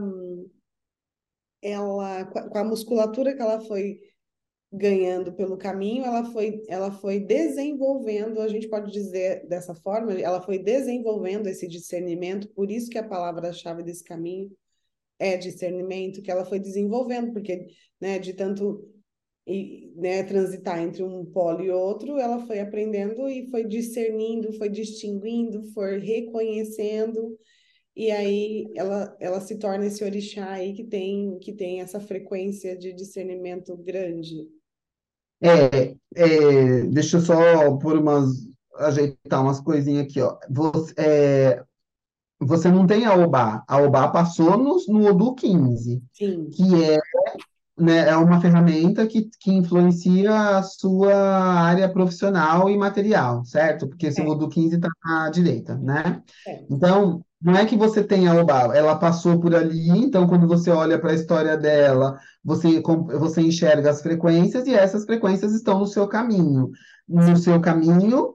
ela 1.60 2.24
com 2.26 2.58
a 2.58 2.64
musculatura 2.64 3.34
que 3.34 3.42
ela 3.42 3.60
foi 3.62 3.98
ganhando 4.72 5.32
pelo 5.32 5.58
caminho, 5.58 6.04
ela 6.04 6.24
foi, 6.26 6.62
ela 6.68 6.92
foi 6.92 7.18
desenvolvendo, 7.18 8.40
a 8.40 8.46
gente 8.46 8.68
pode 8.68 8.92
dizer 8.92 9.44
dessa 9.48 9.74
forma, 9.74 10.12
ela 10.12 10.40
foi 10.40 10.56
desenvolvendo 10.60 11.48
esse 11.48 11.66
discernimento, 11.66 12.48
por 12.50 12.70
isso 12.70 12.88
que 12.88 12.98
a 12.98 13.08
palavra-chave 13.08 13.82
desse 13.82 14.04
caminho 14.04 14.48
é 15.20 15.36
discernimento, 15.36 16.22
que 16.22 16.30
ela 16.30 16.44
foi 16.44 16.58
desenvolvendo, 16.58 17.32
porque, 17.32 17.66
né, 18.00 18.18
de 18.18 18.32
tanto 18.32 18.88
e, 19.46 19.92
né, 19.96 20.22
transitar 20.22 20.80
entre 20.80 21.02
um 21.02 21.24
polo 21.24 21.62
e 21.62 21.70
outro, 21.70 22.18
ela 22.18 22.44
foi 22.46 22.60
aprendendo 22.60 23.28
e 23.28 23.50
foi 23.50 23.64
discernindo, 23.64 24.52
foi 24.54 24.68
distinguindo, 24.68 25.62
foi 25.72 25.98
reconhecendo, 25.98 27.38
e 27.94 28.10
aí 28.10 28.66
ela, 28.74 29.14
ela 29.20 29.40
se 29.40 29.58
torna 29.58 29.86
esse 29.86 30.02
orixá 30.02 30.52
aí 30.52 30.72
que 30.72 30.84
tem, 30.84 31.38
que 31.38 31.52
tem 31.52 31.80
essa 31.80 32.00
frequência 32.00 32.76
de 32.76 32.92
discernimento 32.92 33.76
grande. 33.76 34.48
É, 35.42 35.94
é, 36.14 36.82
deixa 36.84 37.16
eu 37.16 37.20
só 37.20 37.76
por 37.78 37.98
umas, 37.98 38.30
ajeitar 38.76 39.42
umas 39.42 39.60
coisinhas 39.60 40.04
aqui, 40.04 40.20
ó. 40.20 40.38
Você, 40.48 40.94
é, 40.96 41.64
você 42.40 42.70
não 42.70 42.86
tem 42.86 43.04
a 43.06 43.14
Obá. 43.14 43.62
A 43.68 43.78
Obá 43.78 44.08
passou 44.08 44.56
no, 44.58 44.76
no 44.88 45.06
Odoo 45.08 45.34
15, 45.34 46.02
Sim, 46.12 46.50
que 46.50 46.84
é, 46.84 46.98
né, 47.78 48.08
é 48.10 48.16
uma 48.16 48.40
ferramenta 48.40 49.06
que, 49.06 49.30
que 49.40 49.52
influencia 49.52 50.58
a 50.58 50.62
sua 50.62 51.14
área 51.14 51.88
profissional 51.92 52.68
e 52.70 52.76
material, 52.76 53.44
certo? 53.44 53.88
Porque 53.88 54.08
É. 54.08 54.22
Odoo 54.22 54.48
15 54.48 54.76
está 54.76 54.88
à 55.06 55.30
direita, 55.30 55.76
né? 55.78 56.22
é, 56.46 56.64
Então, 56.70 57.24
não 57.40 57.54
é 57.56 57.64
que 57.64 57.76
você 57.76 58.04
tenha 58.04 58.32
a 58.32 58.40
Obá, 58.42 58.74
ela 58.76 58.96
passou 58.98 59.40
por 59.40 59.54
ali, 59.54 59.88
então 59.90 60.26
quando 60.26 60.46
você 60.46 60.70
olha 60.70 60.98
para 61.00 61.12
a 61.12 61.14
história 61.14 61.56
dela, 61.56 62.18
você, 62.44 62.82
você 63.18 63.40
enxerga 63.40 63.90
as 63.90 64.02
frequências 64.02 64.66
e 64.66 64.74
essas 64.74 65.04
frequências 65.06 65.54
estão 65.54 65.78
no 65.78 65.86
seu 65.86 66.06
caminho. 66.06 66.70
No 67.08 67.36
seu 67.36 67.60
caminho, 67.60 68.34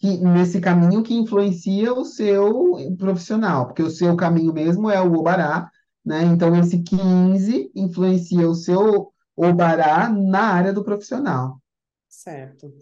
que, 0.00 0.16
nesse 0.16 0.60
caminho 0.60 1.02
que 1.02 1.14
influencia 1.14 1.92
o 1.92 2.04
seu 2.04 2.76
profissional, 2.98 3.66
porque 3.66 3.82
o 3.82 3.90
seu 3.90 4.16
caminho 4.16 4.52
mesmo 4.52 4.90
é 4.90 5.00
o 5.00 5.12
Obará, 5.12 5.70
né? 6.04 6.24
Então 6.24 6.56
esse 6.58 6.82
15 6.82 7.70
influencia 7.74 8.48
o 8.48 8.54
seu 8.54 9.12
Obará 9.36 10.08
na 10.08 10.54
área 10.54 10.72
do 10.72 10.82
profissional. 10.82 11.60
certo. 12.08 12.72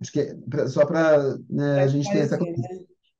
Acho 0.00 0.12
que 0.12 0.20
é 0.20 0.66
só 0.68 0.86
para 0.86 1.16
a 1.82 1.86
gente 1.88 2.10
ter 2.10 2.20
essa 2.20 2.38
né? 2.38 2.52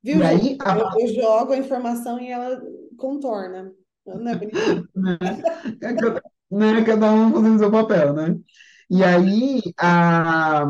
Viu, 0.01 0.19
E 0.19 0.23
aí, 0.23 0.57
a 0.61 0.79
Eu, 0.79 1.09
eu 1.09 1.15
jogo 1.15 1.53
a 1.53 1.59
informação 1.59 2.21
e 2.21 2.31
ela 2.31 2.63
contorna. 2.97 3.73
Não 4.07 4.29
é 4.31 4.37
bonitinho? 4.37 4.89
É 5.83 5.93
cada, 5.93 6.23
né, 6.51 6.85
cada 6.85 7.13
um 7.13 7.33
fazendo 7.33 7.59
seu 7.59 7.71
papel, 7.71 8.15
né? 8.15 8.39
E 8.89 9.03
aí, 9.03 9.61
a, 9.77 10.65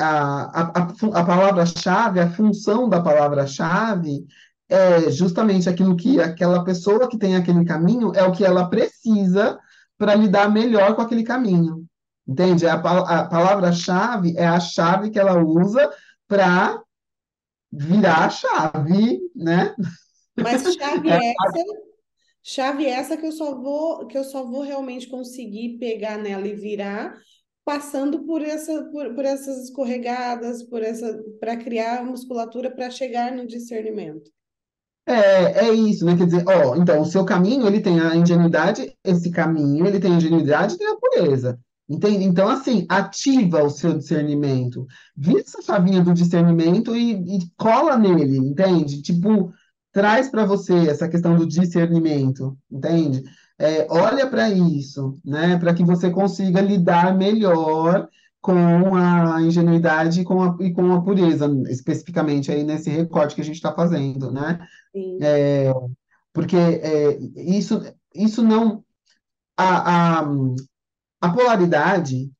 a, 0.00 0.62
a, 0.62 1.20
a, 1.20 1.24
palavra-chave, 1.24 2.20
a 2.20 2.30
função 2.30 2.88
da 2.88 3.02
palavra-chave 3.02 4.26
é 4.68 5.10
justamente 5.10 5.68
aquilo 5.68 5.96
que 5.96 6.20
aquela 6.20 6.64
pessoa 6.64 7.08
que 7.08 7.18
tem 7.18 7.36
aquele 7.36 7.64
caminho 7.64 8.12
é 8.14 8.22
o 8.22 8.32
que 8.32 8.44
ela 8.44 8.68
precisa 8.68 9.58
para 9.98 10.14
lidar 10.14 10.50
melhor 10.50 10.94
com 10.94 11.02
aquele 11.02 11.22
caminho. 11.22 11.84
Entende? 12.26 12.66
A, 12.66 12.74
a 12.74 13.24
palavra-chave 13.26 14.34
é 14.36 14.46
a 14.46 14.60
chave 14.60 15.10
que 15.10 15.18
ela 15.18 15.42
usa 15.42 15.90
para 16.28 16.80
virar 17.72 18.26
a 18.26 18.30
chave, 18.30 19.20
né? 19.34 19.74
Mas 20.36 20.62
chave 20.74 21.10
É, 21.10 21.30
essa, 21.30 21.64
chave 22.42 22.86
essa 22.86 23.16
que 23.16 23.26
eu 23.26 23.32
só 23.32 23.54
vou, 23.54 24.06
que 24.06 24.16
eu 24.16 24.24
só 24.24 24.44
vou 24.44 24.62
realmente 24.62 25.08
conseguir 25.08 25.78
pegar 25.78 26.18
nela 26.18 26.46
e 26.46 26.54
virar 26.54 27.16
passando 27.64 28.20
por 28.20 28.42
essa, 28.42 28.84
por, 28.84 29.14
por 29.14 29.24
essas 29.24 29.64
escorregadas, 29.64 30.62
por 30.62 30.82
essa, 30.82 31.22
para 31.38 31.56
criar 31.56 32.04
musculatura 32.04 32.70
para 32.70 32.90
chegar 32.90 33.32
no 33.32 33.46
discernimento. 33.46 34.30
É, 35.06 35.66
é 35.66 35.72
isso, 35.72 36.04
né? 36.04 36.16
Quer 36.16 36.26
dizer, 36.26 36.44
ó, 36.46 36.76
então, 36.76 37.00
o 37.00 37.06
seu 37.06 37.24
caminho, 37.24 37.66
ele 37.66 37.80
tem 37.80 38.00
a 38.00 38.14
ingenuidade, 38.14 38.96
esse 39.04 39.30
caminho, 39.30 39.86
ele 39.86 39.98
tem 39.98 40.12
a 40.12 40.16
ingenuidade 40.16 40.74
e 40.74 40.78
tem 40.78 40.86
a 40.86 40.96
pureza. 40.96 41.58
Entende? 41.88 42.24
Então, 42.24 42.48
assim, 42.48 42.86
ativa 42.88 43.64
o 43.64 43.70
seu 43.70 43.98
discernimento. 43.98 44.86
Vira 45.16 45.40
essa 45.40 45.60
chavinha 45.60 46.04
do 46.04 46.14
discernimento 46.14 46.94
e, 46.94 47.14
e 47.14 47.50
cola 47.56 47.98
nele, 47.98 48.36
entende? 48.36 49.02
Tipo, 49.02 49.52
traz 49.92 50.28
para 50.28 50.44
você 50.44 50.88
essa 50.88 51.08
questão 51.08 51.36
do 51.36 51.48
discernimento, 51.48 52.56
entende? 52.70 53.24
É, 53.60 53.86
olha 53.90 54.26
para 54.26 54.48
isso, 54.48 55.18
né? 55.22 55.58
Para 55.58 55.74
que 55.74 55.84
você 55.84 56.10
consiga 56.10 56.62
lidar 56.62 57.14
melhor 57.14 58.08
com 58.40 58.96
a 58.96 59.42
ingenuidade 59.42 60.22
e 60.22 60.24
com 60.24 60.42
a, 60.42 60.56
e 60.60 60.72
com 60.72 60.90
a 60.94 61.02
pureza, 61.02 61.46
especificamente 61.68 62.50
aí 62.50 62.64
nesse 62.64 62.88
recorte 62.88 63.34
que 63.34 63.42
a 63.42 63.44
gente 63.44 63.56
está 63.56 63.74
fazendo, 63.74 64.32
né? 64.32 64.66
Sim. 64.92 65.18
Porque 66.32 66.56
é, 66.56 67.18
isso, 67.36 67.82
isso 68.14 68.42
não. 68.42 68.82
A, 69.58 70.20
a, 70.20 70.28
a 71.20 71.28
polaridade 71.30 72.32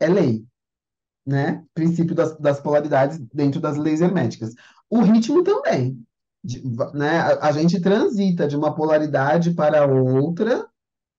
é 0.00 0.08
lei, 0.08 0.42
né? 1.26 1.62
Princípio 1.74 2.14
das, 2.14 2.34
das 2.38 2.60
polaridades 2.60 3.18
dentro 3.18 3.60
das 3.60 3.76
leis 3.76 4.00
herméticas. 4.00 4.54
O 4.88 5.02
ritmo 5.02 5.44
também. 5.44 6.02
De- 6.44 6.62
né? 6.94 7.18
A, 7.20 7.48
a 7.48 7.52
gente 7.52 7.80
transita 7.80 8.48
de 8.48 8.56
uma 8.56 8.74
polaridade 8.74 9.52
para 9.54 9.86
outra, 9.86 10.66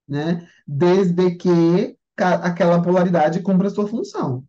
né? 0.07 0.47
Desde 0.67 1.36
que 1.36 1.97
aquela 2.17 2.82
polaridade 2.82 3.41
cumpra 3.41 3.67
a 3.67 3.71
sua 3.71 3.88
função. 3.88 4.45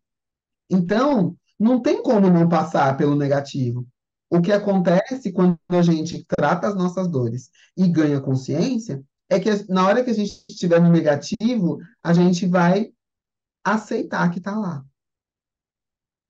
Então, 0.70 1.36
não 1.58 1.80
tem 1.80 2.02
como 2.02 2.30
não 2.30 2.48
passar 2.48 2.96
pelo 2.96 3.14
negativo. 3.16 3.86
O 4.30 4.40
que 4.40 4.52
acontece 4.52 5.32
quando 5.32 5.58
a 5.68 5.82
gente 5.82 6.24
trata 6.26 6.68
as 6.68 6.74
nossas 6.74 7.08
dores 7.08 7.50
e 7.76 7.88
ganha 7.88 8.20
consciência 8.20 9.02
é 9.28 9.38
que 9.40 9.50
na 9.72 9.86
hora 9.86 10.04
que 10.04 10.10
a 10.10 10.14
gente 10.14 10.44
estiver 10.48 10.80
no 10.80 10.90
negativo, 10.90 11.78
a 12.02 12.12
gente 12.12 12.46
vai 12.46 12.92
aceitar 13.64 14.30
que 14.30 14.38
está 14.38 14.56
lá. 14.56 14.84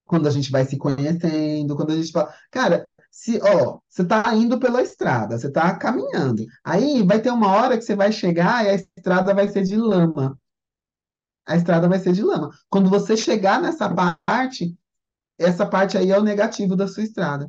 Quando 0.06 0.28
a 0.28 0.30
gente 0.30 0.50
vai 0.50 0.64
se 0.64 0.76
conhecendo, 0.76 1.74
quando 1.76 1.92
a 1.92 1.96
gente 1.96 2.12
fala, 2.12 2.32
cara, 2.50 2.86
se, 3.14 3.40
ó, 3.40 3.78
você 3.88 4.02
está 4.02 4.34
indo 4.34 4.58
pela 4.58 4.82
estrada, 4.82 5.38
você 5.38 5.46
está 5.46 5.78
caminhando. 5.78 6.44
Aí 6.64 7.00
vai 7.04 7.22
ter 7.22 7.30
uma 7.30 7.52
hora 7.52 7.78
que 7.78 7.84
você 7.84 7.94
vai 7.94 8.10
chegar 8.10 8.64
e 8.64 8.68
a 8.70 8.74
estrada 8.74 9.32
vai 9.32 9.48
ser 9.48 9.62
de 9.62 9.76
lama. 9.76 10.36
A 11.46 11.56
estrada 11.56 11.88
vai 11.88 12.00
ser 12.00 12.12
de 12.12 12.24
lama. 12.24 12.50
Quando 12.68 12.90
você 12.90 13.16
chegar 13.16 13.62
nessa 13.62 13.88
parte, 14.26 14.76
essa 15.38 15.64
parte 15.64 15.96
aí 15.96 16.10
é 16.10 16.18
o 16.18 16.24
negativo 16.24 16.74
da 16.74 16.88
sua 16.88 17.04
estrada. 17.04 17.48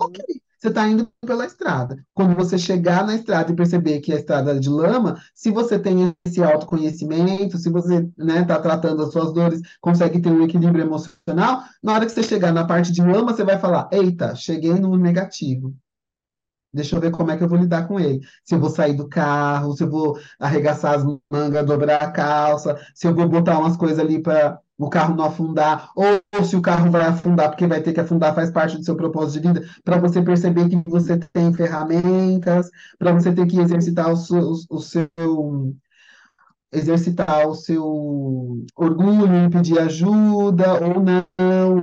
Ok, 0.00 0.20
Uhum. 0.20 0.40
você 0.58 0.68
está 0.68 0.86
indo 0.88 1.08
pela 1.26 1.44
estrada. 1.46 2.04
Quando 2.14 2.34
você 2.36 2.58
chegar 2.58 3.04
na 3.06 3.14
estrada 3.16 3.52
e 3.52 3.56
perceber 3.56 4.00
que 4.00 4.12
a 4.12 4.16
estrada 4.16 4.52
é 4.52 4.58
de 4.58 4.68
lama, 4.68 5.20
se 5.34 5.50
você 5.50 5.78
tem 5.78 6.14
esse 6.26 6.42
autoconhecimento, 6.42 7.58
se 7.58 7.70
você, 7.70 8.08
né, 8.16 8.42
está 8.42 8.60
tratando 8.60 9.02
as 9.02 9.12
suas 9.12 9.32
dores, 9.32 9.60
consegue 9.80 10.20
ter 10.20 10.30
um 10.30 10.42
equilíbrio 10.44 10.84
emocional, 10.84 11.64
na 11.82 11.92
hora 11.94 12.06
que 12.06 12.12
você 12.12 12.22
chegar 12.22 12.52
na 12.52 12.66
parte 12.66 12.92
de 12.92 13.02
lama, 13.02 13.32
você 13.34 13.44
vai 13.44 13.58
falar: 13.58 13.88
Eita, 13.92 14.34
cheguei 14.36 14.74
no 14.74 14.96
negativo. 14.96 15.74
Deixa 16.72 16.96
eu 16.96 17.00
ver 17.00 17.10
como 17.10 17.30
é 17.30 17.36
que 17.36 17.42
eu 17.42 17.48
vou 17.48 17.58
lidar 17.58 17.88
com 17.88 17.98
ele. 17.98 18.20
Se 18.44 18.54
eu 18.54 18.60
vou 18.60 18.68
sair 18.70 18.94
do 18.94 19.08
carro, 19.08 19.74
se 19.76 19.82
eu 19.84 19.90
vou 19.90 20.18
arregaçar 20.38 20.94
as 20.94 21.04
mangas, 21.30 21.64
dobrar 21.66 22.02
a 22.02 22.10
calça, 22.12 22.78
se 22.94 23.06
eu 23.06 23.14
vou 23.14 23.28
botar 23.28 23.58
umas 23.58 23.76
coisas 23.76 23.98
ali 23.98 24.22
para 24.22 24.60
o 24.78 24.88
carro 24.88 25.14
não 25.16 25.24
afundar, 25.24 25.90
ou, 25.96 26.44
se 26.44 26.56
o 26.56 26.62
carro 26.62 26.90
vai 26.90 27.02
afundar, 27.02 27.50
porque 27.50 27.66
vai 27.66 27.82
ter 27.82 27.92
que 27.92 28.00
afundar, 28.00 28.34
faz 28.34 28.50
parte 28.50 28.78
do 28.78 28.84
seu 28.84 28.96
propósito 28.96 29.42
de 29.42 29.48
vida, 29.48 29.68
para 29.84 29.98
você 29.98 30.22
perceber 30.22 30.68
que 30.68 30.80
você 30.88 31.18
tem 31.32 31.52
ferramentas, 31.52 32.70
para 32.98 33.12
você 33.12 33.32
ter 33.34 33.46
que 33.46 33.58
exercitar 33.58 34.10
o 34.12 34.16
seu, 34.16 34.52
o 34.70 34.80
seu 34.80 35.08
exercitar 36.72 37.48
o 37.48 37.54
seu 37.54 38.64
orgulho 38.76 39.34
em 39.34 39.50
pedir 39.50 39.78
ajuda 39.78 40.74
ou 40.74 41.02
não, 41.02 41.24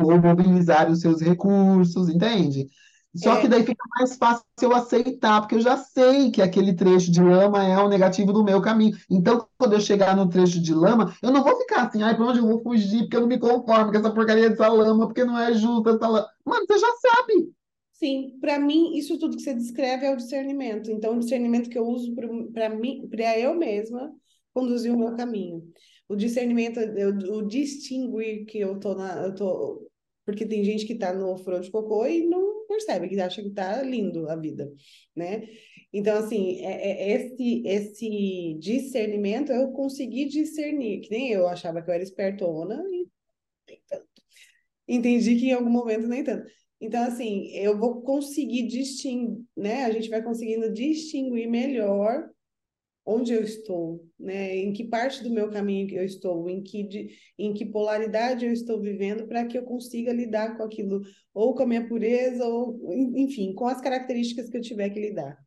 ou 0.02 0.22
mobilizar 0.22 0.90
os 0.90 1.02
seus 1.02 1.22
recursos, 1.22 2.08
entende? 2.08 2.68
Só 3.16 3.38
que 3.38 3.48
É, 3.48 3.48
daí 3.48 3.64
fica 3.64 3.84
mais 3.98 4.18
fácil 4.18 4.44
eu 4.62 4.74
aceitar, 4.76 5.42
porque 5.42 5.56
eu 5.56 5.62
já 5.62 5.78
sei 5.78 6.32
que 6.32 6.42
aquele 6.42 6.74
trecho 6.76 7.12
de 7.12 7.22
lama 7.22 7.64
é 7.64 7.78
o 7.80 7.88
negativo 7.90 8.34
do 8.34 8.44
meu 8.44 8.62
caminho. 8.62 8.98
Então, 9.10 9.48
quando 9.58 9.74
eu 9.74 9.80
chegar 9.82 10.16
no 10.16 10.30
trecho 10.30 10.62
de 10.62 10.74
lama, 10.74 11.16
eu 11.22 11.32
não 11.32 11.44
vou 11.44 11.58
ficar 11.58 11.84
assim, 11.88 12.04
ai, 12.04 12.16
para 12.16 12.26
onde 12.26 12.40
eu 12.40 12.48
vou 12.48 12.62
fugir, 12.62 13.04
porque 13.04 13.16
eu 13.16 13.22
não 13.22 13.28
me 13.28 13.40
conformo 13.40 13.92
com 13.92 13.98
essa 13.98 14.12
porcaria 14.14 14.50
dessa 14.50 14.68
lama, 14.68 15.08
porque 15.08 15.24
não 15.24 15.40
é 15.40 15.54
justa 15.54 15.92
essa 15.92 16.08
lama. 16.08 16.28
Mano, 16.46 16.66
você 16.68 16.78
já 16.80 16.88
sabe. 16.98 17.56
sim, 17.94 18.38
para 18.40 18.60
mim, 18.60 18.96
isso 18.98 19.18
tudo 19.20 19.36
que 19.38 19.44
você 19.44 19.54
descreve 19.54 20.06
é 20.06 20.12
o 20.14 20.18
discernimento. 20.18 20.92
Então, 20.92 21.16
o 21.16 21.20
discernimento 21.20 21.70
que 21.70 21.78
eu 21.78 21.88
uso 21.88 22.14
para 22.54 22.70
mim, 22.70 23.08
para 23.10 23.40
eu 23.40 23.56
mesma 23.56 24.14
conduzir 24.54 24.94
o 24.94 24.98
meu 24.98 25.16
caminho. 25.16 25.72
O 26.08 26.16
discernimento, 26.16 26.80
o 26.80 27.42
distinguir 27.44 28.46
que 28.46 28.60
eu 28.60 28.80
tô 28.80 28.94
na, 28.96 29.24
eu 29.26 29.36
tô, 29.36 29.90
porque 30.26 30.46
tem 30.46 30.64
gente 30.64 30.86
que 30.86 30.96
tá 30.96 31.14
no 31.14 31.36
de 31.62 31.72
cocô 31.72 32.06
e 32.08 32.26
não 32.26 32.66
percebe, 32.68 33.08
que 33.08 33.20
acha 33.20 33.42
que 33.42 33.52
tá 33.52 33.82
lindo 33.84 34.28
a 34.30 34.36
vida, 34.36 34.72
né? 35.16 35.48
Então, 35.94 36.18
assim, 36.18 36.60
é, 36.62 36.92
é 36.92 37.12
esse, 37.12 37.64
esse 37.66 38.58
discernimento 38.60 39.52
eu 39.52 39.72
consegui 39.72 40.26
discernir, 40.26 41.02
que 41.02 41.12
nem 41.12 41.32
eu 41.32 41.48
achava 41.48 41.82
que 41.82 41.90
eu 41.90 41.94
era 41.94 42.04
espertona 42.04 42.84
e 42.92 43.08
entendi 44.88 45.36
que 45.38 45.48
em 45.48 45.54
algum 45.54 45.70
momento 45.70 46.08
nem 46.08 46.24
tanto. 46.24 46.50
Então, 46.82 47.04
assim, 47.04 47.48
eu 47.54 47.78
vou 47.78 48.02
conseguir 48.02 48.68
distinguir, 48.68 49.46
né? 49.56 49.86
A 49.86 49.92
gente 49.92 50.10
vai 50.10 50.22
conseguindo 50.22 50.72
distinguir 50.74 51.50
melhor 51.50 52.30
onde 53.06 53.34
eu 53.34 53.44
estou, 53.44 54.04
né? 54.20 54.56
Em 54.58 54.74
que 54.74 54.84
parte 54.84 55.24
do 55.24 55.30
meu 55.30 55.50
caminho 55.50 55.94
eu 55.96 56.04
estou, 56.04 56.50
em 56.50 56.64
que, 56.64 56.84
de, 56.84 57.10
em 57.38 57.54
que 57.54 57.66
polaridade 57.66 58.46
eu 58.46 58.52
estou 58.52 58.82
vivendo, 58.82 59.28
para 59.28 59.46
que 59.46 59.58
eu 59.58 59.64
consiga 59.64 60.12
lidar 60.12 60.58
com 60.58 60.64
aquilo, 60.64 61.02
ou 61.34 61.54
com 61.54 61.64
a 61.64 61.68
minha 61.68 61.88
pureza, 61.88 62.46
ou, 62.46 62.80
enfim, 63.16 63.54
com 63.54 63.68
as 63.68 63.80
características 63.80 64.50
que 64.50 64.58
eu 64.58 64.62
tiver 64.62 64.90
que 64.90 65.00
lidar. 65.00 65.38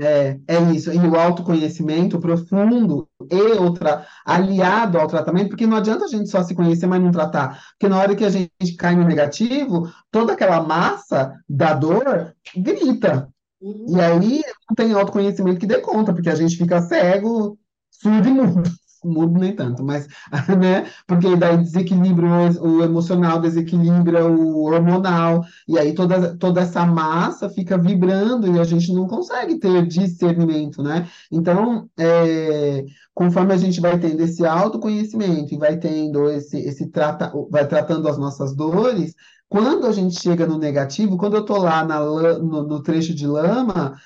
É, 0.00 0.38
é 0.46 0.60
isso. 0.72 0.92
E 0.92 0.98
o 0.98 1.16
autoconhecimento 1.16 2.20
profundo 2.20 3.08
e 3.28 3.34
outra, 3.58 4.06
aliado 4.24 4.96
ao 4.96 5.08
tratamento, 5.08 5.48
porque 5.48 5.66
não 5.66 5.76
adianta 5.76 6.04
a 6.04 6.08
gente 6.08 6.30
só 6.30 6.42
se 6.44 6.54
conhecer, 6.54 6.86
mas 6.86 7.02
não 7.02 7.10
tratar. 7.10 7.60
Porque 7.72 7.88
na 7.88 7.98
hora 7.98 8.14
que 8.14 8.24
a 8.24 8.30
gente 8.30 8.76
cai 8.78 8.94
no 8.94 9.04
negativo, 9.04 9.92
toda 10.10 10.34
aquela 10.34 10.62
massa 10.62 11.34
da 11.48 11.74
dor 11.74 12.32
grita. 12.54 13.28
E 13.60 13.66
Uhum. 13.66 14.00
aí 14.00 14.42
não 14.68 14.74
tem 14.76 14.92
autoconhecimento 14.92 15.58
que 15.58 15.66
dê 15.66 15.80
conta, 15.80 16.12
porque 16.14 16.28
a 16.30 16.34
gente 16.34 16.56
fica 16.56 16.80
cego, 16.82 17.58
surdo 17.90 18.28
e 18.28 18.32
mudo. 18.32 18.62
Mudo 19.04 19.38
nem 19.38 19.54
tanto, 19.54 19.84
mas, 19.84 20.08
né? 20.58 20.90
Porque 21.06 21.36
daí 21.36 21.56
desequilibra 21.58 22.26
o, 22.60 22.78
o 22.78 22.82
emocional, 22.84 23.40
desequilibra 23.40 24.26
o 24.26 24.64
hormonal, 24.64 25.44
e 25.68 25.78
aí 25.78 25.94
toda, 25.94 26.36
toda 26.36 26.60
essa 26.62 26.84
massa 26.84 27.48
fica 27.48 27.78
vibrando 27.78 28.48
e 28.48 28.58
a 28.58 28.64
gente 28.64 28.92
não 28.92 29.06
consegue 29.06 29.56
ter 29.60 29.86
discernimento, 29.86 30.82
né? 30.82 31.08
Então, 31.30 31.88
é, 31.96 32.84
conforme 33.14 33.52
a 33.54 33.56
gente 33.56 33.80
vai 33.80 33.98
tendo 34.00 34.20
esse 34.20 34.44
autoconhecimento 34.44 35.54
e 35.54 35.58
vai 35.58 35.76
tendo 35.78 36.28
esse, 36.30 36.58
esse 36.58 36.88
trata, 36.90 37.32
vai 37.50 37.66
tratando 37.68 38.08
as 38.08 38.18
nossas 38.18 38.52
dores, 38.54 39.14
quando 39.48 39.86
a 39.86 39.92
gente 39.92 40.20
chega 40.20 40.46
no 40.46 40.58
negativo, 40.58 41.16
quando 41.16 41.36
eu 41.36 41.44
tô 41.44 41.56
lá 41.58 41.84
na, 41.84 42.00
no, 42.00 42.62
no 42.64 42.82
trecho 42.82 43.14
de 43.14 43.26
lama, 43.26 43.98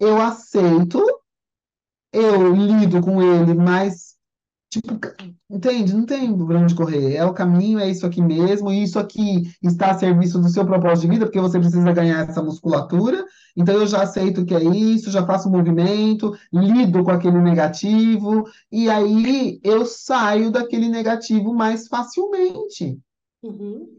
eu 0.00 0.20
aceito, 0.20 1.02
eu 2.12 2.54
lido 2.54 3.00
com 3.02 3.22
ele, 3.22 3.54
mas, 3.54 4.16
tipo, 4.70 4.98
entende? 5.50 5.94
Não 5.94 6.06
tem 6.06 6.36
pra 6.46 6.58
onde 6.58 6.74
correr. 6.74 7.14
É 7.14 7.24
o 7.24 7.34
caminho, 7.34 7.78
é 7.78 7.90
isso 7.90 8.06
aqui 8.06 8.22
mesmo, 8.22 8.72
e 8.72 8.82
isso 8.82 8.98
aqui 8.98 9.52
está 9.62 9.90
a 9.92 9.98
serviço 9.98 10.40
do 10.40 10.48
seu 10.48 10.64
propósito 10.64 11.02
de 11.06 11.12
vida, 11.12 11.26
porque 11.26 11.40
você 11.40 11.58
precisa 11.58 11.92
ganhar 11.92 12.28
essa 12.28 12.42
musculatura. 12.42 13.24
Então, 13.56 13.74
eu 13.74 13.86
já 13.86 14.02
aceito 14.02 14.44
que 14.44 14.54
é 14.54 14.62
isso, 14.62 15.10
já 15.10 15.26
faço 15.26 15.48
o 15.48 15.52
movimento, 15.52 16.36
lido 16.52 17.04
com 17.04 17.10
aquele 17.10 17.40
negativo, 17.40 18.44
e 18.70 18.88
aí 18.88 19.60
eu 19.62 19.84
saio 19.84 20.50
daquele 20.50 20.88
negativo 20.88 21.52
mais 21.54 21.88
facilmente. 21.88 22.98
Uhum. 23.42 23.98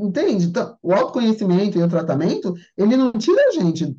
Entende? 0.00 0.46
Então, 0.46 0.76
o 0.82 0.92
autoconhecimento 0.92 1.78
e 1.78 1.82
o 1.82 1.88
tratamento, 1.88 2.54
ele 2.76 2.96
não 2.96 3.12
tira 3.12 3.48
a 3.48 3.50
gente, 3.52 3.96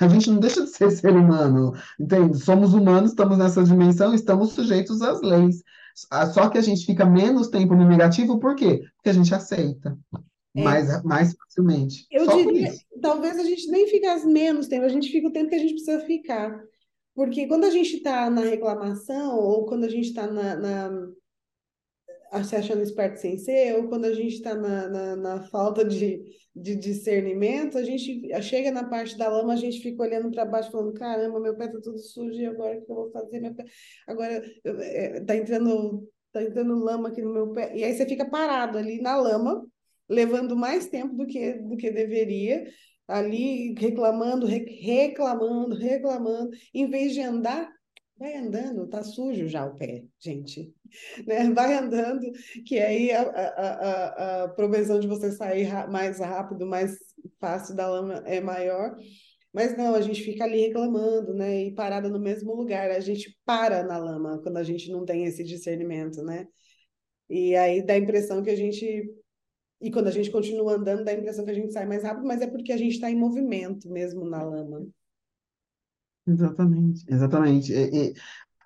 a 0.00 0.08
gente 0.08 0.30
não 0.30 0.38
deixa 0.38 0.62
de 0.62 0.70
ser 0.70 0.90
ser 0.92 1.14
humano, 1.14 1.72
entende? 1.98 2.38
Somos 2.38 2.74
humanos, 2.74 3.10
estamos 3.10 3.38
nessa 3.38 3.62
dimensão, 3.62 4.14
estamos 4.14 4.52
sujeitos 4.52 5.02
às 5.02 5.20
leis. 5.20 5.62
Ah, 6.10 6.26
Só 6.26 6.48
que 6.48 6.58
a 6.58 6.62
gente 6.62 6.84
fica 6.84 7.04
menos 7.04 7.48
tempo 7.48 7.74
no 7.74 7.88
negativo, 7.88 8.40
por 8.40 8.56
quê? 8.56 8.82
Porque 8.96 9.10
a 9.10 9.12
gente 9.12 9.34
aceita. 9.34 9.96
É, 10.56 10.62
mais, 10.62 11.02
mais 11.02 11.34
facilmente. 11.34 12.06
eu 12.12 12.24
Só 12.24 12.36
diria, 12.36 12.68
isso. 12.68 12.84
talvez 13.00 13.38
a 13.38 13.42
gente 13.42 13.68
nem 13.70 13.88
ficasse 13.88 14.24
menos 14.24 14.68
tempo, 14.68 14.84
a 14.84 14.88
gente 14.88 15.10
fica 15.10 15.26
o 15.26 15.32
tempo 15.32 15.50
que 15.50 15.56
a 15.56 15.58
gente 15.58 15.74
precisa 15.74 15.98
ficar. 16.00 16.62
Porque 17.14 17.46
quando 17.46 17.64
a 17.64 17.70
gente 17.70 17.96
está 17.96 18.30
na 18.30 18.42
reclamação, 18.42 19.36
ou 19.36 19.66
quando 19.66 19.84
a 19.84 19.88
gente 19.88 20.08
está 20.08 20.26
na, 20.26 20.56
na, 20.56 21.08
se 22.42 22.56
achando 22.56 22.82
esperto 22.82 23.18
sem 23.18 23.38
ser, 23.38 23.76
ou 23.76 23.88
quando 23.88 24.06
a 24.06 24.12
gente 24.12 24.34
está 24.34 24.54
na, 24.54 24.88
na, 24.88 25.16
na, 25.16 25.42
falta 25.48 25.84
de, 25.84 26.22
de 26.54 26.74
discernimento, 26.74 27.78
a 27.78 27.84
gente 27.84 28.28
chega 28.42 28.72
na 28.72 28.84
parte 28.84 29.16
da 29.16 29.28
lama, 29.28 29.52
a 29.52 29.56
gente 29.56 29.80
fica 29.80 30.02
olhando 30.02 30.30
para 30.30 30.44
baixo, 30.44 30.70
falando: 30.72 30.94
caramba, 30.94 31.38
meu 31.38 31.56
pé 31.56 31.66
está 31.66 31.80
tudo 31.80 31.98
sujo, 31.98 32.40
e 32.40 32.46
agora 32.46 32.78
o 32.78 32.84
que 32.84 32.90
eu 32.90 32.96
vou 32.96 33.10
fazer? 33.10 33.40
Meu 33.40 33.54
pé... 33.54 33.64
Agora 34.06 34.42
está 34.64 35.36
entrando, 35.36 36.08
tá 36.32 36.42
entrando 36.42 36.74
lama 36.82 37.08
aqui 37.10 37.22
no 37.22 37.32
meu 37.32 37.52
pé. 37.52 37.76
E 37.76 37.84
aí 37.84 37.94
você 37.94 38.06
fica 38.06 38.24
parado 38.28 38.78
ali 38.78 39.00
na 39.00 39.16
lama, 39.16 39.64
levando 40.08 40.56
mais 40.56 40.88
tempo 40.88 41.14
do 41.14 41.26
que, 41.26 41.54
do 41.54 41.76
que 41.76 41.90
deveria, 41.90 42.66
ali 43.06 43.74
reclamando, 43.78 44.46
reclamando, 44.46 45.76
reclamando, 45.76 46.50
em 46.72 46.88
vez 46.88 47.12
de 47.12 47.20
andar 47.20 47.73
Vai 48.24 48.36
andando, 48.36 48.86
tá 48.88 49.02
sujo 49.02 49.46
já 49.46 49.66
o 49.66 49.76
pé, 49.76 50.02
gente. 50.18 50.74
Né? 51.26 51.50
Vai 51.52 51.74
andando, 51.74 52.30
que 52.64 52.78
aí 52.78 53.10
a, 53.10 53.22
a, 53.22 53.48
a, 53.48 54.44
a 54.44 54.48
propensão 54.48 54.98
de 54.98 55.08
você 55.08 55.32
sair 55.32 55.68
mais 55.90 56.20
rápido, 56.20 56.64
mais 56.64 56.96
fácil 57.40 57.74
da 57.74 57.86
lama 57.86 58.22
é 58.24 58.40
maior. 58.40 58.96
Mas 59.52 59.76
não, 59.76 59.94
a 59.94 60.00
gente 60.00 60.22
fica 60.22 60.44
ali 60.44 60.60
reclamando, 60.60 61.34
né? 61.34 61.64
E 61.64 61.74
parada 61.74 62.08
no 62.08 62.18
mesmo 62.18 62.54
lugar. 62.54 62.90
A 62.92 63.00
gente 63.00 63.36
para 63.44 63.82
na 63.82 63.98
lama 63.98 64.40
quando 64.40 64.56
a 64.56 64.62
gente 64.62 64.90
não 64.90 65.04
tem 65.04 65.24
esse 65.24 65.44
discernimento, 65.44 66.22
né? 66.22 66.46
E 67.28 67.54
aí 67.56 67.84
dá 67.84 67.94
a 67.94 67.98
impressão 67.98 68.42
que 68.42 68.50
a 68.50 68.56
gente. 68.56 69.04
E 69.82 69.90
quando 69.90 70.06
a 70.06 70.12
gente 70.12 70.30
continua 70.30 70.74
andando, 70.76 71.04
dá 71.04 71.10
a 71.10 71.14
impressão 71.14 71.44
que 71.44 71.50
a 71.50 71.54
gente 71.54 71.72
sai 71.72 71.86
mais 71.86 72.04
rápido, 72.04 72.26
mas 72.26 72.40
é 72.40 72.46
porque 72.46 72.72
a 72.72 72.78
gente 72.78 72.94
está 72.94 73.10
em 73.10 73.16
movimento 73.16 73.90
mesmo 73.90 74.24
na 74.24 74.42
lama. 74.42 74.86
Exatamente, 76.26 77.04
exatamente. 77.08 77.72
E, 77.72 78.10
e, 78.10 78.14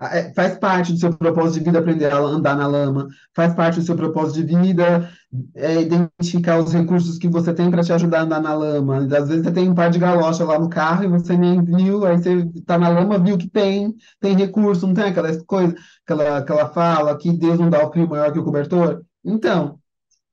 é, 0.01 0.33
faz 0.33 0.57
parte 0.59 0.93
do 0.93 0.99
seu 0.99 1.13
propósito 1.17 1.59
de 1.59 1.65
vida 1.65 1.81
aprender 1.81 2.13
a 2.13 2.19
andar 2.19 2.57
na 2.57 2.69
lama, 2.69 3.09
faz 3.35 3.53
parte 3.53 3.81
do 3.81 3.85
seu 3.85 3.97
propósito 3.97 4.47
de 4.47 4.57
vida 4.57 5.11
é, 5.57 5.81
identificar 5.83 6.59
os 6.61 6.73
recursos 6.73 7.19
que 7.19 7.29
você 7.29 7.53
tem 7.53 7.69
para 7.69 7.83
te 7.83 7.93
ajudar 7.93 8.21
a 8.21 8.23
andar 8.23 8.41
na 8.41 8.55
lama. 8.55 8.99
Às 8.99 9.29
vezes 9.29 9.45
você 9.45 9.53
tem 9.53 9.69
um 9.69 9.75
par 9.75 9.91
de 9.91 9.99
galocha 9.99 10.45
lá 10.45 10.57
no 10.59 10.69
carro 10.69 11.03
e 11.03 11.09
você 11.09 11.37
nem 11.37 11.65
viu, 11.65 12.07
aí 12.07 12.17
você 12.17 12.35
está 12.55 12.79
na 12.79 12.89
lama, 12.89 13.19
viu 13.19 13.37
que 13.37 13.49
tem, 13.51 13.93
tem 14.21 14.37
recurso, 14.37 14.87
não 14.87 14.95
tem 14.95 15.05
aquela 15.07 15.37
coisa, 15.45 15.75
aquela, 16.05 16.39
aquela 16.39 16.69
fala 16.69 17.19
que 17.19 17.33
Deus 17.33 17.59
não 17.59 17.69
dá 17.69 17.85
o 17.85 17.91
frio 17.93 18.09
maior 18.09 18.33
que 18.33 18.39
o 18.39 18.45
cobertor. 18.45 19.05
Então, 19.25 19.81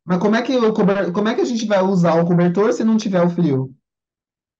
mas 0.05 0.19
como 0.19 0.35
é 0.35 0.43
que 0.43 0.53
como 1.11 1.27
é 1.29 1.35
que 1.35 1.41
a 1.41 1.45
gente 1.45 1.65
vai 1.65 1.81
usar 1.81 2.21
o 2.21 2.25
cobertor 2.25 2.71
se 2.73 2.83
não 2.83 2.97
tiver 2.97 3.21
o 3.23 3.29
frio? 3.31 3.73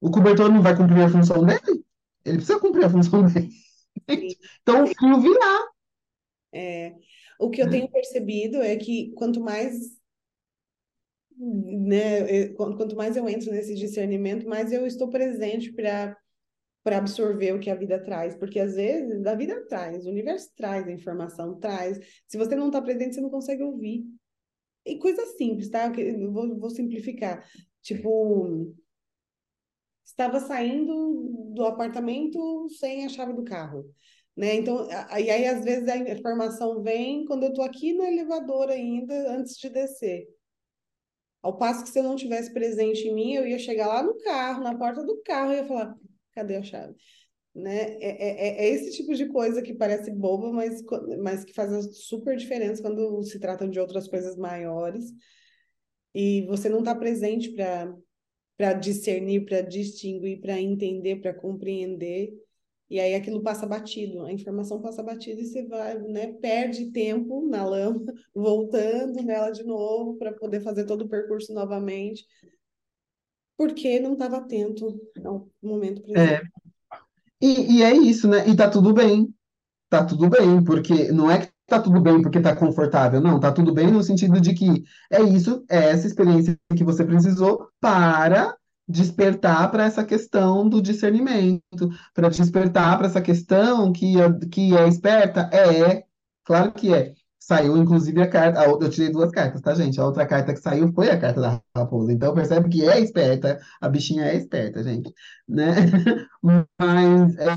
O 0.02 0.12
cobertor 0.12 0.52
não 0.52 0.62
vai 0.64 0.76
cumprir 0.76 1.04
a 1.04 1.10
função 1.10 1.44
dele? 1.46 1.85
Ele 2.26 2.38
precisa 2.38 2.60
cumprir 2.60 2.86
a 2.86 2.90
função 2.90 3.26
dele. 3.28 3.50
Então, 4.62 4.84
o 4.84 4.88
fio 4.88 5.22
virá. 5.22 5.68
É, 6.54 6.96
o 7.40 7.50
que 7.50 7.62
eu 7.62 7.70
tenho 7.70 7.90
percebido 7.90 8.62
é 8.62 8.76
que 8.76 9.12
quanto 9.14 9.40
mais 9.42 9.76
né, 11.38 12.48
quanto 12.54 12.96
mais 12.96 13.18
eu 13.18 13.28
entro 13.28 13.52
nesse 13.52 13.76
discernimento, 13.76 14.48
mais 14.48 14.72
eu 14.72 14.86
estou 14.86 15.10
presente 15.10 15.72
para 15.74 16.18
para 16.84 17.00
absorver 17.00 17.52
o 17.52 17.60
que 17.60 17.72
a 17.72 17.76
vida 17.76 17.98
traz, 18.00 18.36
porque 18.36 18.60
às 18.60 18.76
vezes 18.76 19.26
a 19.26 19.34
vida 19.34 19.60
traz, 19.66 20.06
o 20.06 20.10
universo 20.12 20.52
traz 20.56 20.88
a 20.88 20.92
informação, 20.92 21.60
traz. 21.60 22.00
Se 22.28 22.38
você 22.38 22.56
não 22.56 22.68
está 22.68 22.80
presente, 22.80 23.16
você 23.16 23.22
não 23.22 23.32
consegue 23.32 23.64
ouvir. 23.64 24.06
E 24.86 25.00
coisa 25.00 25.26
simples, 25.36 25.68
tá? 25.68 25.92
Vou, 26.32 26.60
vou 26.60 26.70
simplificar. 26.70 27.44
Tipo, 27.82 28.72
estava 30.16 30.40
saindo 30.40 31.52
do 31.54 31.66
apartamento 31.66 32.70
sem 32.70 33.06
a 33.06 33.10
chave 33.10 33.34
do 33.34 33.44
carro. 33.44 33.86
Né? 34.36 34.56
Então, 34.56 34.88
e 34.90 35.30
aí 35.30 35.46
às 35.46 35.64
vezes 35.64 35.88
a 35.88 35.98
informação 35.98 36.82
vem 36.82 37.26
quando 37.26 37.44
eu 37.44 37.50
estou 37.50 37.64
aqui 37.64 37.94
no 37.94 38.04
elevador 38.04 38.70
ainda, 38.70 39.14
antes 39.32 39.58
de 39.58 39.70
descer. 39.70 40.28
Ao 41.42 41.58
passo 41.58 41.84
que 41.84 41.90
se 41.90 42.00
eu 42.00 42.04
não 42.04 42.16
tivesse 42.16 42.52
presente 42.52 43.08
em 43.08 43.14
mim, 43.14 43.34
eu 43.34 43.48
ia 43.48 43.60
chegar 43.60 43.88
lá 43.88 44.02
no 44.02 44.18
carro, 44.18 44.64
na 44.64 44.76
porta 44.76 45.04
do 45.04 45.22
carro, 45.22 45.52
e 45.52 45.58
ia 45.58 45.66
falar, 45.66 45.96
cadê 46.34 46.56
a 46.56 46.64
chave? 46.64 46.96
Né? 47.54 47.94
É, 48.02 48.64
é, 48.64 48.66
é 48.66 48.70
esse 48.70 48.98
tipo 48.98 49.14
de 49.14 49.28
coisa 49.28 49.62
que 49.62 49.74
parece 49.74 50.12
boba, 50.12 50.52
mas, 50.52 50.82
mas 51.22 51.46
que 51.46 51.54
faz 51.54 51.72
super 52.08 52.36
diferença 52.36 52.82
quando 52.82 53.24
se 53.24 53.40
trata 53.40 53.68
de 53.68 53.80
outras 53.80 54.08
coisas 54.08 54.36
maiores. 54.36 55.14
E 56.14 56.46
você 56.48 56.68
não 56.68 56.80
está 56.80 56.96
presente 56.96 57.52
para 57.52 57.94
para 58.58 58.74
discernir, 58.74 59.46
para 59.46 59.62
distinguir, 59.62 60.40
para 60.40 60.60
entender, 60.60 61.18
para 61.18 61.34
compreender. 61.34 62.34
E 62.90 63.00
aí 63.00 63.16
aquilo 63.16 63.42
passa 63.42 63.66
batido, 63.66 64.24
a 64.26 64.32
informação 64.32 64.80
passa 64.80 65.02
batida 65.02 65.42
e 65.42 65.46
você 65.46 65.66
vai, 65.66 65.98
né, 66.00 66.34
perde 66.34 66.92
tempo 66.92 67.48
na 67.48 67.66
lama, 67.66 68.06
voltando 68.34 69.24
nela 69.24 69.50
de 69.50 69.64
novo 69.64 70.18
para 70.18 70.32
poder 70.32 70.62
fazer 70.62 70.86
todo 70.86 71.02
o 71.04 71.10
percurso 71.10 71.52
novamente, 71.54 72.26
porque 73.58 74.00
não 74.00 74.14
estava 74.14 74.38
atento 74.38 75.00
ao 75.24 75.50
momento 75.62 76.02
presente. 76.04 76.44
É. 76.44 76.66
E, 77.42 77.78
e 77.78 77.84
é 77.84 77.96
isso, 77.96 78.28
né? 78.28 78.48
E 78.48 78.56
tá 78.56 78.70
tudo 78.70 78.94
bem. 78.94 79.34
Tá 79.90 80.04
tudo 80.04 80.30
bem, 80.30 80.64
porque 80.64 81.12
não 81.12 81.30
é 81.30 81.46
que 81.46 81.55
tá 81.68 81.80
tudo 81.80 82.00
bem 82.02 82.22
porque 82.22 82.40
tá 82.40 82.56
confortável, 82.56 83.20
não, 83.22 83.40
tá 83.40 83.52
tudo 83.52 83.74
bem 83.74 83.92
no 83.92 84.04
sentido 84.04 84.40
de 84.40 84.54
que 84.54 84.84
é 85.12 85.22
isso, 85.22 85.64
é 85.70 85.92
essa 85.92 86.08
experiência 86.08 86.58
que 86.76 86.84
você 86.84 87.04
precisou 87.04 87.70
para 87.80 88.56
despertar 88.88 89.72
para 89.72 89.86
essa 89.86 90.04
questão 90.04 90.70
do 90.70 90.82
discernimento, 90.82 91.90
para 92.14 92.30
despertar 92.30 92.98
para 92.98 93.08
essa 93.08 93.22
questão 93.22 93.92
que, 93.92 94.14
que 94.52 94.78
é 94.78 94.88
esperta, 94.88 95.50
é, 95.52 96.04
claro 96.44 96.72
que 96.72 96.94
é. 96.94 97.14
Saiu, 97.48 97.78
inclusive, 97.78 98.20
a 98.24 98.28
carta. 98.28 98.60
A, 98.60 98.66
eu 98.66 98.90
tirei 98.90 99.12
duas 99.12 99.30
cartas, 99.30 99.62
tá, 99.62 99.76
gente? 99.76 100.00
A 100.02 100.06
outra 100.06 100.26
carta 100.26 100.52
que 100.52 100.60
saiu 100.60 100.92
foi 100.94 101.12
a 101.12 101.20
carta 101.20 101.40
da 101.40 101.62
raposa. 101.78 102.12
Então, 102.12 102.34
percebe 102.34 102.68
que 102.70 102.90
é 102.90 103.00
esperta, 103.00 103.60
a 103.80 103.88
bichinha 103.88 104.24
é 104.26 104.36
esperta, 104.36 104.82
gente. 104.84 105.14
Né? 105.48 105.76
Mas 106.42 107.38
é, 107.38 107.56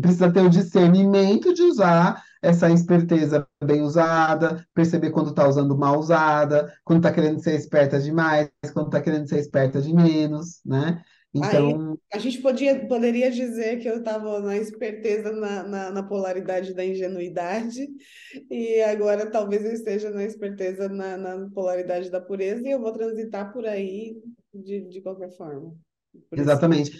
precisa 0.00 0.32
ter 0.32 0.42
o 0.42 0.48
discernimento 0.48 1.52
de 1.52 1.62
usar 1.62 2.22
essa 2.40 2.70
esperteza 2.70 3.44
bem 3.64 3.82
usada, 3.82 4.64
perceber 4.72 5.10
quando 5.10 5.30
está 5.30 5.48
usando 5.48 5.76
mal 5.76 5.98
usada, 5.98 6.72
quando 6.84 7.00
está 7.00 7.10
querendo 7.12 7.42
ser 7.42 7.56
esperta 7.56 7.98
demais, 7.98 8.48
quando 8.72 8.86
está 8.86 9.00
querendo 9.00 9.28
ser 9.28 9.40
esperta 9.40 9.82
de 9.82 9.92
menos, 9.92 10.60
né? 10.64 11.02
Então. 11.36 11.92
Aí, 11.92 11.98
a 12.12 12.18
gente 12.18 12.40
podia, 12.40 12.86
poderia 12.86 13.30
dizer 13.30 13.78
que 13.78 13.88
eu 13.88 13.98
estava 13.98 14.40
na 14.40 14.56
esperteza, 14.56 15.32
na, 15.32 15.62
na, 15.62 15.90
na, 15.90 16.02
polaridade 16.02 16.72
da 16.72 16.84
ingenuidade, 16.84 17.88
e 18.50 18.80
agora 18.82 19.30
talvez 19.30 19.64
eu 19.64 19.72
esteja 19.72 20.10
na 20.10 20.24
esperteza, 20.24 20.88
na, 20.88 21.16
na 21.16 21.50
polaridade 21.50 22.10
da 22.10 22.20
pureza, 22.20 22.66
e 22.66 22.70
eu 22.70 22.80
vou 22.80 22.92
transitar 22.92 23.52
por 23.52 23.66
aí 23.66 24.16
de, 24.52 24.82
de 24.88 25.00
qualquer 25.00 25.30
forma. 25.36 25.74
Exatamente. 26.32 26.98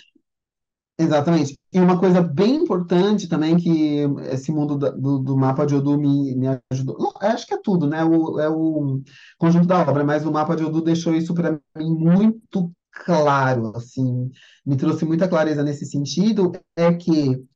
Exatamente. 0.99 1.59
E 1.71 1.79
uma 1.79 2.01
coisa 2.01 2.23
bem 2.23 2.57
importante 2.57 3.29
também 3.29 3.59
que 3.59 4.01
esse 4.33 4.51
mundo 4.51 4.79
do, 4.79 5.19
do 5.19 5.37
mapa 5.37 5.67
de 5.67 5.75
Odu 5.75 5.99
me, 5.99 6.35
me 6.35 6.47
ajudou. 6.73 6.97
Não, 6.99 7.13
acho 7.21 7.47
que 7.47 7.53
é 7.53 7.61
tudo, 7.63 7.87
né? 7.87 8.03
O, 8.03 8.41
é 8.41 8.49
o 8.49 9.03
conjunto 9.37 9.67
da 9.67 9.83
obra, 9.83 10.03
mas 10.03 10.25
o 10.25 10.33
mapa 10.33 10.57
de 10.57 10.65
Odu 10.65 10.81
deixou 10.81 11.15
isso 11.15 11.35
para 11.35 11.61
mim 11.77 11.91
muito 11.95 12.73
claro, 13.05 13.73
assim, 13.77 14.31
me 14.65 14.77
trouxe 14.77 15.05
muita 15.05 15.29
clareza 15.29 15.63
nesse 15.63 15.87
sentido, 15.87 16.53
é 16.77 16.93
que 16.95 17.47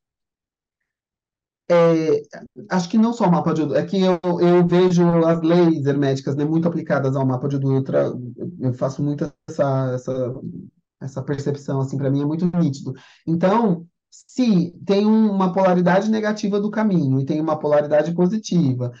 é, 1.69 2.21
acho 2.69 2.89
que 2.89 2.97
não 2.97 3.13
só 3.13 3.25
o 3.25 3.31
mapa 3.31 3.53
de 3.53 3.61
Odu, 3.61 3.75
é 3.75 3.85
que 3.85 3.97
eu, 4.01 4.19
eu 4.41 4.67
vejo 4.67 5.03
as 5.25 5.41
leis 5.41 5.85
herméticas 5.85 6.35
né, 6.35 6.43
muito 6.43 6.67
aplicadas 6.67 7.15
ao 7.15 7.25
mapa 7.25 7.47
de 7.47 7.55
Odu, 7.55 7.73
eu, 7.75 7.83
tra, 7.83 8.11
eu 8.59 8.73
faço 8.73 9.01
muito 9.01 9.31
essa, 9.47 9.93
essa 9.95 10.33
essa 11.01 11.23
percepção, 11.23 11.81
assim, 11.81 11.97
para 11.97 12.11
mim 12.11 12.21
é 12.21 12.25
muito 12.25 12.45
nítido. 12.57 12.93
Então, 13.25 13.87
se 14.09 14.71
tem 14.85 15.05
uma 15.05 15.51
polaridade 15.51 16.09
negativa 16.09 16.59
do 16.59 16.69
caminho 16.69 17.19
e 17.19 17.25
tem 17.25 17.41
uma 17.41 17.57
polaridade 17.57 18.13
positiva, 18.13 18.91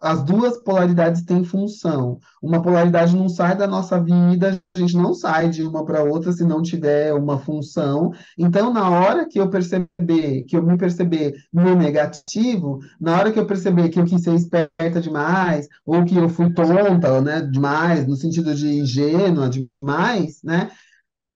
as 0.00 0.22
duas 0.24 0.58
polaridades 0.62 1.22
têm 1.24 1.44
função. 1.44 2.18
Uma 2.42 2.62
polaridade 2.62 3.16
não 3.16 3.28
sai 3.28 3.56
da 3.56 3.66
nossa 3.66 4.00
vida, 4.02 4.60
a 4.76 4.78
gente 4.78 4.96
não 4.96 5.14
sai 5.14 5.48
de 5.48 5.62
uma 5.62 5.84
para 5.84 6.02
outra 6.02 6.32
se 6.32 6.44
não 6.44 6.62
tiver 6.62 7.12
uma 7.14 7.38
função. 7.38 8.12
Então, 8.38 8.72
na 8.72 8.90
hora 8.90 9.28
que 9.28 9.38
eu 9.38 9.48
perceber, 9.48 10.44
que 10.44 10.56
eu 10.56 10.62
me 10.62 10.76
perceber 10.76 11.34
no 11.52 11.74
negativo, 11.74 12.80
na 13.00 13.18
hora 13.18 13.32
que 13.32 13.38
eu 13.38 13.46
perceber 13.46 13.88
que 13.88 14.00
eu 14.00 14.04
quis 14.04 14.22
ser 14.22 14.34
esperta 14.34 15.00
demais, 15.00 15.68
ou 15.84 16.04
que 16.04 16.16
eu 16.16 16.28
fui 16.28 16.52
tonta, 16.52 17.20
né, 17.20 17.40
demais, 17.42 18.06
no 18.06 18.16
sentido 18.16 18.54
de 18.54 18.68
ingênua 18.68 19.48
demais, 19.48 20.40
né, 20.42 20.70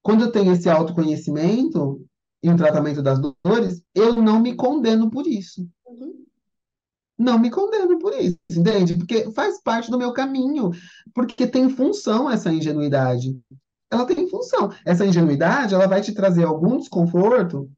quando 0.03 0.25
eu 0.25 0.33
tenho 0.33 0.53
esse 0.53 0.69
autoconhecimento 0.69 2.05
e 2.43 2.51
o 2.51 2.57
tratamento 2.57 3.03
das 3.03 3.19
dores, 3.45 3.83
eu 3.95 4.23
não 4.23 4.41
me 4.41 4.55
condeno 4.55 5.11
por 5.11 5.27
isso. 5.27 5.69
Uhum. 5.87 6.28
Não 7.19 7.39
me 7.39 7.51
condeno 7.51 7.99
por 7.99 8.15
isso, 8.15 8.39
entende? 8.51 8.97
Porque 8.97 9.31
faz 9.33 9.61
parte 9.61 9.91
do 9.91 9.99
meu 9.99 10.13
caminho, 10.13 10.71
porque 11.13 11.47
tem 11.47 11.69
função 11.69 12.31
essa 12.31 12.53
ingenuidade. 12.53 13.39
Ela 13.91 14.07
tem 14.07 14.29
função. 14.29 14.71
Essa 14.85 15.05
ingenuidade, 15.05 15.75
ela 15.75 15.89
vai 15.89 16.01
te 16.01 16.13
trazer 16.13 16.45
algum 16.45 16.79
desconforto, 16.79 17.71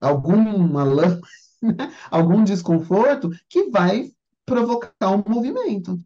alguma 0.00 0.82
lama, 0.82 1.20
né? 1.62 1.92
algum 2.10 2.42
desconforto 2.42 3.30
que 3.48 3.70
vai 3.70 4.10
provocar 4.44 5.10
um 5.10 5.22
movimento. 5.26 6.00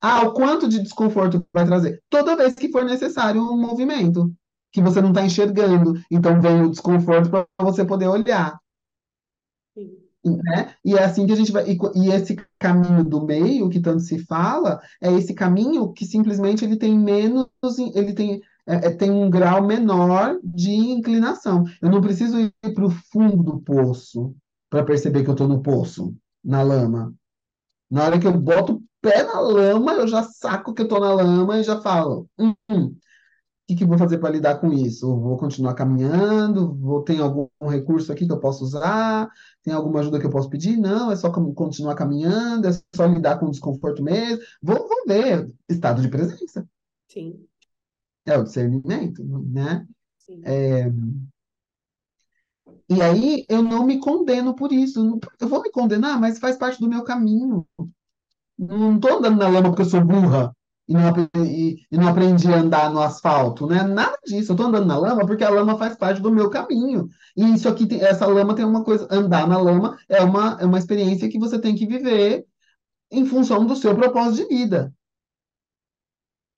Ah, 0.00 0.22
o 0.22 0.32
quanto 0.32 0.68
de 0.68 0.80
desconforto 0.80 1.44
vai 1.52 1.66
trazer? 1.66 2.00
Toda 2.08 2.36
vez 2.36 2.54
que 2.54 2.70
for 2.70 2.84
necessário 2.84 3.42
um 3.42 3.60
movimento 3.60 4.32
que 4.70 4.80
você 4.80 5.00
não 5.00 5.08
está 5.08 5.24
enxergando. 5.24 6.00
Então 6.10 6.40
vem 6.40 6.62
o 6.62 6.70
desconforto 6.70 7.30
para 7.30 7.46
você 7.60 7.84
poder 7.84 8.06
olhar. 8.06 8.60
Sim. 9.74 10.07
Né? 10.24 10.74
E 10.84 10.94
é 10.94 11.04
assim 11.04 11.26
que 11.26 11.32
a 11.32 11.36
gente 11.36 11.52
vai. 11.52 11.64
E, 11.70 11.78
e, 11.94 12.10
esse 12.10 12.36
caminho 12.58 13.04
do 13.04 13.24
meio 13.24 13.68
que 13.68 13.80
tanto 13.80 14.00
se 14.00 14.18
fala 14.26 14.80
é 15.00 15.12
esse 15.12 15.32
caminho 15.32 15.92
que 15.92 16.04
simplesmente 16.04 16.64
ele 16.64 16.76
tem 16.76 16.98
menos, 16.98 17.46
ele 17.94 18.12
tem, 18.12 18.42
é, 18.66 18.86
é 18.86 18.90
tem 18.90 19.10
um 19.10 19.30
grau 19.30 19.64
menor 19.64 20.38
de 20.42 20.70
inclinação. 20.70 21.64
Eu 21.80 21.90
não 21.90 22.00
preciso 22.00 22.38
ir 22.38 22.52
para 22.74 22.84
o 22.84 22.90
fundo 22.90 23.42
do 23.42 23.60
poço 23.60 24.34
para 24.68 24.84
perceber 24.84 25.22
que 25.22 25.30
eu 25.30 25.34
estou 25.34 25.48
no 25.48 25.62
poço, 25.62 26.14
na 26.44 26.62
lama. 26.62 27.14
Na 27.90 28.04
hora 28.04 28.18
que 28.18 28.26
eu 28.26 28.38
boto 28.38 28.74
o 28.74 28.82
pé 29.00 29.22
na 29.22 29.40
lama, 29.40 29.92
eu 29.94 30.08
já 30.08 30.22
saco 30.22 30.74
que 30.74 30.82
eu 30.82 30.86
estou 30.86 31.00
na 31.00 31.12
lama 31.12 31.58
e 31.58 31.62
já 31.62 31.80
falo. 31.80 32.28
Hum, 32.38 32.54
hum 32.68 32.96
que, 33.68 33.76
que 33.76 33.84
eu 33.84 33.88
vou 33.88 33.98
fazer 33.98 34.16
para 34.16 34.30
lidar 34.30 34.58
com 34.60 34.72
isso? 34.72 35.14
vou 35.14 35.36
continuar 35.36 35.74
caminhando? 35.74 36.74
Vou 36.74 37.02
ter 37.04 37.20
algum 37.20 37.48
recurso 37.60 38.10
aqui 38.10 38.26
que 38.26 38.32
eu 38.32 38.40
posso 38.40 38.64
usar? 38.64 39.28
Tem 39.62 39.74
alguma 39.74 40.00
ajuda 40.00 40.18
que 40.18 40.24
eu 40.24 40.30
posso 40.30 40.48
pedir? 40.48 40.78
Não, 40.78 41.12
é 41.12 41.16
só 41.16 41.30
continuar 41.30 41.94
caminhando, 41.94 42.66
é 42.66 42.72
só 42.96 43.04
lidar 43.04 43.38
com 43.38 43.46
o 43.46 43.50
desconforto 43.50 44.02
mesmo. 44.02 44.42
Vou, 44.62 44.88
vou 44.88 45.04
ver 45.06 45.54
estado 45.68 46.00
de 46.00 46.08
presença. 46.08 46.66
Sim. 47.08 47.44
É 48.24 48.38
o 48.38 48.44
discernimento, 48.44 49.22
né? 49.22 49.86
Sim. 50.18 50.40
É... 50.44 50.90
E 52.88 53.02
aí 53.02 53.44
eu 53.50 53.62
não 53.62 53.84
me 53.84 54.00
condeno 54.00 54.54
por 54.54 54.72
isso. 54.72 55.20
Eu 55.38 55.46
vou 55.46 55.60
me 55.60 55.70
condenar, 55.70 56.18
mas 56.18 56.38
faz 56.38 56.56
parte 56.56 56.80
do 56.80 56.88
meu 56.88 57.04
caminho. 57.04 57.66
Não 58.58 58.96
estou 58.96 59.18
andando 59.18 59.36
na 59.36 59.48
lama 59.48 59.68
porque 59.68 59.82
eu 59.82 59.86
sou 59.86 60.02
burra 60.02 60.56
e 60.88 60.94
não, 60.94 61.12
e, 61.44 61.86
não 61.92 62.08
aprendi 62.08 62.48
a 62.48 62.60
andar 62.60 62.90
no 62.90 63.00
asfalto, 63.00 63.66
né? 63.66 63.82
Nada 63.82 64.18
disso. 64.24 64.52
Eu 64.52 64.54
estou 64.54 64.66
andando 64.66 64.86
na 64.86 64.96
lama 64.96 65.26
porque 65.26 65.44
a 65.44 65.50
lama 65.50 65.76
faz 65.76 65.94
parte 65.96 66.22
do 66.22 66.32
meu 66.32 66.48
caminho. 66.48 67.08
E 67.36 67.54
isso 67.54 67.68
aqui, 67.68 67.86
tem, 67.86 68.00
essa 68.02 68.26
lama 68.26 68.54
tem 68.54 68.64
uma 68.64 68.82
coisa. 68.82 69.06
Andar 69.10 69.46
na 69.46 69.58
lama 69.58 69.98
é 70.08 70.22
uma, 70.22 70.56
é 70.58 70.64
uma 70.64 70.78
experiência 70.78 71.28
que 71.28 71.38
você 71.38 71.58
tem 71.60 71.74
que 71.74 71.86
viver 71.86 72.46
em 73.10 73.26
função 73.26 73.66
do 73.66 73.76
seu 73.76 73.94
propósito 73.94 74.48
de 74.48 74.56
vida. 74.56 74.92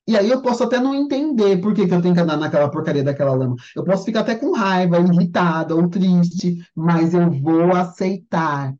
E 0.06 0.16
aí 0.16 0.30
eu 0.30 0.40
posso 0.42 0.64
até 0.64 0.78
não 0.78 0.94
entender 0.94 1.60
por 1.60 1.74
que, 1.74 1.86
que 1.86 1.94
eu 1.94 2.02
tenho 2.02 2.14
que 2.14 2.20
andar 2.20 2.36
naquela 2.36 2.70
porcaria 2.70 3.02
daquela 3.02 3.34
lama. 3.34 3.56
Eu 3.76 3.84
posso 3.84 4.04
ficar 4.04 4.20
até 4.20 4.34
com 4.36 4.52
raiva, 4.52 4.98
irritada 4.98 5.74
ou 5.74 5.88
triste, 5.88 6.56
mas 6.74 7.14
eu 7.14 7.30
vou 7.30 7.72
aceitar. 7.74 8.74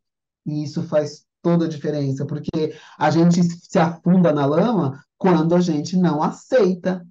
E 0.47 0.65
isso 0.65 0.83
faz 0.85 1.25
toda 1.43 1.67
a 1.67 1.69
diferença, 1.69 2.27
porque 2.27 2.75
a 2.99 3.11
gente 3.11 3.43
se 3.43 3.79
afunda 3.79 4.33
na 4.33 4.47
lama 4.47 5.01
quando 5.21 5.55
a 5.55 5.61
gente 5.61 5.99
não 5.99 6.23
aceita. 6.23 7.07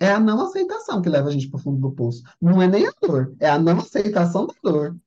É 0.00 0.10
a 0.10 0.20
não 0.20 0.42
aceitação 0.42 1.00
que 1.00 1.08
leva 1.08 1.28
a 1.28 1.30
gente 1.30 1.48
para 1.48 1.58
o 1.58 1.62
fundo 1.62 1.80
do 1.80 1.94
poço. 1.94 2.22
Não 2.42 2.60
é 2.60 2.66
nem 2.66 2.86
a 2.86 2.92
dor, 3.00 3.34
é 3.40 3.48
a 3.48 3.58
não 3.58 3.78
aceitação 3.78 4.46
da 4.46 4.54
dor. 4.62 4.98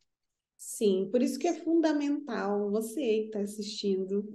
Sim, 0.57 1.09
por 1.11 1.21
isso 1.21 1.37
que 1.37 1.47
é 1.47 1.53
fundamental 1.53 2.71
você 2.71 3.01
que 3.01 3.25
está 3.25 3.39
assistindo 3.41 4.27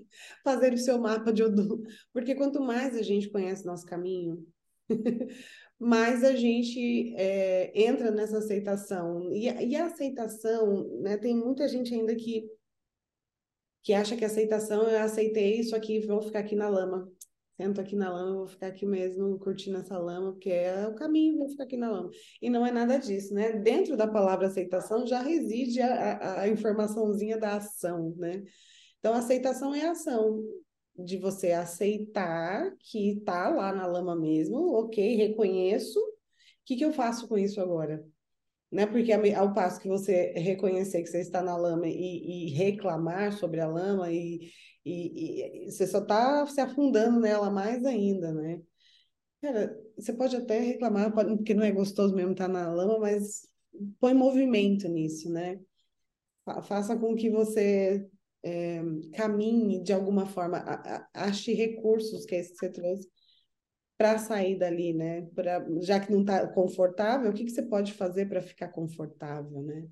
fazer 0.45 0.73
o 0.75 0.79
seu 0.79 0.99
mapa 0.99 1.33
de 1.33 1.43
Odum, 1.43 1.83
porque 2.13 2.35
quanto 2.35 2.63
mais 2.63 2.95
a 2.95 3.03
gente 3.03 3.31
conhece 3.31 3.67
nosso 3.67 3.85
caminho, 3.85 4.47
mais 5.79 6.23
a 6.23 6.37
gente 6.37 7.15
é, 7.17 7.73
entra 7.75 8.11
nessa 8.11 8.39
aceitação. 8.39 9.33
E, 9.33 9.47
e 9.47 9.77
a 9.77 9.87
aceitação, 9.87 11.01
né, 11.01 11.17
tem 11.17 11.37
muita 11.37 11.67
gente 11.69 11.93
ainda 11.95 12.15
que 12.15 12.49
que 13.85 13.93
acha 13.93 14.17
que 14.17 14.25
aceitação, 14.25 14.89
eu 14.89 14.99
aceitei 14.99 15.61
isso 15.61 15.77
aqui, 15.77 16.01
vou 16.01 16.23
ficar 16.23 16.39
aqui 16.41 16.57
na 16.57 16.69
lama. 16.69 17.07
Sento 17.55 17.81
aqui 17.81 17.95
na 17.95 18.11
lama, 18.11 18.39
vou 18.39 18.47
ficar 18.47 18.69
aqui 18.69 18.87
mesmo 18.87 19.39
curtindo 19.39 19.77
essa 19.77 19.99
lama, 19.99 20.33
porque 20.33 20.51
é 20.51 20.89
o 20.89 20.95
caminho, 20.95 21.37
vou 21.37 21.51
ficar 21.51 21.65
aqui 21.65 21.77
na 21.77 21.91
lama. 21.91 22.11
E 22.41 22.49
não 22.49 22.67
é 22.67 22.73
nada 22.73 22.97
disso, 22.97 23.35
né? 23.35 23.53
Dentro 23.53 23.95
da 23.95 24.09
palavra 24.09 24.47
aceitação 24.47 25.07
já 25.07 25.21
reside 25.21 25.83
a, 25.83 26.41
a, 26.41 26.49
informaçãozinha 26.49 27.39
da 27.39 27.57
ação, 27.57 28.15
né? 28.17 28.43
Então, 28.99 29.13
aceitação 29.13 29.75
é 29.75 29.87
ação 29.87 30.43
de 30.97 31.19
você 31.19 31.53
aceitar 31.53 32.75
que 32.81 33.21
tá 33.25 33.51
lá 33.51 33.73
na 33.73 33.87
lama 33.87 34.17
mesmo, 34.17 34.73
ok, 34.73 35.15
reconheço. 35.15 36.01
O 36.01 36.15
que, 36.65 36.77
que 36.77 36.85
eu 36.85 36.93
faço 36.93 37.29
com 37.29 37.37
isso 37.37 37.61
agora? 37.61 38.03
Né? 38.75 38.87
Porque 38.87 39.13
ao 39.13 39.55
passo 39.55 39.81
que 39.81 39.87
você 39.89 40.33
reconhecer 40.33 41.01
que 41.03 41.09
você 41.09 41.21
está 41.21 41.41
na 41.41 41.57
lama 41.57 41.87
e, 41.87 42.49
e 42.49 42.51
reclamar 42.51 43.33
sobre 43.33 43.61
a 43.61 43.69
lama 43.69 44.11
e, 44.11 44.51
e, 44.85 45.67
e 45.67 45.71
você 45.71 45.87
só 45.87 45.99
está 46.01 46.45
se 46.47 46.61
afundando 46.61 47.21
nela 47.21 47.51
mais 47.51 47.85
ainda, 47.85 48.35
né? 48.35 48.61
Cara, 49.41 49.79
você 49.97 50.13
pode 50.13 50.35
até 50.35 50.59
reclamar, 50.59 51.13
porque 51.13 51.55
não 51.55 51.63
é 51.63 51.71
gostoso 51.71 52.17
mesmo 52.17 52.33
estar 52.33 52.49
na 52.49 52.73
lama, 52.73 52.99
mas 52.99 53.47
põe 54.01 54.13
movimento 54.13 54.89
nisso, 54.89 55.31
né? 55.31 55.61
Faça 56.65 56.97
com 56.97 57.15
que 57.15 57.31
você 57.31 58.05
é, 58.43 58.83
caminhe 59.15 59.85
de 59.85 59.93
alguma 59.93 60.27
forma, 60.27 60.65
ache 61.15 61.55
recursos, 61.55 62.27
que 62.27 62.35
é 62.35 62.41
isso 62.41 62.53
que 62.55 62.59
você 62.59 62.71
trouxe, 62.71 63.09
para 63.97 64.19
sair 64.19 64.59
dali, 64.59 64.93
né? 64.93 65.23
Pra, 65.35 65.65
já 65.81 66.01
que 66.01 66.13
não 66.13 66.21
está 66.21 66.47
confortável, 66.49 67.31
o 67.31 67.35
que, 67.35 67.45
que 67.45 67.51
você 67.51 67.63
pode 67.63 67.93
fazer 67.93 68.29
para 68.29 68.43
ficar 68.43 68.69
confortável, 68.69 69.63
né? 69.63 69.87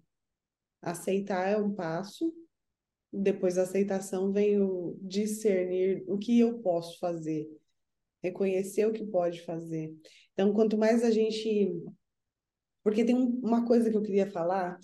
Aceitar 0.80 1.48
é 1.48 1.56
um 1.56 1.72
passo, 1.72 2.32
depois 3.12 3.54
da 3.54 3.62
aceitação 3.62 4.32
vem 4.32 4.60
o 4.60 4.98
discernir 5.00 6.02
o 6.08 6.18
que 6.18 6.40
eu 6.40 6.58
posso 6.60 6.98
fazer, 6.98 7.48
reconhecer 8.22 8.86
o 8.86 8.92
que 8.92 9.04
pode 9.04 9.42
fazer. 9.42 9.94
Então, 10.32 10.52
quanto 10.52 10.78
mais 10.78 11.04
a 11.04 11.10
gente. 11.10 11.72
Porque 12.82 13.04
tem 13.04 13.14
uma 13.14 13.64
coisa 13.64 13.90
que 13.90 13.96
eu 13.96 14.02
queria 14.02 14.28
falar, 14.28 14.76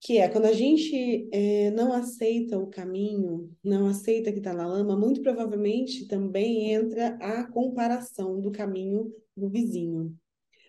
que 0.00 0.18
é 0.18 0.28
quando 0.28 0.46
a 0.46 0.52
gente 0.52 1.28
é, 1.32 1.70
não 1.72 1.92
aceita 1.92 2.58
o 2.58 2.68
caminho, 2.68 3.54
não 3.62 3.88
aceita 3.88 4.32
que 4.32 4.38
está 4.38 4.52
na 4.54 4.66
lama, 4.66 4.96
muito 4.96 5.22
provavelmente 5.22 6.06
também 6.06 6.72
entra 6.72 7.16
a 7.16 7.44
comparação 7.50 8.40
do 8.40 8.52
caminho 8.52 9.12
do 9.36 9.48
vizinho. 9.48 10.16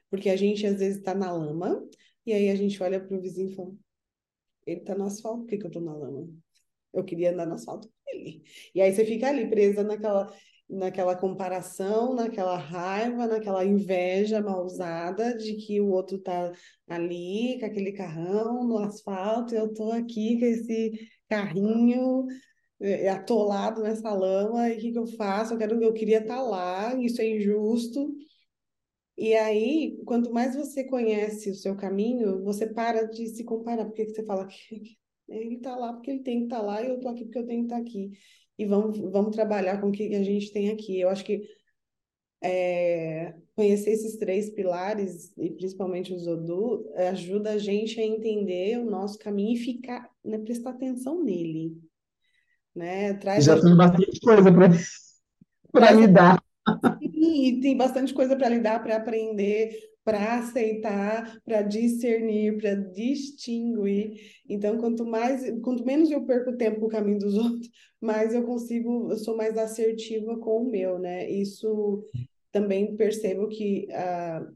Porque 0.10 0.30
a 0.30 0.36
gente 0.36 0.66
às 0.66 0.80
vezes 0.80 0.98
está 0.98 1.14
na 1.14 1.32
lama, 1.32 1.88
e 2.26 2.34
aí 2.34 2.50
a 2.50 2.56
gente 2.56 2.82
olha 2.82 3.00
para 3.00 3.16
o 3.16 3.22
vizinho 3.22 3.50
e 3.52 3.56
fala: 3.56 3.72
ele 4.66 4.80
está 4.82 4.96
no 4.96 5.06
asfalto, 5.06 5.42
por 5.42 5.48
que, 5.48 5.58
que 5.58 5.66
eu 5.66 5.70
estou 5.70 5.82
na 5.82 5.96
lama? 5.96 6.28
Eu 6.94 7.04
queria 7.04 7.32
andar 7.32 7.46
no 7.46 7.54
asfalto 7.54 7.88
com 7.88 7.94
ele. 8.08 8.44
E 8.74 8.82
aí 8.82 8.92
você 8.94 9.06
fica 9.06 9.28
ali 9.28 9.48
presa 9.50 9.84
naquela 9.84 10.34
naquela 10.70 11.16
comparação, 11.16 12.14
naquela 12.14 12.56
raiva, 12.56 13.26
naquela 13.26 13.66
inveja 13.66 14.42
mal 14.42 14.64
usada 14.64 15.36
de 15.36 15.56
que 15.56 15.82
o 15.82 15.90
outro 15.90 16.20
tá 16.20 16.52
ali 16.88 17.58
com 17.60 17.66
aquele 17.66 17.92
carrão 17.92 18.64
no 18.68 18.78
asfalto, 18.78 19.54
e 19.54 19.58
eu 19.58 19.74
tô 19.74 19.92
aqui 19.92 20.40
com 20.40 20.46
esse 20.46 21.10
carrinho 21.28 22.26
é, 22.80 23.10
atolado 23.10 23.82
nessa 23.82 24.14
lama, 24.14 24.70
e 24.70 24.78
o 24.78 24.80
que, 24.80 24.92
que 24.92 25.00
eu 25.00 25.08
faço? 25.08 25.54
Eu 25.54 25.58
quero, 25.58 25.84
eu 25.84 25.94
queria 25.94 26.20
estar 26.20 26.36
tá 26.36 26.42
lá, 26.42 26.96
isso 26.96 27.22
é 27.22 27.28
injusto. 27.28 28.16
E 29.18 29.34
aí, 29.36 29.98
quanto 30.06 30.32
mais 30.32 30.56
você 30.56 30.84
conhece 30.86 31.50
o 31.50 31.56
seu 31.56 31.76
caminho, 31.76 32.42
você 32.44 32.66
para 32.68 33.04
de 33.06 33.28
se 33.28 33.44
comparar, 33.44 33.86
porque 33.86 34.06
você 34.06 34.24
fala 34.24 34.48
que 34.48 34.98
ele 35.28 35.56
está 35.56 35.76
lá 35.76 35.94
porque 35.94 36.12
ele 36.12 36.24
tem 36.24 36.40
que 36.40 36.44
estar 36.46 36.60
tá 36.60 36.64
lá 36.64 36.82
e 36.82 36.88
eu 36.88 36.96
estou 36.96 37.12
aqui 37.12 37.26
porque 37.26 37.40
eu 37.40 37.46
tenho 37.46 37.62
que 37.62 37.66
estar 37.66 37.76
tá 37.76 37.82
aqui 37.82 38.12
e 38.60 38.66
vamos, 38.66 39.00
vamos 39.00 39.34
trabalhar 39.34 39.80
com 39.80 39.88
o 39.88 39.92
que 39.92 40.14
a 40.14 40.22
gente 40.22 40.52
tem 40.52 40.70
aqui. 40.70 41.00
Eu 41.00 41.08
acho 41.08 41.24
que 41.24 41.48
é, 42.44 43.34
conhecer 43.56 43.92
esses 43.92 44.18
três 44.18 44.50
pilares, 44.50 45.32
e 45.38 45.50
principalmente 45.50 46.14
o 46.14 46.20
Zodu, 46.20 46.86
ajuda 46.96 47.52
a 47.52 47.58
gente 47.58 48.02
a 48.02 48.06
entender 48.06 48.78
o 48.78 48.90
nosso 48.90 49.18
caminho 49.18 49.54
e 49.54 49.64
ficar, 49.64 50.10
né, 50.24 50.38
prestar 50.40 50.72
atenção 50.72 51.24
nele. 51.24 51.78
Né? 52.76 53.14
Traz 53.14 53.46
Já 53.46 53.60
tem 53.60 53.76
bastante 53.78 54.20
coisa 54.20 54.52
para 55.72 55.92
lidar. 55.92 56.44
Sim, 57.02 57.46
e 57.46 57.62
tem 57.62 57.78
bastante 57.78 58.14
coisa 58.14 58.36
para 58.36 58.50
lidar, 58.50 58.84
para 58.84 58.98
aprender, 58.98 59.74
para 60.10 60.40
aceitar, 60.40 61.40
para 61.46 61.62
discernir, 61.62 62.58
para 62.58 62.74
distinguir. 62.74 64.42
Então, 64.50 64.80
quanto 64.80 65.06
mais, 65.06 65.44
quanto 65.62 65.86
menos 65.86 66.10
eu 66.10 66.26
perco 66.26 66.58
tempo 66.58 66.82
no 66.82 66.90
caminho 66.90 67.20
dos 67.20 67.36
outros, 67.38 67.70
mais 68.02 68.34
eu 68.34 68.44
consigo, 68.44 69.12
eu 69.12 69.18
sou 69.18 69.38
mais 69.38 69.56
assertiva 69.56 70.36
com 70.40 70.64
o 70.64 70.72
meu, 70.72 70.98
né? 70.98 71.30
Isso 71.30 72.04
também 72.52 72.96
percebo 72.96 73.48
que 73.50 73.88
a, 73.92 74.48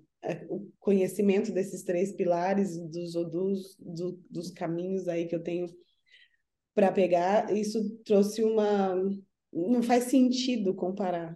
o 0.49 0.67
conhecimento 0.79 1.51
desses 1.51 1.83
três 1.83 2.11
pilares 2.13 2.75
dos 2.89 3.13
dos, 3.13 3.77
do, 3.79 4.19
dos 4.27 4.49
caminhos 4.49 5.07
aí 5.07 5.27
que 5.27 5.35
eu 5.35 5.43
tenho 5.43 5.67
para 6.73 6.91
pegar, 6.91 7.55
isso 7.55 7.95
trouxe 8.03 8.43
uma. 8.43 8.95
Não 9.51 9.83
faz 9.83 10.05
sentido 10.05 10.73
comparar, 10.73 11.35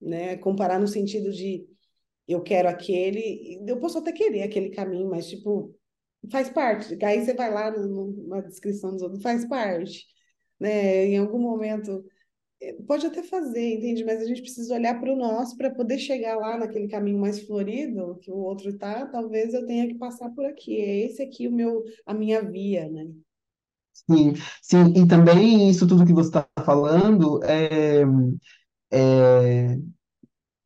né? 0.00 0.36
Comparar 0.36 0.78
no 0.78 0.86
sentido 0.86 1.32
de 1.32 1.66
eu 2.28 2.42
quero 2.42 2.68
aquele, 2.68 3.62
eu 3.66 3.78
posso 3.80 3.98
até 3.98 4.12
querer 4.12 4.42
aquele 4.42 4.70
caminho, 4.70 5.08
mas 5.10 5.28
tipo, 5.28 5.74
faz 6.30 6.50
parte. 6.50 6.96
Aí 7.04 7.24
você 7.24 7.34
vai 7.34 7.50
lá 7.52 7.70
na 7.72 8.40
descrição 8.42 8.92
dos 8.92 9.02
outros, 9.02 9.22
faz 9.22 9.46
parte, 9.48 10.06
né? 10.60 11.06
Em 11.06 11.18
algum 11.18 11.38
momento 11.40 12.04
eh, 12.60 12.74
pode 12.86 13.06
até 13.06 13.22
fazer, 13.22 13.76
entende? 13.76 14.04
Mas 14.04 14.22
a 14.22 14.26
gente 14.26 14.42
precisa 14.42 14.74
olhar 14.74 15.00
para 15.00 15.12
o 15.12 15.16
nosso 15.16 15.56
para 15.56 15.70
poder 15.74 15.98
chegar 15.98 16.36
lá 16.38 16.58
naquele 16.58 16.88
caminho 16.88 17.18
mais 17.20 17.40
florido 17.46 18.18
que 18.22 18.30
o 18.30 18.36
outro 18.36 18.76
tá. 18.78 19.06
Talvez 19.06 19.54
eu 19.54 19.66
tenha 19.66 19.88
que 19.88 19.94
passar 19.96 20.30
por 20.30 20.44
aqui. 20.46 20.80
É 20.80 21.06
esse 21.06 21.22
aqui 21.22 21.48
o 21.48 21.52
meu, 21.52 21.84
a 22.06 22.14
minha 22.14 22.42
via, 22.42 22.88
né? 22.90 23.06
Sim, 23.92 24.32
sim, 24.62 24.92
e 24.96 25.08
também 25.08 25.68
isso 25.68 25.86
tudo 25.86 26.06
que 26.06 26.12
você 26.12 26.28
está 26.28 26.48
falando 26.64 27.42
é, 27.44 28.04
é 28.90 29.78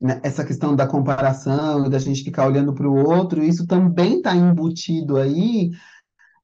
né, 0.02 0.20
essa 0.24 0.44
questão 0.44 0.74
da 0.74 0.86
comparação 0.86 1.88
da 1.88 1.98
gente 1.98 2.24
ficar 2.24 2.46
olhando 2.46 2.74
para 2.74 2.88
o 2.88 3.08
outro, 3.08 3.42
isso 3.42 3.66
também 3.66 4.16
está 4.16 4.34
embutido 4.34 5.16
aí, 5.16 5.70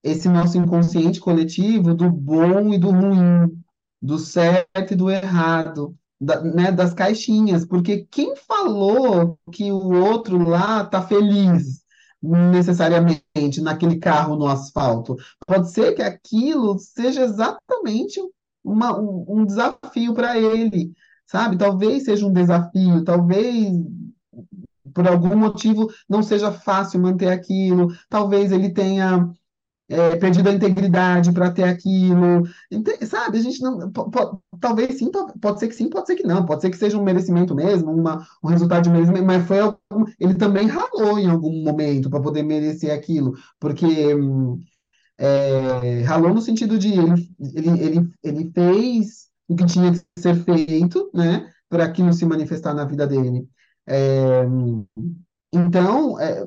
esse 0.02 0.28
nosso 0.28 0.56
inconsciente 0.56 1.18
coletivo 1.18 1.92
do 1.94 2.08
bom 2.10 2.72
e 2.72 2.78
do 2.78 2.90
ruim, 2.90 3.50
do 4.00 4.16
certo 4.18 4.92
e 4.92 4.96
do 4.96 5.10
errado, 5.10 5.96
da, 6.20 6.40
né, 6.40 6.70
das 6.70 6.94
caixinhas, 6.94 7.66
porque 7.66 8.06
quem 8.08 8.36
falou 8.36 9.36
que 9.50 9.72
o 9.72 9.90
outro 9.90 10.38
lá 10.38 10.82
está 10.82 11.02
feliz? 11.02 11.82
necessariamente 12.20 13.60
naquele 13.62 13.98
carro 13.98 14.36
no 14.36 14.46
asfalto. 14.46 15.16
Pode 15.46 15.70
ser 15.70 15.94
que 15.94 16.02
aquilo 16.02 16.78
seja 16.78 17.22
exatamente 17.22 18.20
uma, 18.64 18.98
um, 18.98 19.24
um 19.28 19.46
desafio 19.46 20.12
para 20.14 20.36
ele, 20.36 20.92
sabe? 21.28 21.56
Talvez 21.56 22.04
seja 22.04 22.26
um 22.26 22.32
desafio, 22.32 23.04
talvez 23.04 23.72
por 24.94 25.06
algum 25.06 25.36
motivo 25.36 25.88
não 26.08 26.22
seja 26.22 26.50
fácil 26.50 27.00
manter 27.00 27.28
aquilo, 27.28 27.88
talvez 28.08 28.50
ele 28.50 28.70
tenha 28.70 29.30
é, 29.88 30.16
perdido 30.16 30.48
a 30.48 30.52
integridade 30.52 31.32
para 31.32 31.50
ter 31.50 31.64
aquilo, 31.64 32.42
sabe? 33.06 33.38
A 33.38 33.42
gente 33.42 33.62
não, 33.62 33.90
talvez 34.60 34.98
sim, 34.98 35.10
pode 35.40 35.60
ser 35.60 35.68
que 35.68 35.74
sim, 35.74 35.88
pode 35.88 36.06
ser 36.06 36.16
que 36.16 36.26
não, 36.26 36.44
pode 36.44 36.62
ser 36.62 36.70
que 36.70 36.76
seja 36.76 36.98
um 36.98 37.04
merecimento 37.04 37.54
mesmo, 37.54 37.92
uma, 37.92 38.26
um 38.42 38.48
resultado 38.48 38.84
de 38.84 38.90
merecimento, 38.90 39.24
mas 39.24 39.46
foi 39.46 39.60
algum, 39.60 40.04
ele 40.18 40.34
também 40.34 40.66
ralou 40.66 41.18
em 41.18 41.28
algum 41.28 41.62
momento 41.62 42.10
para 42.10 42.20
poder 42.20 42.42
merecer 42.42 42.92
aquilo, 42.92 43.34
porque 43.60 43.86
é, 45.16 46.02
ralou 46.02 46.34
no 46.34 46.40
sentido 46.40 46.78
de 46.78 46.92
ele, 46.92 47.30
ele, 47.54 47.80
ele, 47.80 48.10
ele 48.22 48.52
fez 48.52 49.27
o 49.48 49.56
que 49.56 49.64
tinha 49.66 49.92
que 49.92 50.04
ser 50.18 50.34
feito, 50.44 51.10
né, 51.12 51.50
para 51.68 51.84
aquilo 51.84 52.12
se 52.12 52.26
manifestar 52.26 52.74
na 52.74 52.84
vida 52.84 53.06
dele. 53.06 53.48
É, 53.86 54.44
então, 55.52 56.20
é, 56.20 56.44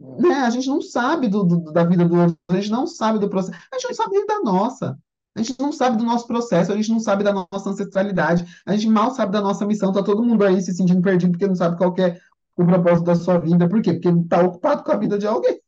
né, 0.00 0.34
a 0.36 0.50
gente 0.50 0.68
não 0.68 0.80
sabe 0.80 1.28
do, 1.28 1.44
do, 1.44 1.72
da 1.72 1.84
vida 1.84 2.04
do 2.04 2.16
outro, 2.16 2.38
a 2.48 2.54
gente 2.54 2.70
não 2.70 2.86
sabe 2.86 3.18
do 3.18 3.28
processo, 3.28 3.58
a 3.72 3.78
gente 3.78 3.88
não 3.88 3.94
sabe 3.94 4.16
nem 4.16 4.26
da 4.26 4.40
nossa. 4.40 4.98
A 5.36 5.42
gente 5.42 5.60
não 5.60 5.72
sabe 5.72 5.96
do 5.96 6.04
nosso 6.04 6.26
processo, 6.26 6.72
a 6.72 6.76
gente 6.76 6.90
não 6.90 6.98
sabe 6.98 7.22
da 7.22 7.32
nossa 7.32 7.70
ancestralidade, 7.70 8.44
a 8.66 8.72
gente 8.72 8.88
mal 8.88 9.12
sabe 9.12 9.32
da 9.32 9.40
nossa 9.40 9.64
missão. 9.64 9.92
Tá 9.92 10.02
todo 10.02 10.22
mundo 10.22 10.44
aí 10.44 10.60
se 10.60 10.74
sentindo 10.74 11.00
perdido 11.00 11.30
porque 11.30 11.46
não 11.46 11.54
sabe 11.54 11.76
qual 11.76 11.94
é 11.98 12.18
o 12.56 12.66
propósito 12.66 13.04
da 13.04 13.14
sua 13.14 13.38
vida. 13.38 13.68
Por 13.68 13.80
quê? 13.80 13.92
Porque 13.92 14.10
não 14.10 14.22
está 14.22 14.42
ocupado 14.42 14.82
com 14.82 14.90
a 14.90 14.96
vida 14.96 15.16
de 15.16 15.28
alguém 15.28 15.60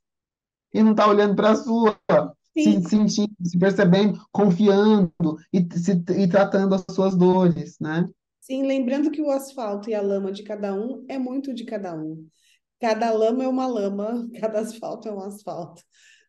e 0.74 0.82
não 0.82 0.90
está 0.90 1.06
olhando 1.06 1.36
para 1.36 1.50
a 1.50 1.56
sua, 1.56 1.96
se 2.56 2.82
sentindo, 2.88 3.34
se 3.42 3.58
percebendo, 3.58 4.20
confiando 4.32 5.12
e, 5.52 5.66
se, 5.78 5.92
e 5.92 6.28
tratando 6.28 6.74
as 6.74 6.84
suas 6.90 7.16
dores, 7.16 7.78
né? 7.80 8.08
Sim, 8.40 8.66
lembrando 8.66 9.10
que 9.10 9.22
o 9.22 9.30
asfalto 9.30 9.88
e 9.90 9.94
a 9.94 10.02
lama 10.02 10.32
de 10.32 10.42
cada 10.42 10.74
um 10.74 11.04
é 11.08 11.18
muito 11.18 11.54
de 11.54 11.64
cada 11.64 11.94
um. 11.94 12.26
Cada 12.80 13.12
lama 13.12 13.44
é 13.44 13.48
uma 13.48 13.66
lama, 13.66 14.28
cada 14.40 14.60
asfalto 14.60 15.08
é 15.08 15.12
um 15.12 15.20
asfalto. 15.20 15.82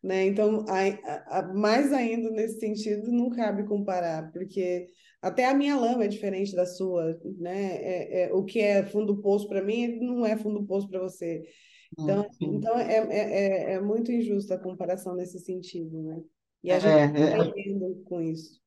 Né? 0.04 0.26
Então, 0.28 0.66
a, 0.68 1.40
a, 1.40 1.54
mais 1.54 1.94
ainda 1.94 2.30
nesse 2.32 2.60
sentido, 2.60 3.12
não 3.12 3.30
cabe 3.30 3.64
comparar, 3.66 4.32
porque 4.32 4.88
até 5.22 5.46
a 5.46 5.54
minha 5.54 5.76
lama 5.76 6.06
é 6.06 6.08
diferente 6.08 6.56
da 6.56 6.66
sua, 6.66 7.20
né? 7.38 7.76
É, 7.76 8.24
é 8.24 8.34
o 8.34 8.44
que 8.44 8.60
é 8.60 8.84
fundo 8.84 9.22
poço 9.22 9.48
para 9.48 9.64
mim 9.64 10.00
não 10.00 10.26
é 10.26 10.36
fundo 10.36 10.66
poço 10.66 10.90
para 10.90 11.00
você. 11.00 11.44
Então, 12.00 12.26
então 12.40 12.78
é, 12.78 12.94
é, 12.94 13.72
é, 13.72 13.74
é 13.74 13.82
muito 13.82 14.12
injusta 14.12 14.56
a 14.56 14.60
comparação 14.60 15.16
nesse 15.16 15.40
sentido, 15.40 16.02
né? 16.02 16.22
E 16.64 16.72
a 16.72 16.80
gente 16.80 17.18
está 17.18 17.20
é, 17.20 17.32
é, 17.32 17.42
aprendendo 17.42 18.04
com 18.06 18.22
isso. 18.22 18.60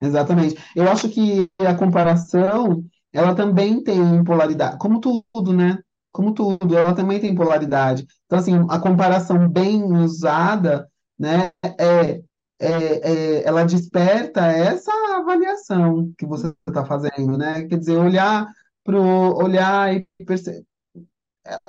Exatamente. 0.00 0.56
Eu 0.76 0.88
acho 0.88 1.08
que 1.08 1.48
a 1.58 1.74
comparação, 1.74 2.84
ela 3.12 3.34
também 3.34 3.82
tem 3.82 4.22
polaridade, 4.22 4.78
como 4.78 5.00
tudo, 5.00 5.52
né? 5.52 5.78
Como 6.12 6.32
tudo, 6.32 6.76
ela 6.76 6.94
também 6.94 7.20
tem 7.20 7.34
polaridade. 7.34 8.06
Então, 8.26 8.38
assim, 8.38 8.54
a 8.68 8.78
comparação 8.78 9.48
bem 9.48 9.82
usada, 9.84 10.88
né, 11.18 11.50
é, 11.62 12.22
é, 12.60 13.40
é 13.40 13.42
ela 13.44 13.64
desperta 13.64 14.46
essa 14.46 14.92
avaliação 15.16 16.12
que 16.16 16.26
você 16.26 16.52
está 16.66 16.84
fazendo, 16.84 17.36
né? 17.36 17.64
Quer 17.66 17.78
dizer, 17.78 17.96
olhar 17.96 18.46
para 18.84 18.98
olhar 19.00 19.94
e 19.94 20.06
perceber, 20.24 20.64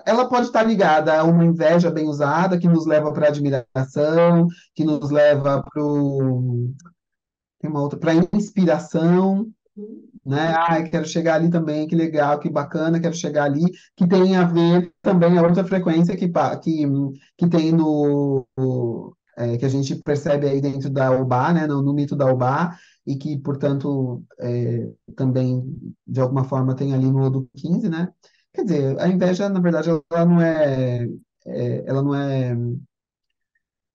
ela 0.06 0.28
pode 0.28 0.48
estar 0.48 0.64
ligada 0.64 1.20
a 1.20 1.24
uma 1.24 1.46
inveja 1.46 1.92
bem 1.92 2.08
usada, 2.08 2.60
que 2.60 2.68
nos 2.68 2.86
leva 2.86 3.12
para 3.14 3.28
admiração, 3.28 4.48
que 4.76 4.84
nos 4.84 5.10
leva 5.10 5.64
para 5.64 5.84
tem 7.60 7.70
uma 7.70 7.82
outra 7.82 8.00
para 8.00 8.14
inspiração, 8.34 9.48
né? 10.26 10.54
Ah, 10.56 10.82
quero 10.84 11.06
chegar 11.06 11.36
ali 11.36 11.50
também, 11.50 11.88
que 11.88 11.96
legal, 11.96 12.40
que 12.40 12.50
bacana, 12.50 13.00
quero 13.00 13.16
chegar 13.16 13.44
ali, 13.46 13.66
que 13.96 14.08
tem 14.08 14.36
a 14.36 14.46
ver 14.46 14.94
também 15.02 15.38
a 15.38 15.42
outra 15.42 15.66
frequência 15.66 16.16
que 16.16 16.30
que, 16.62 16.86
que 17.38 17.50
tem 17.50 17.72
no 17.72 18.48
é, 19.38 19.58
que 19.58 19.66
a 19.66 19.70
gente 19.70 19.96
percebe 19.96 20.48
aí 20.48 20.60
dentro 20.60 20.90
da 20.90 21.12
UBA, 21.12 21.54
né? 21.54 21.68
No, 21.68 21.82
no 21.82 21.94
mito 21.94 22.16
da 22.16 22.26
UBA 22.32 22.78
e 23.08 23.16
que, 23.16 23.38
portanto, 23.40 24.22
é, 24.40 24.92
também 25.16 25.64
de 26.06 26.20
alguma 26.20 26.44
forma 26.44 26.76
tem 26.76 26.94
ali 26.94 27.10
no 27.10 27.22
Odo 27.24 27.50
15, 27.56 27.90
né? 27.90 28.10
Quer 28.54 28.64
dizer, 28.64 29.00
a 29.00 29.08
inveja, 29.08 29.50
na 29.50 29.60
verdade, 29.60 29.90
ela 29.90 30.26
não 30.26 30.42
é, 30.42 31.08
é, 31.46 31.84
ela 31.86 32.02
não 32.02 32.16
é, 32.16 32.56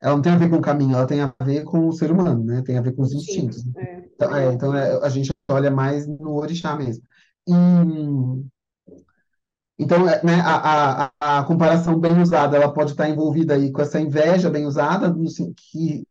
ela 0.00 0.16
não 0.16 0.22
tem 0.22 0.32
a 0.32 0.36
ver 0.36 0.50
com 0.50 0.56
o 0.56 0.62
caminho, 0.62 0.94
ela 0.94 1.06
tem 1.06 1.20
a 1.20 1.34
ver 1.42 1.64
com 1.64 1.88
o 1.88 1.92
ser 1.92 2.12
humano, 2.12 2.44
né? 2.44 2.62
Tem 2.62 2.78
a 2.78 2.82
ver 2.82 2.94
com 2.94 3.02
os 3.02 3.12
instintos. 3.12 3.64
É. 3.76 4.04
Então, 4.14 4.36
é, 4.36 4.52
então 4.52 4.76
é, 4.76 5.04
a 5.04 5.08
gente 5.08 5.30
olha 5.50 5.70
mais 5.70 6.06
no 6.06 6.34
orixá 6.36 6.76
mesmo. 6.76 7.02
E, 7.48 7.52
então, 9.78 10.08
é, 10.08 10.22
né, 10.24 10.40
a, 10.44 11.10
a, 11.20 11.38
a 11.40 11.44
comparação 11.44 11.98
bem 11.98 12.20
usada, 12.20 12.56
ela 12.56 12.72
pode 12.72 12.92
estar 12.92 13.08
envolvida 13.08 13.54
aí 13.54 13.72
com 13.72 13.82
essa 13.82 14.00
inveja 14.00 14.50
bem 14.50 14.66
usada, 14.66 15.08
no, 15.08 15.24
que 15.24 16.06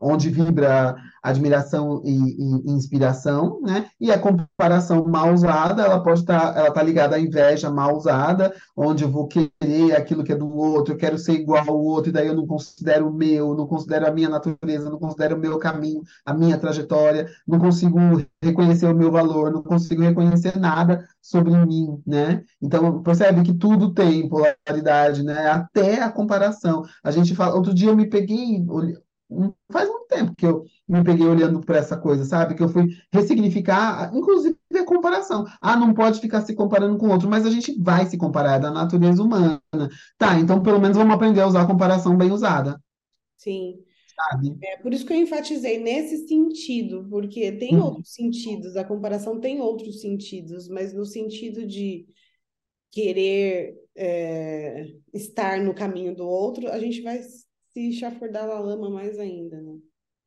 onde 0.00 0.30
vibra 0.30 0.96
admiração 1.22 2.00
e, 2.04 2.10
e, 2.10 2.70
inspiração, 2.70 3.60
né? 3.62 3.86
E 4.00 4.10
a 4.10 4.18
comparação 4.18 5.04
mal 5.04 5.32
usada, 5.32 5.82
ela 5.82 6.02
pode 6.02 6.20
estar, 6.20 6.52
tá, 6.52 6.60
ela 6.60 6.72
tá 6.72 6.82
ligada 6.82 7.16
à 7.16 7.20
inveja 7.20 7.70
mal 7.70 7.96
usada, 7.96 8.54
onde 8.76 9.04
eu 9.04 9.10
vou 9.10 9.26
querer 9.26 9.96
aquilo 9.96 10.22
que 10.22 10.32
é 10.32 10.36
do 10.36 10.54
outro, 10.56 10.94
eu 10.94 10.98
quero 10.98 11.18
ser 11.18 11.32
igual 11.32 11.64
ao 11.68 11.78
outro, 11.78 12.10
e 12.10 12.12
daí 12.12 12.28
eu 12.28 12.34
não 12.34 12.46
considero 12.46 13.08
o 13.08 13.12
meu, 13.12 13.54
não 13.54 13.66
considero 13.66 14.06
a 14.06 14.10
minha 14.10 14.28
natureza, 14.28 14.90
não 14.90 14.98
considero 14.98 15.36
o 15.36 15.40
meu 15.40 15.58
caminho, 15.58 16.02
a 16.24 16.32
minha 16.32 16.58
trajetória, 16.58 17.28
não 17.46 17.58
consigo 17.58 17.98
reconhecer 18.42 18.86
o 18.86 18.96
meu 18.96 19.10
valor, 19.10 19.52
não 19.52 19.62
consigo 19.62 20.02
reconhecer 20.02 20.58
nada 20.58 21.06
sobre 21.20 21.50
mim, 21.66 22.00
né? 22.06 22.42
Então, 22.62 23.02
percebe 23.02 23.42
que 23.42 23.52
tudo 23.52 23.92
tem 23.92 24.28
polaridade, 24.28 25.22
né? 25.22 25.48
Até 25.48 26.02
a 26.02 26.10
comparação. 26.10 26.84
A 27.02 27.10
gente 27.10 27.34
fala, 27.34 27.54
outro 27.54 27.74
dia 27.74 27.90
eu 27.90 27.96
me 27.96 28.08
peguei 28.08 28.64
faz 29.70 29.88
muito 29.88 30.06
tempo 30.06 30.34
que 30.34 30.46
eu 30.46 30.64
me 30.88 31.04
peguei 31.04 31.26
olhando 31.26 31.60
para 31.60 31.78
essa 31.78 31.96
coisa, 31.96 32.24
sabe? 32.24 32.54
Que 32.54 32.62
eu 32.62 32.68
fui 32.68 32.88
ressignificar, 33.12 34.10
inclusive 34.14 34.56
a 34.74 34.84
comparação. 34.84 35.44
Ah, 35.60 35.76
não 35.76 35.92
pode 35.92 36.20
ficar 36.20 36.40
se 36.42 36.54
comparando 36.54 36.96
com 36.96 37.08
outro, 37.08 37.28
mas 37.28 37.44
a 37.44 37.50
gente 37.50 37.78
vai 37.80 38.06
se 38.06 38.16
comparar, 38.16 38.56
é 38.56 38.60
da 38.60 38.70
natureza 38.70 39.22
humana. 39.22 39.60
Tá, 40.16 40.38
então 40.38 40.62
pelo 40.62 40.80
menos 40.80 40.96
vamos 40.96 41.14
aprender 41.14 41.40
a 41.40 41.46
usar 41.46 41.62
a 41.62 41.66
comparação 41.66 42.16
bem 42.16 42.30
usada. 42.30 42.80
Sim. 43.36 43.84
Sabe? 44.16 44.56
É 44.64 44.78
por 44.78 44.92
isso 44.92 45.06
que 45.06 45.12
eu 45.12 45.18
enfatizei 45.18 45.78
nesse 45.78 46.26
sentido, 46.26 47.06
porque 47.08 47.52
tem 47.52 47.76
hum. 47.76 47.84
outros 47.84 48.12
sentidos, 48.12 48.76
a 48.76 48.84
comparação 48.84 49.38
tem 49.38 49.60
outros 49.60 50.00
sentidos, 50.00 50.68
mas 50.68 50.92
no 50.92 51.06
sentido 51.06 51.64
de 51.64 52.06
querer 52.90 53.76
é, 53.94 54.86
estar 55.12 55.60
no 55.60 55.74
caminho 55.74 56.16
do 56.16 56.26
outro, 56.26 56.68
a 56.68 56.78
gente 56.80 57.00
vai 57.02 57.20
se 57.78 57.92
chafurdar 57.92 58.50
a 58.50 58.58
lama 58.58 58.90
mais 58.90 59.18
ainda, 59.18 59.60
né? 59.60 59.76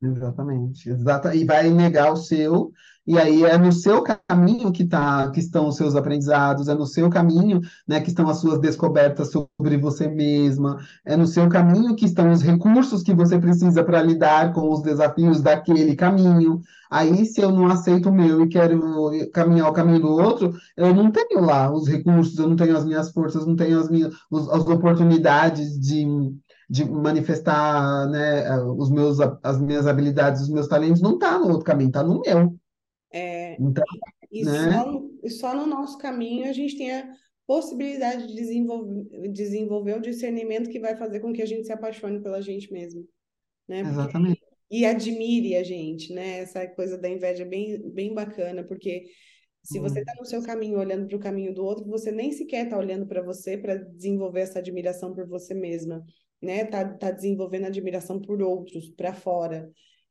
Exatamente, 0.02 0.88
exata, 0.88 1.34
e 1.34 1.44
vai 1.44 1.70
negar 1.70 2.12
o 2.12 2.16
seu, 2.16 2.72
e 3.06 3.16
aí 3.18 3.44
é 3.44 3.56
no 3.56 3.70
seu 3.70 4.02
caminho 4.02 4.72
que 4.72 4.84
tá, 4.84 5.30
que 5.30 5.38
estão 5.38 5.68
os 5.68 5.76
seus 5.76 5.94
aprendizados, 5.94 6.66
é 6.66 6.74
no 6.74 6.86
seu 6.86 7.08
caminho, 7.08 7.60
né, 7.86 8.00
que 8.00 8.08
estão 8.08 8.28
as 8.28 8.38
suas 8.38 8.58
descobertas 8.58 9.30
sobre 9.30 9.76
você 9.76 10.08
mesma, 10.08 10.78
é 11.04 11.16
no 11.16 11.26
seu 11.26 11.48
caminho 11.48 11.94
que 11.94 12.04
estão 12.04 12.32
os 12.32 12.42
recursos 12.42 13.02
que 13.02 13.14
você 13.14 13.38
precisa 13.38 13.84
para 13.84 14.02
lidar 14.02 14.52
com 14.52 14.72
os 14.72 14.82
desafios 14.82 15.40
daquele 15.40 15.94
caminho. 15.94 16.60
Aí, 16.90 17.24
se 17.24 17.40
eu 17.40 17.50
não 17.50 17.66
aceito 17.68 18.08
o 18.10 18.12
meu 18.12 18.42
e 18.42 18.48
quero 18.48 19.10
caminhar 19.32 19.70
o 19.70 19.72
caminho 19.72 20.00
do 20.00 20.10
outro, 20.10 20.52
eu 20.76 20.94
não 20.94 21.10
tenho 21.10 21.40
lá 21.40 21.72
os 21.72 21.88
recursos, 21.88 22.38
eu 22.38 22.48
não 22.48 22.56
tenho 22.56 22.76
as 22.76 22.84
minhas 22.84 23.10
forças, 23.10 23.46
não 23.46 23.56
tenho 23.56 23.78
as 23.80 23.88
minhas 23.88 24.12
as 24.30 24.66
oportunidades 24.66 25.78
de 25.80 26.04
de 26.72 26.84
manifestar, 26.86 28.08
né, 28.08 28.58
os 28.78 28.90
meus, 28.90 29.18
as 29.42 29.60
minhas 29.60 29.86
habilidades, 29.86 30.42
os 30.42 30.48
meus 30.48 30.66
talentos, 30.68 31.02
não 31.02 31.14
está 31.14 31.38
no 31.38 31.48
outro 31.50 31.64
caminho, 31.64 31.88
está 31.88 32.02
no 32.02 32.20
meu. 32.20 32.58
É, 33.12 33.60
Então, 33.60 33.84
e 34.32 34.44
né? 34.44 34.68
só, 34.70 34.90
no- 34.90 35.20
e 35.22 35.30
só 35.30 35.54
no 35.56 35.66
nosso 35.66 35.98
caminho 35.98 36.48
a 36.48 36.52
gente 36.52 36.76
tem 36.78 36.92
a 36.92 37.14
possibilidade 37.46 38.26
de 38.28 38.34
desenvolver, 38.34 39.28
desenvolver 39.32 39.98
o 39.98 40.02
discernimento 40.02 40.70
que 40.70 40.80
vai 40.80 40.96
fazer 40.96 41.20
com 41.20 41.32
que 41.32 41.42
a 41.42 41.46
gente 41.46 41.66
se 41.66 41.72
apaixone 41.72 42.22
pela 42.22 42.40
gente 42.42 42.72
mesmo, 42.72 43.06
né? 43.68 43.84
Porque, 43.84 44.00
Exatamente. 44.00 44.42
e 44.70 44.86
admire 44.86 45.56
a 45.56 45.64
gente, 45.64 46.12
né? 46.14 46.40
Essa 46.40 46.66
coisa 46.68 46.98
da 46.98 47.08
inveja 47.08 47.44
é 47.44 47.46
bem, 47.46 47.90
bem 47.92 48.14
bacana, 48.14 48.64
porque 48.64 49.06
se 49.62 49.78
você 49.80 50.00
está 50.00 50.14
no 50.18 50.26
seu 50.26 50.42
caminho 50.42 50.78
olhando 50.78 51.06
para 51.08 51.16
o 51.16 51.20
caminho 51.20 51.54
do 51.54 51.64
outro, 51.64 51.84
você 51.86 52.12
nem 52.12 52.32
sequer 52.32 52.64
está 52.66 52.78
olhando 52.78 53.06
para 53.06 53.22
você 53.22 53.56
para 53.58 53.76
desenvolver 53.76 54.40
essa 54.42 54.58
admiração 54.60 55.14
por 55.14 55.26
você 55.28 55.54
mesma, 55.54 56.04
né? 56.42 56.64
Tá, 56.64 56.84
tá 56.84 57.10
desenvolvendo 57.10 57.66
admiração 57.66 58.20
por 58.20 58.42
outros, 58.42 58.90
para 58.90 59.14
fora. 59.14 59.70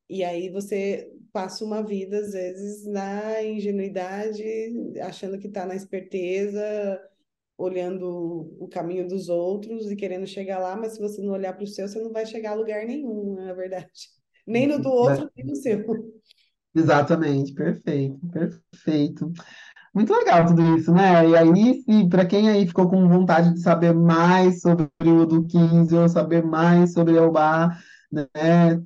E 0.10 0.24
aí 0.24 0.50
você 0.50 1.10
passa 1.32 1.64
uma 1.64 1.82
vida, 1.82 2.20
às 2.20 2.34
vezes, 2.34 2.86
na 2.86 3.44
ingenuidade, 3.44 4.44
achando 5.02 5.40
que 5.40 5.48
está 5.48 5.66
na 5.66 5.76
esperteza, 5.76 7.00
olhando 7.58 8.56
o 8.60 8.68
caminho 8.68 9.08
dos 9.08 9.30
outros 9.30 9.90
e 9.90 9.96
querendo 9.96 10.28
chegar 10.28 10.60
lá, 10.60 10.76
mas 10.76 10.94
se 10.94 11.00
você 11.00 11.22
não 11.22 11.34
olhar 11.34 11.54
para 11.54 11.64
o 11.64 11.68
seu, 11.68 11.88
você 11.88 12.00
não 12.02 12.12
vai 12.12 12.26
chegar 12.26 12.52
a 12.52 12.56
lugar 12.56 12.86
nenhum, 12.86 13.36
na 13.36 13.54
verdade. 13.54 13.88
Nem 14.46 14.68
no 14.68 14.82
do 14.82 14.90
outro, 14.90 15.30
nem 15.38 15.46
no 15.46 15.56
seu. 15.56 15.86
Exatamente, 16.74 17.54
perfeito, 17.54 18.20
perfeito. 18.28 19.32
Muito 19.94 20.14
legal 20.14 20.46
tudo 20.48 20.78
isso, 20.78 20.92
né? 20.94 21.28
E 21.28 21.36
aí, 21.36 22.10
para 22.10 22.26
quem 22.26 22.50
aí 22.50 22.66
ficou 22.66 22.90
com 22.90 23.10
vontade 23.10 23.54
de 23.54 23.60
saber 23.62 23.94
mais 23.94 24.62
sobre 24.62 24.88
o 25.02 25.26
do 25.26 25.46
15 25.46 25.94
ou 25.96 26.08
saber 26.08 26.44
mais 26.46 26.94
sobre 26.94 27.18
o 27.20 27.30
bar, 27.32 27.78
né? 28.12 28.30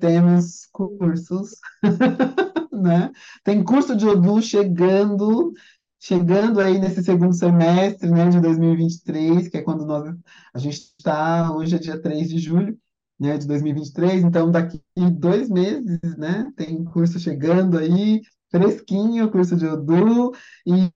Temos 0.00 0.66
cursos, 0.72 1.50
né? 2.72 3.12
Tem 3.44 3.62
curso 3.62 3.96
de 3.96 4.04
Odô 4.06 4.40
chegando, 4.42 5.52
chegando 6.00 6.60
aí 6.60 6.78
nesse 6.78 7.02
segundo 7.04 7.34
semestre, 7.34 8.10
né, 8.10 8.28
de 8.28 8.40
2023, 8.40 9.48
que 9.48 9.58
é 9.58 9.62
quando 9.62 9.86
nós 9.86 10.12
a 10.54 10.58
gente 10.58 10.76
está, 10.98 11.52
hoje 11.54 11.76
é 11.76 11.78
dia 11.78 12.00
3 12.00 12.28
de 12.28 12.38
julho, 12.38 12.76
né, 13.18 13.38
de 13.38 13.46
2023, 13.46 14.22
então 14.24 14.50
daqui 14.50 14.80
dois 15.12 15.48
meses, 15.48 15.98
né, 16.18 16.50
tem 16.56 16.84
curso 16.84 17.18
chegando 17.18 17.78
aí, 17.78 18.20
fresquinho, 18.50 19.30
curso 19.30 19.56
de 19.56 19.66
Odô, 19.66 20.32
e, 20.66 20.90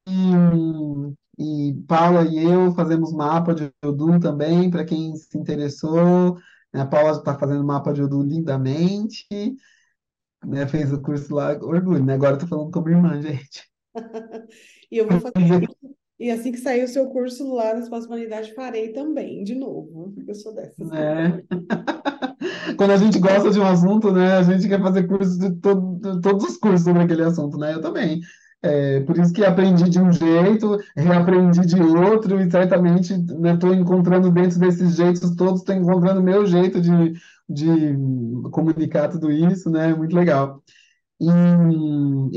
e, 1.38 1.70
e 1.70 1.74
Paula 1.86 2.24
e 2.24 2.38
eu 2.44 2.72
fazemos 2.74 3.12
mapa 3.12 3.54
de 3.54 3.72
Odô 3.84 4.18
também, 4.20 4.70
para 4.70 4.84
quem 4.84 5.14
se 5.16 5.36
interessou, 5.38 6.36
né, 6.72 6.82
a 6.82 6.86
Paula 6.86 7.12
está 7.12 7.38
fazendo 7.38 7.64
mapa 7.64 7.92
de 7.92 8.02
Odô 8.02 8.22
lindamente, 8.22 9.26
né, 10.44 10.66
fez 10.66 10.92
o 10.92 11.00
curso 11.02 11.34
lá, 11.34 11.52
orgulho, 11.52 12.04
né, 12.04 12.14
agora 12.14 12.34
eu 12.36 12.38
tô 12.40 12.46
falando 12.46 12.70
como 12.70 12.88
irmã, 12.88 13.20
gente. 13.20 13.68
E 14.90 14.98
eu 14.98 15.08
vou 15.08 15.20
fazer 15.20 15.68
e 16.20 16.30
assim 16.30 16.52
que 16.52 16.58
sair 16.58 16.84
o 16.84 16.88
seu 16.88 17.06
curso 17.06 17.54
lá 17.54 17.72
nas 17.74 17.88
pós-humanidades, 17.88 18.50
farei 18.50 18.92
também, 18.92 19.42
de 19.42 19.54
novo, 19.54 20.12
eu 20.28 20.34
sou 20.34 20.54
dessas. 20.54 20.92
É. 20.92 21.42
Quando 22.76 22.90
a 22.90 22.96
gente 22.98 23.18
gosta 23.18 23.50
de 23.50 23.58
um 23.58 23.66
assunto, 23.66 24.12
né, 24.12 24.34
a 24.34 24.42
gente 24.42 24.68
quer 24.68 24.82
fazer 24.82 25.06
curso 25.06 25.38
de, 25.38 25.50
todo, 25.56 25.98
de 25.98 26.20
todos 26.20 26.44
os 26.44 26.56
cursos 26.58 26.82
sobre 26.82 27.02
aquele 27.02 27.22
assunto, 27.22 27.56
né? 27.56 27.72
Eu 27.72 27.80
também. 27.80 28.20
É, 28.62 29.00
por 29.00 29.18
isso 29.18 29.32
que 29.32 29.42
aprendi 29.42 29.88
de 29.88 29.98
um 29.98 30.12
jeito, 30.12 30.78
reaprendi 30.94 31.60
de 31.60 31.80
outro, 31.80 32.38
e 32.38 32.50
certamente 32.50 33.14
estou 33.14 33.70
né, 33.70 33.76
encontrando 33.76 34.30
dentro 34.30 34.58
desses 34.58 34.96
jeitos 34.96 35.34
todos, 35.34 35.60
estou 35.60 35.74
encontrando 35.74 36.22
meu 36.22 36.44
jeito 36.44 36.82
de, 36.82 37.14
de 37.48 37.96
comunicar 38.50 39.08
tudo 39.08 39.32
isso, 39.32 39.70
né? 39.70 39.94
Muito 39.94 40.14
legal. 40.14 40.62
E, 41.18 41.28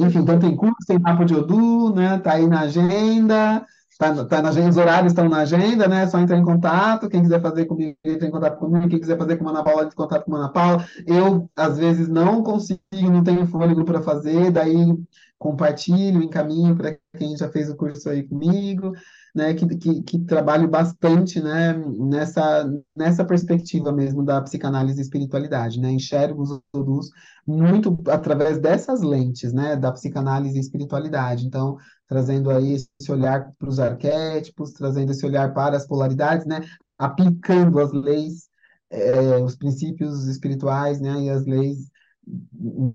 enfim, 0.05 0.19
então 0.19 0.39
tem 0.39 0.55
curso, 0.55 0.75
tem 0.87 0.99
mapa 0.99 1.25
de 1.25 1.35
Odô, 1.35 1.93
né? 1.93 2.17
Tá 2.19 2.33
aí 2.33 2.47
na 2.47 2.61
agenda, 2.61 3.65
tá, 3.97 4.25
tá 4.25 4.41
na 4.41 4.49
agenda, 4.49 4.69
os 4.69 4.77
horários 4.77 5.11
estão 5.11 5.29
na 5.29 5.39
agenda, 5.39 5.87
né? 5.87 6.07
Só 6.07 6.19
entrar 6.19 6.37
em 6.37 6.45
contato. 6.45 7.09
Quem 7.09 7.21
quiser 7.21 7.41
fazer 7.41 7.65
comigo, 7.65 7.97
entra 8.03 8.27
em 8.27 8.31
contato 8.31 8.57
comigo. 8.57 8.87
Quem 8.87 8.99
quiser 8.99 9.17
fazer 9.17 9.37
com 9.37 9.47
a 9.47 9.51
Ana 9.51 9.63
Paula, 9.63 9.83
entra 9.83 9.93
em 9.93 9.97
contato 9.97 10.25
com 10.25 10.35
a 10.35 10.39
Ana 10.39 10.49
Paula. 10.49 10.85
Eu, 11.05 11.49
às 11.55 11.77
vezes, 11.77 12.07
não 12.07 12.43
consigo, 12.43 12.79
não 12.91 13.23
tenho 13.23 13.47
fôlego 13.47 13.85
para 13.85 14.01
fazer, 14.01 14.51
daí 14.51 14.97
compartilho, 15.37 16.23
encaminho 16.23 16.75
para 16.75 16.97
quem 17.17 17.35
já 17.35 17.49
fez 17.49 17.69
o 17.69 17.75
curso 17.75 18.09
aí 18.09 18.23
comigo 18.23 18.93
né, 19.33 19.53
que, 19.53 19.65
que, 19.77 20.01
que 20.03 20.19
trabalho 20.19 20.67
bastante 20.67 21.41
né, 21.41 21.73
nessa, 21.73 22.71
nessa 22.95 23.25
perspectiva 23.25 23.91
mesmo 23.91 24.23
da 24.23 24.39
psicanálise 24.41 24.99
e 24.99 25.01
espiritualidade, 25.01 25.79
né, 25.79 25.91
enxergo 25.91 26.43
os 26.43 26.59
odus 26.71 27.09
muito 27.45 27.97
através 28.07 28.59
dessas 28.59 29.01
lentes, 29.01 29.51
né, 29.51 29.75
da 29.75 29.91
psicanálise 29.91 30.57
e 30.57 30.61
espiritualidade, 30.61 31.47
então, 31.47 31.77
trazendo 32.13 32.51
aí 32.51 32.73
esse 32.73 33.11
olhar 33.11 33.51
para 33.57 33.67
os 33.67 33.79
arquétipos, 33.79 34.71
trazendo 34.71 35.11
esse 35.11 35.25
olhar 35.25 35.51
para 35.51 35.75
as 35.75 35.87
polaridades, 35.87 36.45
né, 36.45 36.61
aplicando 36.95 37.79
as 37.79 37.91
leis, 37.91 38.49
é, 38.91 39.37
os 39.37 39.55
princípios 39.55 40.27
espirituais, 40.27 41.01
né, 41.01 41.23
e 41.23 41.29
as 41.31 41.43
leis 41.47 41.89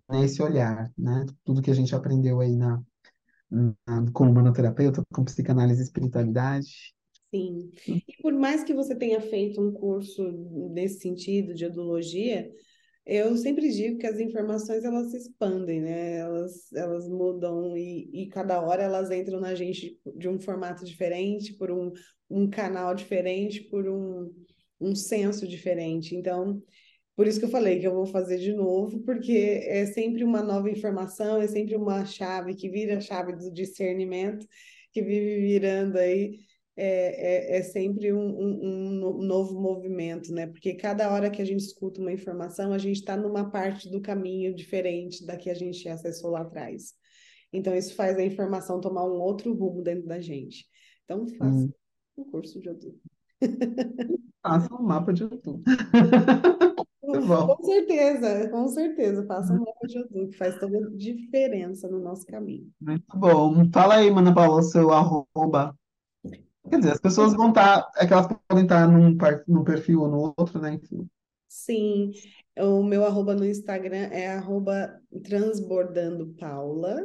nesse 0.08 0.40
olhar, 0.40 0.88
né, 0.96 1.26
tudo 1.44 1.60
que 1.60 1.70
a 1.70 1.74
gente 1.74 1.92
aprendeu 1.96 2.38
aí 2.38 2.54
na, 2.54 2.80
como 4.12 4.32
manoterapeuta, 4.32 5.02
com 5.12 5.24
psicanálise 5.24 5.80
e 5.80 5.84
espiritualidade. 5.84 6.94
Sim. 7.34 7.72
E 7.88 8.22
por 8.22 8.32
mais 8.32 8.62
que 8.62 8.72
você 8.72 8.94
tenha 8.94 9.20
feito 9.20 9.60
um 9.60 9.72
curso 9.72 10.22
nesse 10.70 11.00
sentido 11.00 11.54
de 11.54 11.66
odologia, 11.66 12.48
eu 13.08 13.34
sempre 13.38 13.70
digo 13.70 13.98
que 13.98 14.06
as 14.06 14.20
informações 14.20 14.84
elas 14.84 15.10
se 15.10 15.16
expandem, 15.16 15.80
né? 15.80 16.18
Elas, 16.18 16.72
elas 16.74 17.08
mudam 17.08 17.74
e, 17.76 18.10
e 18.12 18.28
cada 18.28 18.60
hora 18.60 18.82
elas 18.82 19.10
entram 19.10 19.40
na 19.40 19.54
gente 19.54 19.98
de 20.14 20.28
um 20.28 20.38
formato 20.38 20.84
diferente, 20.84 21.54
por 21.54 21.70
um, 21.70 21.90
um 22.28 22.48
canal 22.50 22.94
diferente, 22.94 23.62
por 23.62 23.88
um, 23.88 24.30
um 24.78 24.94
senso 24.94 25.48
diferente. 25.48 26.14
Então, 26.14 26.62
por 27.16 27.26
isso 27.26 27.38
que 27.38 27.46
eu 27.46 27.50
falei 27.50 27.80
que 27.80 27.86
eu 27.86 27.94
vou 27.94 28.06
fazer 28.06 28.38
de 28.38 28.52
novo, 28.52 29.00
porque 29.00 29.62
é 29.64 29.86
sempre 29.86 30.22
uma 30.22 30.42
nova 30.42 30.70
informação, 30.70 31.40
é 31.40 31.48
sempre 31.48 31.76
uma 31.76 32.04
chave 32.04 32.54
que 32.54 32.68
vira 32.68 32.98
a 32.98 33.00
chave 33.00 33.32
do 33.32 33.50
discernimento, 33.50 34.46
que 34.92 35.02
vive 35.02 35.40
virando 35.40 35.96
aí, 35.96 36.38
é, 36.80 37.56
é, 37.56 37.58
é 37.58 37.62
sempre 37.62 38.12
um, 38.12 38.20
um, 38.20 39.20
um, 39.20 39.22
novo 39.22 39.60
movimento, 39.60 40.32
né? 40.32 40.46
Porque 40.46 40.74
cada 40.74 41.12
hora 41.12 41.28
que 41.28 41.42
a 41.42 41.44
gente 41.44 41.60
escuta 41.60 42.00
uma 42.00 42.12
informação, 42.12 42.72
a 42.72 42.78
gente 42.78 42.98
está 42.98 43.16
numa 43.16 43.50
parte 43.50 43.90
do 43.90 44.00
caminho 44.00 44.54
diferente 44.54 45.26
da 45.26 45.36
que 45.36 45.50
a 45.50 45.54
gente 45.54 45.88
acessou 45.88 46.30
lá 46.30 46.42
atrás. 46.42 46.94
Então, 47.52 47.74
isso 47.74 47.96
faz 47.96 48.16
a 48.16 48.24
informação 48.24 48.80
tomar 48.80 49.04
um 49.04 49.18
outro 49.20 49.52
rumo 49.52 49.82
dentro 49.82 50.06
da 50.06 50.20
gente. 50.20 50.66
Então, 51.04 51.26
faça 51.36 51.56
hum. 51.56 51.70
um 52.16 52.24
curso 52.30 52.60
de 52.60 52.68
YouTube. 52.68 53.00
Faça 54.40 54.72
um 54.72 54.82
mapa 54.82 55.12
de 55.12 55.24
YouTube. 55.24 55.64
Com 57.26 57.64
certeza, 57.64 58.48
com 58.50 58.68
certeza. 58.68 59.26
Faça 59.26 59.52
um 59.52 59.60
mapa 59.60 59.86
de 59.86 59.98
Odô, 59.98 60.28
que 60.28 60.36
faz 60.36 60.58
toda 60.60 60.76
a 60.76 60.90
diferença 60.90 61.88
no 61.88 61.98
nosso 61.98 62.24
caminho. 62.26 62.70
Muito 62.80 63.18
bom. 63.18 63.68
Fala 63.72 63.96
aí, 63.96 64.10
Mana 64.10 64.32
Paula, 64.32 64.60
o 64.60 64.62
seu 64.62 64.90
arroba. 64.92 65.74
Quer 66.68 66.78
dizer, 66.78 66.92
as 66.92 67.00
pessoas 67.00 67.34
vão 67.34 67.48
estar, 67.48 67.90
é 67.96 68.06
que 68.06 68.12
elas 68.12 68.28
podem 68.46 68.64
estar 68.64 68.86
num, 68.86 69.16
num 69.46 69.64
perfil 69.64 70.02
ou 70.02 70.08
no 70.08 70.34
outro, 70.36 70.60
né? 70.60 70.78
Sim, 71.48 72.12
o 72.58 72.82
meu 72.82 73.04
arroba 73.04 73.34
no 73.34 73.44
Instagram 73.44 74.08
é 74.10 74.28
arroba 74.28 75.00
transbordando 75.22 76.34
Paula. 76.38 76.96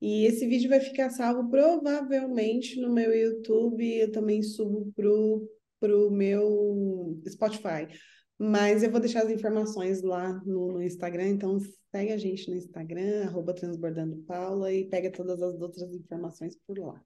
E 0.00 0.26
esse 0.26 0.46
vídeo 0.46 0.68
vai 0.68 0.80
ficar 0.80 1.10
salvo 1.10 1.48
provavelmente 1.48 2.80
no 2.80 2.92
meu 2.92 3.14
YouTube. 3.14 3.86
Eu 3.96 4.12
também 4.12 4.42
subo 4.42 4.92
pro, 4.94 5.48
pro 5.80 6.10
meu 6.10 7.20
Spotify. 7.28 7.88
Mas 8.38 8.82
eu 8.82 8.90
vou 8.90 9.00
deixar 9.00 9.22
as 9.22 9.30
informações 9.30 10.02
lá 10.02 10.32
no, 10.44 10.72
no 10.72 10.82
Instagram, 10.82 11.28
então 11.28 11.58
segue 11.90 12.12
a 12.12 12.18
gente 12.18 12.50
no 12.50 12.56
Instagram, 12.56 13.24
arroba 13.24 13.54
Transbordando 13.54 14.16
Paula, 14.26 14.72
e 14.72 14.88
pega 14.88 15.10
todas 15.10 15.40
as 15.40 15.60
outras 15.60 15.94
informações 15.94 16.56
por 16.66 16.76
lá. 16.78 17.00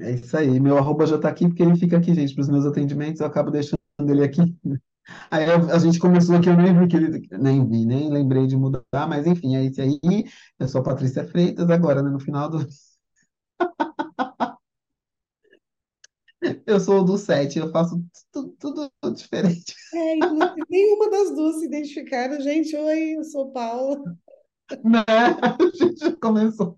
É 0.00 0.12
isso 0.12 0.36
aí. 0.36 0.60
Meu 0.60 0.78
arroba 0.78 1.06
já 1.06 1.16
está 1.16 1.28
aqui, 1.28 1.48
porque 1.48 1.62
ele 1.62 1.76
fica 1.76 1.96
aqui, 1.98 2.14
gente, 2.14 2.34
para 2.34 2.42
os 2.42 2.48
meus 2.48 2.64
atendimentos, 2.66 3.20
eu 3.20 3.26
acabo 3.26 3.50
deixando 3.50 3.78
ele 4.00 4.24
aqui. 4.24 4.40
Aí 5.30 5.44
a, 5.44 5.78
gente 5.78 5.98
começou 5.98 6.36
aqui, 6.36 6.50
eu 6.50 6.56
nem 6.56 6.78
vi 6.78 6.86
que 6.86 6.96
ele, 6.96 7.26
nem 7.38 7.66
vi, 7.66 7.86
nem 7.86 8.10
lembrei 8.10 8.46
de 8.46 8.54
mudar, 8.58 9.08
mas 9.08 9.26
enfim, 9.26 9.56
é 9.56 9.64
esse 9.64 9.80
aí. 9.80 9.98
Eu 10.58 10.68
sou 10.68 10.82
Patrícia 10.82 11.24
Freitas 11.24 11.70
agora, 11.70 12.02
né? 12.02 12.10
No 12.10 12.20
final 12.20 12.50
do. 12.50 12.58
Eu 16.66 16.78
sou 16.78 17.04
do 17.04 17.18
sete, 17.18 17.58
eu 17.58 17.70
faço 17.72 18.00
tudo, 18.30 18.54
tudo 18.60 18.90
diferente. 19.14 19.74
É, 19.92 20.14
nenhuma 20.70 21.10
das 21.10 21.34
duas 21.34 21.56
se 21.56 21.66
identificaram. 21.66 22.40
Gente, 22.40 22.76
oi, 22.76 23.16
eu 23.16 23.24
sou 23.24 23.50
Paula. 23.50 24.00
Né? 24.84 25.04
A 25.08 25.56
gente 25.74 25.98
já 25.98 26.12
começou. 26.16 26.76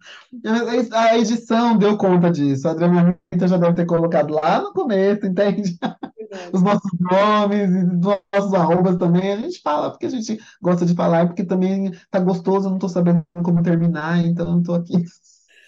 A 0.92 1.18
edição 1.18 1.76
deu 1.76 1.96
conta 1.96 2.30
disso. 2.30 2.68
A 2.68 2.72
Adriana 2.72 3.18
Rita 3.32 3.48
já 3.48 3.56
deve 3.56 3.74
ter 3.74 3.86
colocado 3.86 4.32
lá 4.32 4.60
no 4.62 4.72
começo, 4.72 5.26
entende? 5.26 5.78
Verdade. 6.16 6.50
Os 6.52 6.62
nossos 6.62 6.90
nomes, 7.00 7.70
os 7.70 8.00
nossos 8.00 8.54
arrobas 8.54 8.96
também. 8.96 9.32
A 9.32 9.36
gente 9.36 9.60
fala 9.60 9.90
porque 9.90 10.06
a 10.06 10.10
gente 10.10 10.38
gosta 10.62 10.86
de 10.86 10.94
falar, 10.94 11.26
porque 11.26 11.44
também 11.44 11.92
tá 12.10 12.20
gostoso, 12.20 12.66
eu 12.66 12.70
não 12.70 12.78
tô 12.78 12.88
sabendo 12.88 13.24
como 13.42 13.62
terminar, 13.62 14.24
então 14.24 14.56
eu 14.56 14.62
tô 14.62 14.74
aqui. 14.74 15.04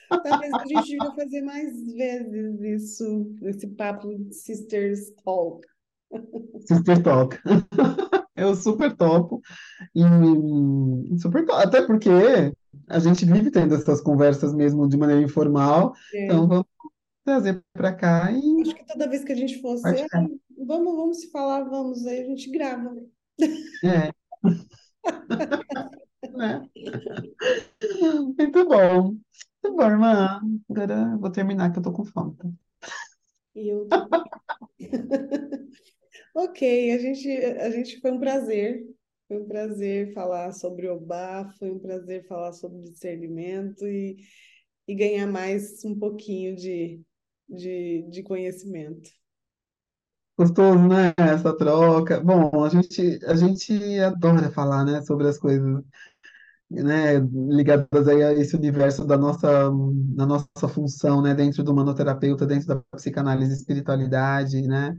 Talvez 0.08 0.52
a 0.52 0.66
gente 0.66 0.90
devia 0.90 1.10
fazer 1.12 1.42
mais 1.42 1.92
vezes 1.94 2.60
isso, 2.60 3.34
esse 3.42 3.66
papo 3.68 4.08
Sisters 4.30 5.10
Talk. 5.24 5.66
Super 6.66 7.02
top. 7.02 7.38
Eu 8.34 8.54
super 8.54 8.96
topo. 8.96 9.40
E 9.94 11.18
super 11.18 11.44
to- 11.44 11.52
Até 11.52 11.82
porque 11.86 12.08
a 12.88 12.98
gente 12.98 13.24
vive 13.24 13.50
tendo 13.50 13.74
essas 13.74 14.00
conversas 14.00 14.54
mesmo 14.54 14.88
de 14.88 14.96
maneira 14.96 15.22
informal. 15.22 15.94
É, 16.14 16.24
Então 16.24 16.48
vamos 16.48 16.64
trazer 17.24 17.62
para 17.74 17.94
cá 17.94 18.32
e 18.32 18.62
acho 18.62 18.74
que 18.74 18.86
toda 18.86 19.08
vez 19.08 19.24
que 19.24 19.32
a 19.32 19.36
gente 19.36 19.60
fosse, 19.60 19.84
"Ah, 19.86 19.92
partilhar. 19.94 20.28
vamos, 20.66 20.96
vamos 20.96 21.20
se 21.20 21.30
falar, 21.30 21.64
vamos, 21.64 22.06
aí 22.06 22.20
a 22.22 22.24
gente 22.24 22.50
grava. 22.50 22.94
É, 23.84 24.12
né? 26.34 26.68
Muito 28.38 28.64
bom. 28.68 29.02
Muito 29.62 29.76
bom, 29.76 29.82
irmã. 29.84 30.40
Agora 30.70 31.16
vou 31.18 31.30
terminar 31.30 31.72
que 31.72 31.78
eu 31.78 31.82
tô 31.82 31.92
com 31.92 32.04
fome. 32.04 32.34
tá? 32.36 32.48
Eu. 33.54 33.88
Ok, 36.34 36.62
a 36.92 36.98
gente, 36.98 37.28
a 37.30 37.70
gente 37.70 38.00
foi 38.00 38.10
um 38.10 38.18
prazer. 38.20 38.82
Foi 39.28 39.38
um 39.38 39.46
prazer 39.48 40.12
falar 40.12 40.52
sobre 40.52 40.88
Obá, 40.88 41.48
foi 41.58 41.70
um 41.70 41.78
prazer 41.78 42.26
falar 42.26 42.52
sobre 42.52 42.82
discernimento 42.82 43.86
e, 43.86 44.16
e 44.86 44.94
ganhar 44.94 45.26
mais 45.26 45.84
um 45.84 45.98
pouquinho 45.98 46.54
de, 46.56 47.00
de, 47.48 48.02
de 48.10 48.22
conhecimento. 48.22 49.10
Gostoso, 50.38 50.88
né? 50.88 51.12
Essa 51.16 51.56
troca. 51.56 52.20
Bom, 52.20 52.64
a 52.64 52.68
gente, 52.68 53.20
a 53.26 53.34
gente 53.36 53.72
adora 54.00 54.50
falar, 54.50 54.84
né, 54.84 55.02
sobre 55.02 55.28
as 55.28 55.38
coisas, 55.38 55.82
né, 56.70 57.18
ligadas 57.50 58.08
aí 58.08 58.22
a 58.22 58.32
esse 58.32 58.56
universo 58.56 59.06
da 59.06 59.16
nossa, 59.18 59.70
da 60.16 60.26
nossa 60.26 60.68
função, 60.68 61.22
né, 61.22 61.34
dentro 61.34 61.62
do 61.62 61.74
manoterapeuta, 61.74 62.46
dentro 62.46 62.68
da 62.68 62.76
psicanálise 62.92 63.52
e 63.52 63.56
espiritualidade, 63.56 64.62
né? 64.62 64.96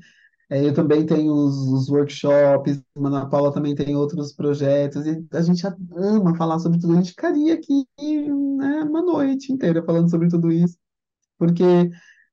É, 0.53 0.63
eu 0.63 0.71
também 0.71 1.03
tenho 1.03 1.33
os, 1.33 1.55
os 1.67 1.89
workshops, 1.89 2.79
a 2.95 3.07
Ana 3.07 3.27
Paula 3.27 3.51
também 3.51 3.73
tem 3.73 3.95
outros 3.95 4.33
projetos, 4.33 5.03
e 5.07 5.25
a 5.31 5.41
gente 5.41 5.65
ama 5.65 6.35
falar 6.35 6.59
sobre 6.59 6.79
tudo. 6.79 6.93
A 6.93 6.97
gente 6.97 7.09
ficaria 7.09 7.55
aqui, 7.55 7.87
né, 7.99 8.83
uma 8.83 9.01
noite 9.01 9.51
inteira 9.51 9.83
falando 9.83 10.11
sobre 10.11 10.29
tudo 10.29 10.51
isso. 10.51 10.77
Porque 11.39 11.63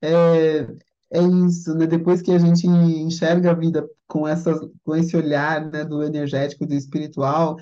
é, 0.02 0.68
é 1.12 1.22
isso, 1.46 1.74
né? 1.74 1.86
Depois 1.86 2.20
que 2.20 2.30
a 2.32 2.38
gente 2.38 2.66
enxerga 2.66 3.52
a 3.52 3.54
vida 3.54 3.88
com 4.06 4.28
essas, 4.28 4.60
com 4.84 4.94
esse 4.94 5.16
olhar, 5.16 5.70
né, 5.70 5.84
do 5.84 6.02
energético, 6.02 6.66
do 6.66 6.74
espiritual, 6.74 7.56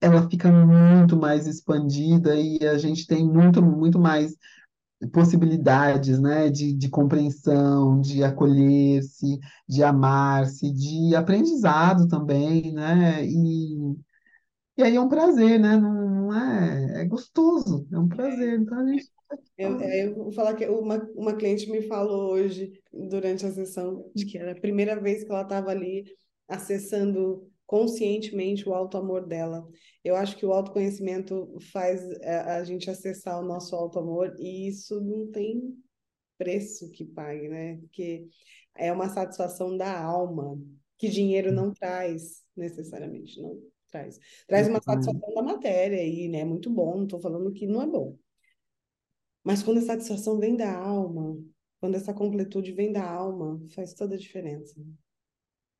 ela 0.00 0.28
fica 0.30 0.50
muito 0.50 1.16
mais 1.18 1.46
expandida 1.46 2.34
e 2.36 2.66
a 2.66 2.78
gente 2.78 3.06
tem 3.06 3.26
muito, 3.26 3.62
muito 3.62 3.98
mais 3.98 4.34
possibilidades, 5.12 6.20
né, 6.20 6.50
de, 6.50 6.72
de 6.74 6.88
compreensão, 6.88 8.00
de 8.00 8.22
acolher-se, 8.24 9.38
de 9.68 9.82
amar-se, 9.82 10.72
de 10.72 11.14
aprendizado 11.14 12.08
também, 12.08 12.72
né? 12.72 13.24
E, 13.24 13.94
e 14.76 14.82
aí 14.82 14.96
é 14.96 15.00
um 15.00 15.08
prazer, 15.08 15.58
né? 15.58 15.76
Não, 15.76 16.10
não 16.28 16.34
é, 16.34 17.02
é 17.02 17.04
gostoso, 17.04 17.86
é 17.92 17.98
um 17.98 18.08
prazer. 18.08 18.60
Então 18.60 18.78
a 18.78 18.86
gente 18.86 19.10
Eu, 19.56 19.80
é, 19.80 20.06
eu 20.06 20.14
vou 20.14 20.32
falar 20.32 20.54
que 20.54 20.66
uma, 20.66 20.96
uma 21.14 21.36
cliente 21.36 21.70
me 21.70 21.82
falou 21.82 22.32
hoje, 22.32 22.72
durante 22.92 23.44
a 23.44 23.52
sessão, 23.52 24.10
de 24.14 24.24
que 24.24 24.38
era 24.38 24.52
a 24.52 24.60
primeira 24.60 25.00
vez 25.00 25.24
que 25.24 25.30
ela 25.30 25.42
estava 25.42 25.70
ali 25.70 26.04
acessando 26.48 27.48
conscientemente 27.68 28.66
o 28.66 28.72
auto-amor 28.72 29.26
dela. 29.26 29.68
Eu 30.02 30.16
acho 30.16 30.38
que 30.38 30.46
o 30.46 30.52
autoconhecimento 30.54 31.54
faz 31.70 32.02
a, 32.22 32.56
a 32.56 32.64
gente 32.64 32.88
acessar 32.88 33.38
o 33.38 33.46
nosso 33.46 33.76
auto-amor 33.76 34.34
e 34.38 34.66
isso 34.66 34.98
não 35.02 35.30
tem 35.30 35.76
preço 36.38 36.90
que 36.90 37.04
pague, 37.04 37.46
né? 37.46 37.76
Porque 37.76 38.26
é 38.74 38.90
uma 38.90 39.10
satisfação 39.10 39.76
da 39.76 40.02
alma, 40.02 40.58
que 40.96 41.10
dinheiro 41.10 41.52
não 41.52 41.70
traz 41.70 42.42
necessariamente, 42.56 43.38
não 43.38 43.60
traz. 43.90 44.18
Traz 44.46 44.66
uma 44.66 44.80
satisfação 44.80 45.34
da 45.34 45.42
matéria 45.42 45.98
aí, 45.98 46.26
né? 46.26 46.46
Muito 46.46 46.70
bom, 46.70 46.96
não 46.96 47.04
estou 47.04 47.20
falando 47.20 47.52
que 47.52 47.66
não 47.66 47.82
é 47.82 47.86
bom. 47.86 48.16
Mas 49.44 49.62
quando 49.62 49.76
a 49.76 49.82
satisfação 49.82 50.38
vem 50.38 50.56
da 50.56 50.74
alma, 50.74 51.38
quando 51.80 51.96
essa 51.96 52.14
completude 52.14 52.72
vem 52.72 52.90
da 52.92 53.04
alma, 53.04 53.60
faz 53.74 53.92
toda 53.92 54.14
a 54.14 54.18
diferença. 54.18 54.74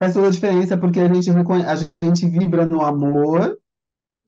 Faz 0.00 0.14
toda 0.14 0.28
a 0.28 0.30
diferença 0.30 0.76
porque 0.78 1.00
a 1.00 1.12
gente, 1.12 1.30
a 1.30 2.06
gente 2.06 2.26
vibra 2.28 2.66
no 2.66 2.82
amor 2.82 3.58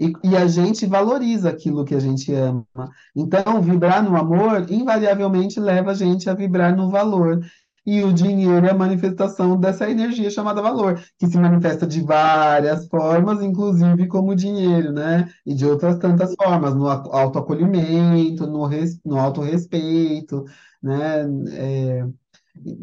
E, 0.00 0.12
e 0.24 0.36
a 0.36 0.46
gente 0.48 0.86
valoriza 0.86 1.50
aquilo 1.50 1.84
que 1.84 1.94
a 1.94 2.00
gente 2.00 2.32
ama. 2.34 2.66
Então, 3.14 3.60
vibrar 3.62 4.02
no 4.02 4.16
amor, 4.16 4.70
invariavelmente, 4.70 5.60
leva 5.60 5.90
a 5.92 5.94
gente 5.94 6.28
a 6.30 6.34
vibrar 6.34 6.74
no 6.76 6.90
valor. 6.90 7.40
E 7.86 8.02
o 8.04 8.12
dinheiro 8.12 8.66
é 8.66 8.70
a 8.70 8.74
manifestação 8.74 9.58
dessa 9.58 9.90
energia 9.90 10.30
chamada 10.30 10.62
valor, 10.62 11.02
que 11.18 11.26
se 11.26 11.38
manifesta 11.38 11.86
de 11.86 12.02
várias 12.02 12.86
formas, 12.88 13.42
inclusive 13.42 14.06
como 14.08 14.34
dinheiro, 14.34 14.92
né? 14.92 15.28
E 15.46 15.54
de 15.54 15.66
outras 15.66 15.98
tantas 15.98 16.34
formas, 16.34 16.74
no 16.74 16.88
autoacolhimento, 16.88 18.46
no, 18.46 18.64
res, 18.66 19.00
no 19.04 19.18
autorrespeito, 19.18 20.44
né? 20.82 21.22
É, 21.52 22.06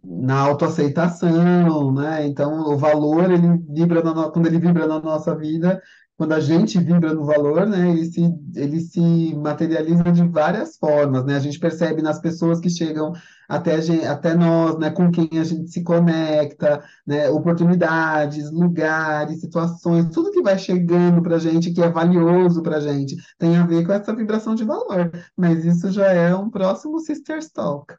na 0.04 0.40
autoaceitação, 0.40 1.94
né? 1.94 2.26
Então, 2.28 2.62
o 2.74 2.78
valor, 2.78 3.32
ele 3.32 3.48
vibra 3.70 4.02
no- 4.04 4.32
quando 4.32 4.48
ele 4.48 4.60
vibra 4.60 4.88
na 4.88 5.00
nossa 5.00 5.36
vida, 5.36 5.82
quando 6.18 6.34
a 6.34 6.40
gente 6.40 6.80
vibra 6.80 7.14
no 7.14 7.26
valor, 7.26 7.68
né? 7.68 7.92
Ele 7.92 8.06
se, 8.06 8.22
ele 8.56 8.80
se 8.80 9.36
materializa 9.36 10.04
de 10.12 10.28
várias 10.28 10.76
formas, 10.78 11.24
né? 11.26 11.36
A 11.36 11.40
gente 11.40 11.60
percebe 11.60 12.02
nas 12.02 12.20
pessoas 12.20 12.60
que 12.60 12.70
chegam 12.72 13.14
até, 13.48 13.76
a 13.76 13.82
gen- 13.82 14.06
até 14.08 14.34
nós, 14.34 14.78
né? 14.80 14.90
Com 14.90 15.12
quem 15.12 15.30
a 15.40 15.44
gente 15.44 15.70
se 15.70 15.84
conecta, 15.84 16.84
né? 17.06 17.30
Oportunidades, 17.30 18.52
lugares, 18.52 19.42
situações, 19.42 20.10
tudo 20.10 20.32
que 20.32 20.42
vai 20.42 20.58
chegando 20.58 21.22
para 21.22 21.36
a 21.36 21.40
gente, 21.40 21.72
que 21.72 21.82
é 21.84 21.90
valioso 21.90 22.64
para 22.64 22.78
a 22.78 22.80
gente, 22.82 23.16
tem 23.38 23.56
a 23.58 23.66
ver 23.66 23.86
com 23.86 23.94
essa 23.94 24.16
vibração 24.16 24.56
de 24.56 24.64
valor. 24.66 25.12
Mas 25.36 25.64
isso 25.66 25.92
já 25.92 26.08
é 26.12 26.34
um 26.36 26.50
próximo 26.50 27.00
Sister 27.00 27.40
Talk. 27.54 27.94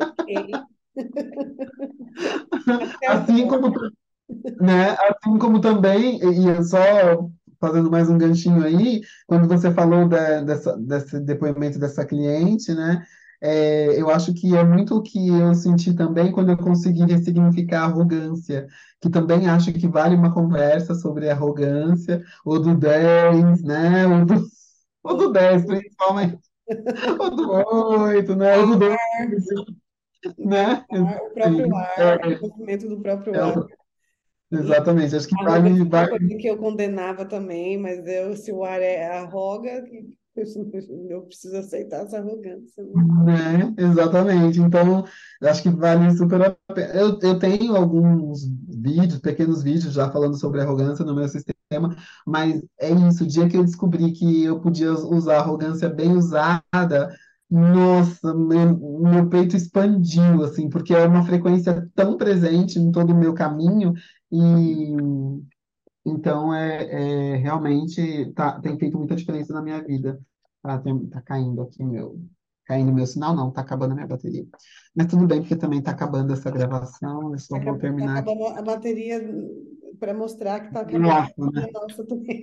Ok. 0.00 0.75
Assim 3.08 3.46
como 3.48 3.70
né? 4.60 4.90
Assim 4.92 5.38
como 5.38 5.60
também, 5.60 6.20
e 6.22 6.50
e 6.60 6.64
só 6.64 6.78
fazendo 7.60 7.90
mais 7.90 8.10
um 8.10 8.18
ganchinho 8.18 8.64
aí, 8.64 9.02
quando 9.26 9.48
você 9.48 9.72
falou 9.72 10.08
da- 10.08 10.42
dessa, 10.42 10.76
desse 10.78 11.20
depoimento 11.20 11.78
dessa 11.78 12.04
cliente, 12.06 12.74
né? 12.74 13.04
é, 13.42 14.00
eu 14.00 14.10
acho 14.10 14.34
que 14.34 14.56
é 14.56 14.64
muito 14.64 14.96
o 14.96 15.02
que 15.02 15.28
eu 15.28 15.54
senti 15.54 15.94
também 15.94 16.32
quando 16.32 16.50
eu 16.52 16.58
consegui 16.58 17.04
ressignificar 17.06 17.82
a 17.82 17.86
arrogância, 17.86 18.66
que 19.00 19.10
também 19.10 19.48
acho 19.48 19.72
que 19.72 19.88
vale 19.88 20.16
uma 20.16 20.32
conversa 20.34 20.94
sobre 20.94 21.30
arrogância, 21.30 22.22
ou 22.44 22.60
do 22.60 22.76
10, 22.76 23.62
né? 23.64 24.06
Ou 24.08 24.24
do, 24.26 24.46
ou 25.04 25.16
do 25.18 25.32
10, 25.32 25.66
principalmente, 25.66 26.38
ou 27.20 27.36
do 27.36 27.50
8, 27.52 28.36
né? 28.36 28.58
Ou 28.58 28.66
do 28.68 28.76
12, 28.78 28.98
né? 30.38 30.84
O 30.90 31.30
próprio 31.34 31.76
ar, 31.76 31.94
É, 31.98 32.36
o 32.36 32.48
movimento 32.48 32.88
do 32.88 33.00
próprio 33.00 33.34
é, 33.34 33.38
ar. 33.40 33.66
E 34.50 34.56
exatamente. 34.56 35.16
Acho 35.16 35.28
que 35.28 35.34
é 35.34 35.42
uma 35.42 35.50
vale 35.50 36.08
coisa 36.10 36.36
que 36.36 36.46
eu 36.46 36.56
condenava 36.56 37.24
também, 37.24 37.78
mas 37.78 38.06
eu, 38.06 38.36
se 38.36 38.52
o 38.52 38.64
ar 38.64 38.80
é 38.80 39.18
arroga, 39.18 39.84
eu 41.10 41.22
preciso 41.22 41.56
aceitar 41.56 42.04
essa 42.04 42.18
arrogância, 42.18 42.84
né? 42.84 42.92
Né? 43.24 43.74
Exatamente. 43.78 44.60
Então, 44.60 45.04
acho 45.42 45.62
que 45.62 45.70
vale 45.70 46.16
super 46.16 46.42
a 46.42 46.56
pena. 46.74 46.92
Eu, 46.94 47.18
eu 47.20 47.38
tenho 47.38 47.74
alguns 47.74 48.46
vídeos, 48.68 49.18
pequenos 49.20 49.62
vídeos 49.62 49.92
já 49.92 50.10
falando 50.10 50.38
sobre 50.38 50.60
arrogância 50.60 51.04
no 51.04 51.14
meu 51.14 51.28
sistema, 51.28 51.96
mas 52.26 52.62
é 52.78 52.90
isso. 52.90 53.24
O 53.24 53.26
dia 53.26 53.48
que 53.48 53.56
eu 53.56 53.64
descobri 53.64 54.12
que 54.12 54.44
eu 54.44 54.60
podia 54.60 54.92
usar 54.92 55.38
arrogância 55.38 55.88
bem 55.88 56.12
usada, 56.12 56.62
nossa, 57.50 58.34
meu, 58.34 58.76
meu 59.00 59.28
peito 59.28 59.56
expandiu, 59.56 60.42
assim, 60.44 60.68
porque 60.68 60.94
é 60.94 61.06
uma 61.06 61.24
frequência 61.24 61.88
tão 61.94 62.16
presente 62.16 62.78
em 62.78 62.90
todo 62.90 63.12
o 63.12 63.16
meu 63.18 63.34
caminho 63.34 63.92
e 64.32 64.94
Então, 66.04 66.54
é, 66.54 67.32
é 67.34 67.36
realmente 67.36 68.32
tá, 68.34 68.60
tem 68.60 68.78
feito 68.78 68.96
muita 68.98 69.16
diferença 69.16 69.52
na 69.52 69.62
minha 69.62 69.82
vida. 69.82 70.20
Tá, 70.62 70.78
tem- 70.78 71.06
tá 71.08 71.20
caindo 71.22 71.60
aqui 71.62 71.82
meu, 71.84 72.20
caindo 72.64 72.92
meu 72.92 73.06
sinal, 73.06 73.34
não, 73.34 73.50
tá 73.52 73.60
acabando 73.62 73.92
a 73.92 73.94
minha 73.94 74.06
bateria. 74.06 74.46
Mas 74.94 75.06
tudo 75.08 75.26
bem, 75.26 75.40
porque 75.40 75.56
também 75.56 75.82
tá 75.82 75.90
acabando 75.92 76.32
essa 76.32 76.50
gravação, 76.50 77.32
eu 77.32 77.38
só 77.38 77.58
Tá 77.58 77.60
vou 77.60 77.74
tá 77.74 77.78
terminar 77.78 78.18
aqui. 78.20 78.30
acabando 78.30 78.46
a 78.58 78.62
bateria 78.62 79.20
para 79.98 80.14
mostrar 80.14 80.60
que 80.60 80.66
está 80.68 80.80
acabando 80.82 81.28
né? 81.52 81.66
nossa 81.72 82.04
também. 82.06 82.40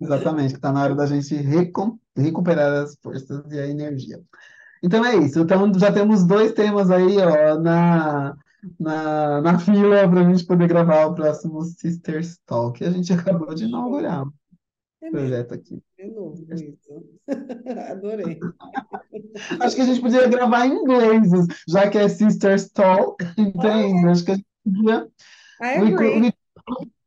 Exatamente, 0.00 0.54
que 0.54 0.60
tá 0.60 0.72
na 0.72 0.82
hora 0.82 0.94
da 0.94 1.06
gente 1.06 1.34
recom- 1.36 1.98
recuperar 2.16 2.82
as 2.82 2.96
forças 3.02 3.42
e 3.50 3.58
a 3.58 3.66
energia. 3.66 4.20
Então 4.82 5.04
é 5.04 5.16
isso. 5.16 5.40
Então 5.40 5.72
já 5.78 5.92
temos 5.92 6.26
dois 6.26 6.52
temas 6.52 6.90
aí, 6.90 7.16
ó, 7.18 7.58
na, 7.60 8.36
na, 8.78 9.40
na 9.42 9.58
fila 9.60 10.08
para 10.08 10.20
a 10.20 10.30
gente 10.30 10.46
poder 10.46 10.68
gravar 10.68 11.06
o 11.06 11.14
próximo 11.14 11.62
Sisters 11.62 12.38
Talk. 12.46 12.84
A 12.84 12.90
gente 12.90 13.12
acabou 13.12 13.54
de 13.54 13.64
inaugurar 13.64 14.24
o 14.26 14.32
É 15.00 15.10
mesmo, 15.10 15.18
projeto 15.18 15.54
aqui. 15.54 15.82
é 15.98 16.06
novo 16.08 16.46
isso. 16.54 17.04
Adorei. 17.90 18.40
Acho 19.60 19.76
que 19.76 19.82
a 19.82 19.84
gente 19.84 20.00
podia 20.00 20.28
gravar 20.28 20.66
em 20.66 20.72
inglês, 20.74 21.30
já 21.68 21.88
que 21.90 21.98
é 21.98 22.08
Sisters 22.08 22.68
Talk, 22.70 23.24
entende? 23.38 24.08
Acho 24.08 24.24
que 24.24 24.30
a 24.32 24.34
gente 24.36 24.46
podia. 24.64 25.08
I 25.60 25.78
agree. 25.78 26.32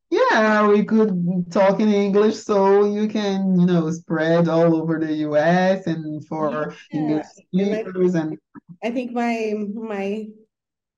Yeah, 0.09 0.67
we 0.67 0.83
could 0.85 1.51
talk 1.51 1.79
in 1.79 1.89
English 1.89 2.37
so 2.37 2.85
you 2.85 3.07
can, 3.07 3.59
you 3.59 3.65
know, 3.65 3.91
spread 3.91 4.47
all 4.47 4.75
over 4.75 4.99
the 4.99 5.13
US 5.27 5.87
and 5.87 6.25
for 6.27 6.73
English 6.93 7.25
Yeah, 7.51 7.65
and 7.65 7.75
I, 7.75 7.79
speakers 7.83 8.15
and 8.15 8.37
I 8.83 8.91
think 8.91 9.11
my 9.11 9.53
my 9.73 10.27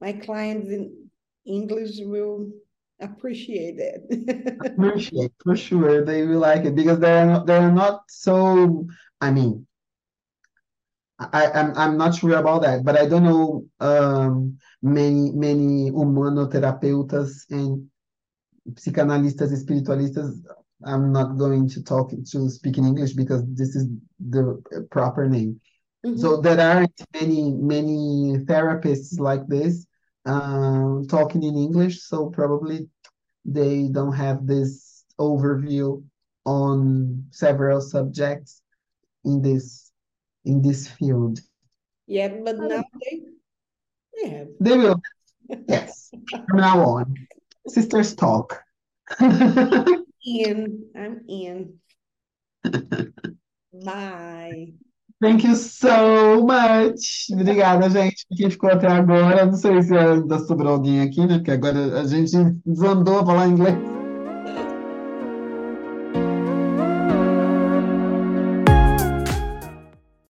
my 0.01 0.13
clients 0.13 0.69
in 0.69 1.09
English 1.45 1.97
will 2.01 2.51
appreciate 3.01 3.79
it. 3.79 4.01
appreciate 4.65 5.31
for 5.43 5.55
sure 5.55 6.05
they 6.05 6.25
will 6.25 6.39
like 6.39 6.65
it 6.65 6.75
because 6.75 6.99
they're 6.99 7.25
not, 7.25 7.45
they're 7.45 7.71
not 7.71 8.01
so 8.09 8.85
I 9.21 9.31
mean 9.31 9.65
I, 11.19 11.51
I'm 11.51 11.75
I'm 11.75 11.97
not 11.97 12.15
sure 12.15 12.37
about 12.37 12.61
that, 12.61 12.85
but 12.85 12.97
I 12.97 13.05
don't 13.05 13.23
know 13.23 13.65
um, 13.81 14.57
many 14.81 15.31
many 15.31 15.91
humanoterapeutas 15.91 17.49
and 17.51 17.89
psychanalistas 18.75 19.51
espiritualistas. 19.51 20.41
I'm 20.85 21.11
not 21.11 21.37
going 21.37 21.67
to 21.69 21.83
talk 21.83 22.11
to 22.11 22.49
speak 22.49 22.77
in 22.77 22.85
English 22.85 23.13
because 23.13 23.43
this 23.53 23.75
is 23.75 23.87
the 24.19 24.61
proper 24.91 25.27
name. 25.27 25.59
So 26.15 26.37
Mhm. 26.37 26.43
there 26.43 26.59
aren't 26.59 27.01
many 27.13 27.51
many 27.51 28.37
therapists 28.47 29.19
like 29.19 29.45
this 29.47 29.85
um, 30.25 31.05
talking 31.07 31.43
in 31.43 31.57
English, 31.57 32.03
so 32.03 32.29
probably 32.29 32.87
they 33.43 33.89
don't 33.89 34.13
have 34.13 34.47
this 34.47 35.05
overview 35.19 36.01
on 36.45 37.25
several 37.31 37.81
subjects 37.81 38.61
in 39.25 39.41
this 39.41 39.91
in 40.45 40.61
this 40.61 40.87
field. 40.87 41.39
Yeah, 42.07 42.29
but 42.43 42.57
now 42.57 42.83
they 43.03 43.23
they 44.15 44.29
have. 44.29 44.47
They 44.59 44.77
will, 44.77 45.01
yes, 45.67 46.11
from 46.47 46.57
now 46.57 46.79
on. 46.83 47.15
Sisters 47.67 48.15
talk. 48.15 48.61
In, 50.25 50.85
I'm 50.95 51.21
in. 51.27 51.79
Bye. 53.83 54.73
Thank 55.21 55.43
you 55.43 55.55
so 55.55 56.45
much. 56.45 57.27
Obrigada, 57.33 57.89
gente, 57.89 58.25
quem 58.35 58.49
ficou 58.49 58.69
até 58.69 58.87
agora. 58.87 59.45
Não 59.45 59.53
sei 59.53 59.81
se 59.81 59.95
ainda 59.95 60.39
sobrou 60.39 60.73
alguém 60.73 61.01
aqui, 61.01 61.25
né? 61.25 61.37
Porque 61.37 61.51
agora 61.51 61.99
a 61.99 62.05
gente 62.05 62.37
desandou 62.65 63.19
a 63.19 63.25
falar 63.25 63.47
inglês. 63.47 63.98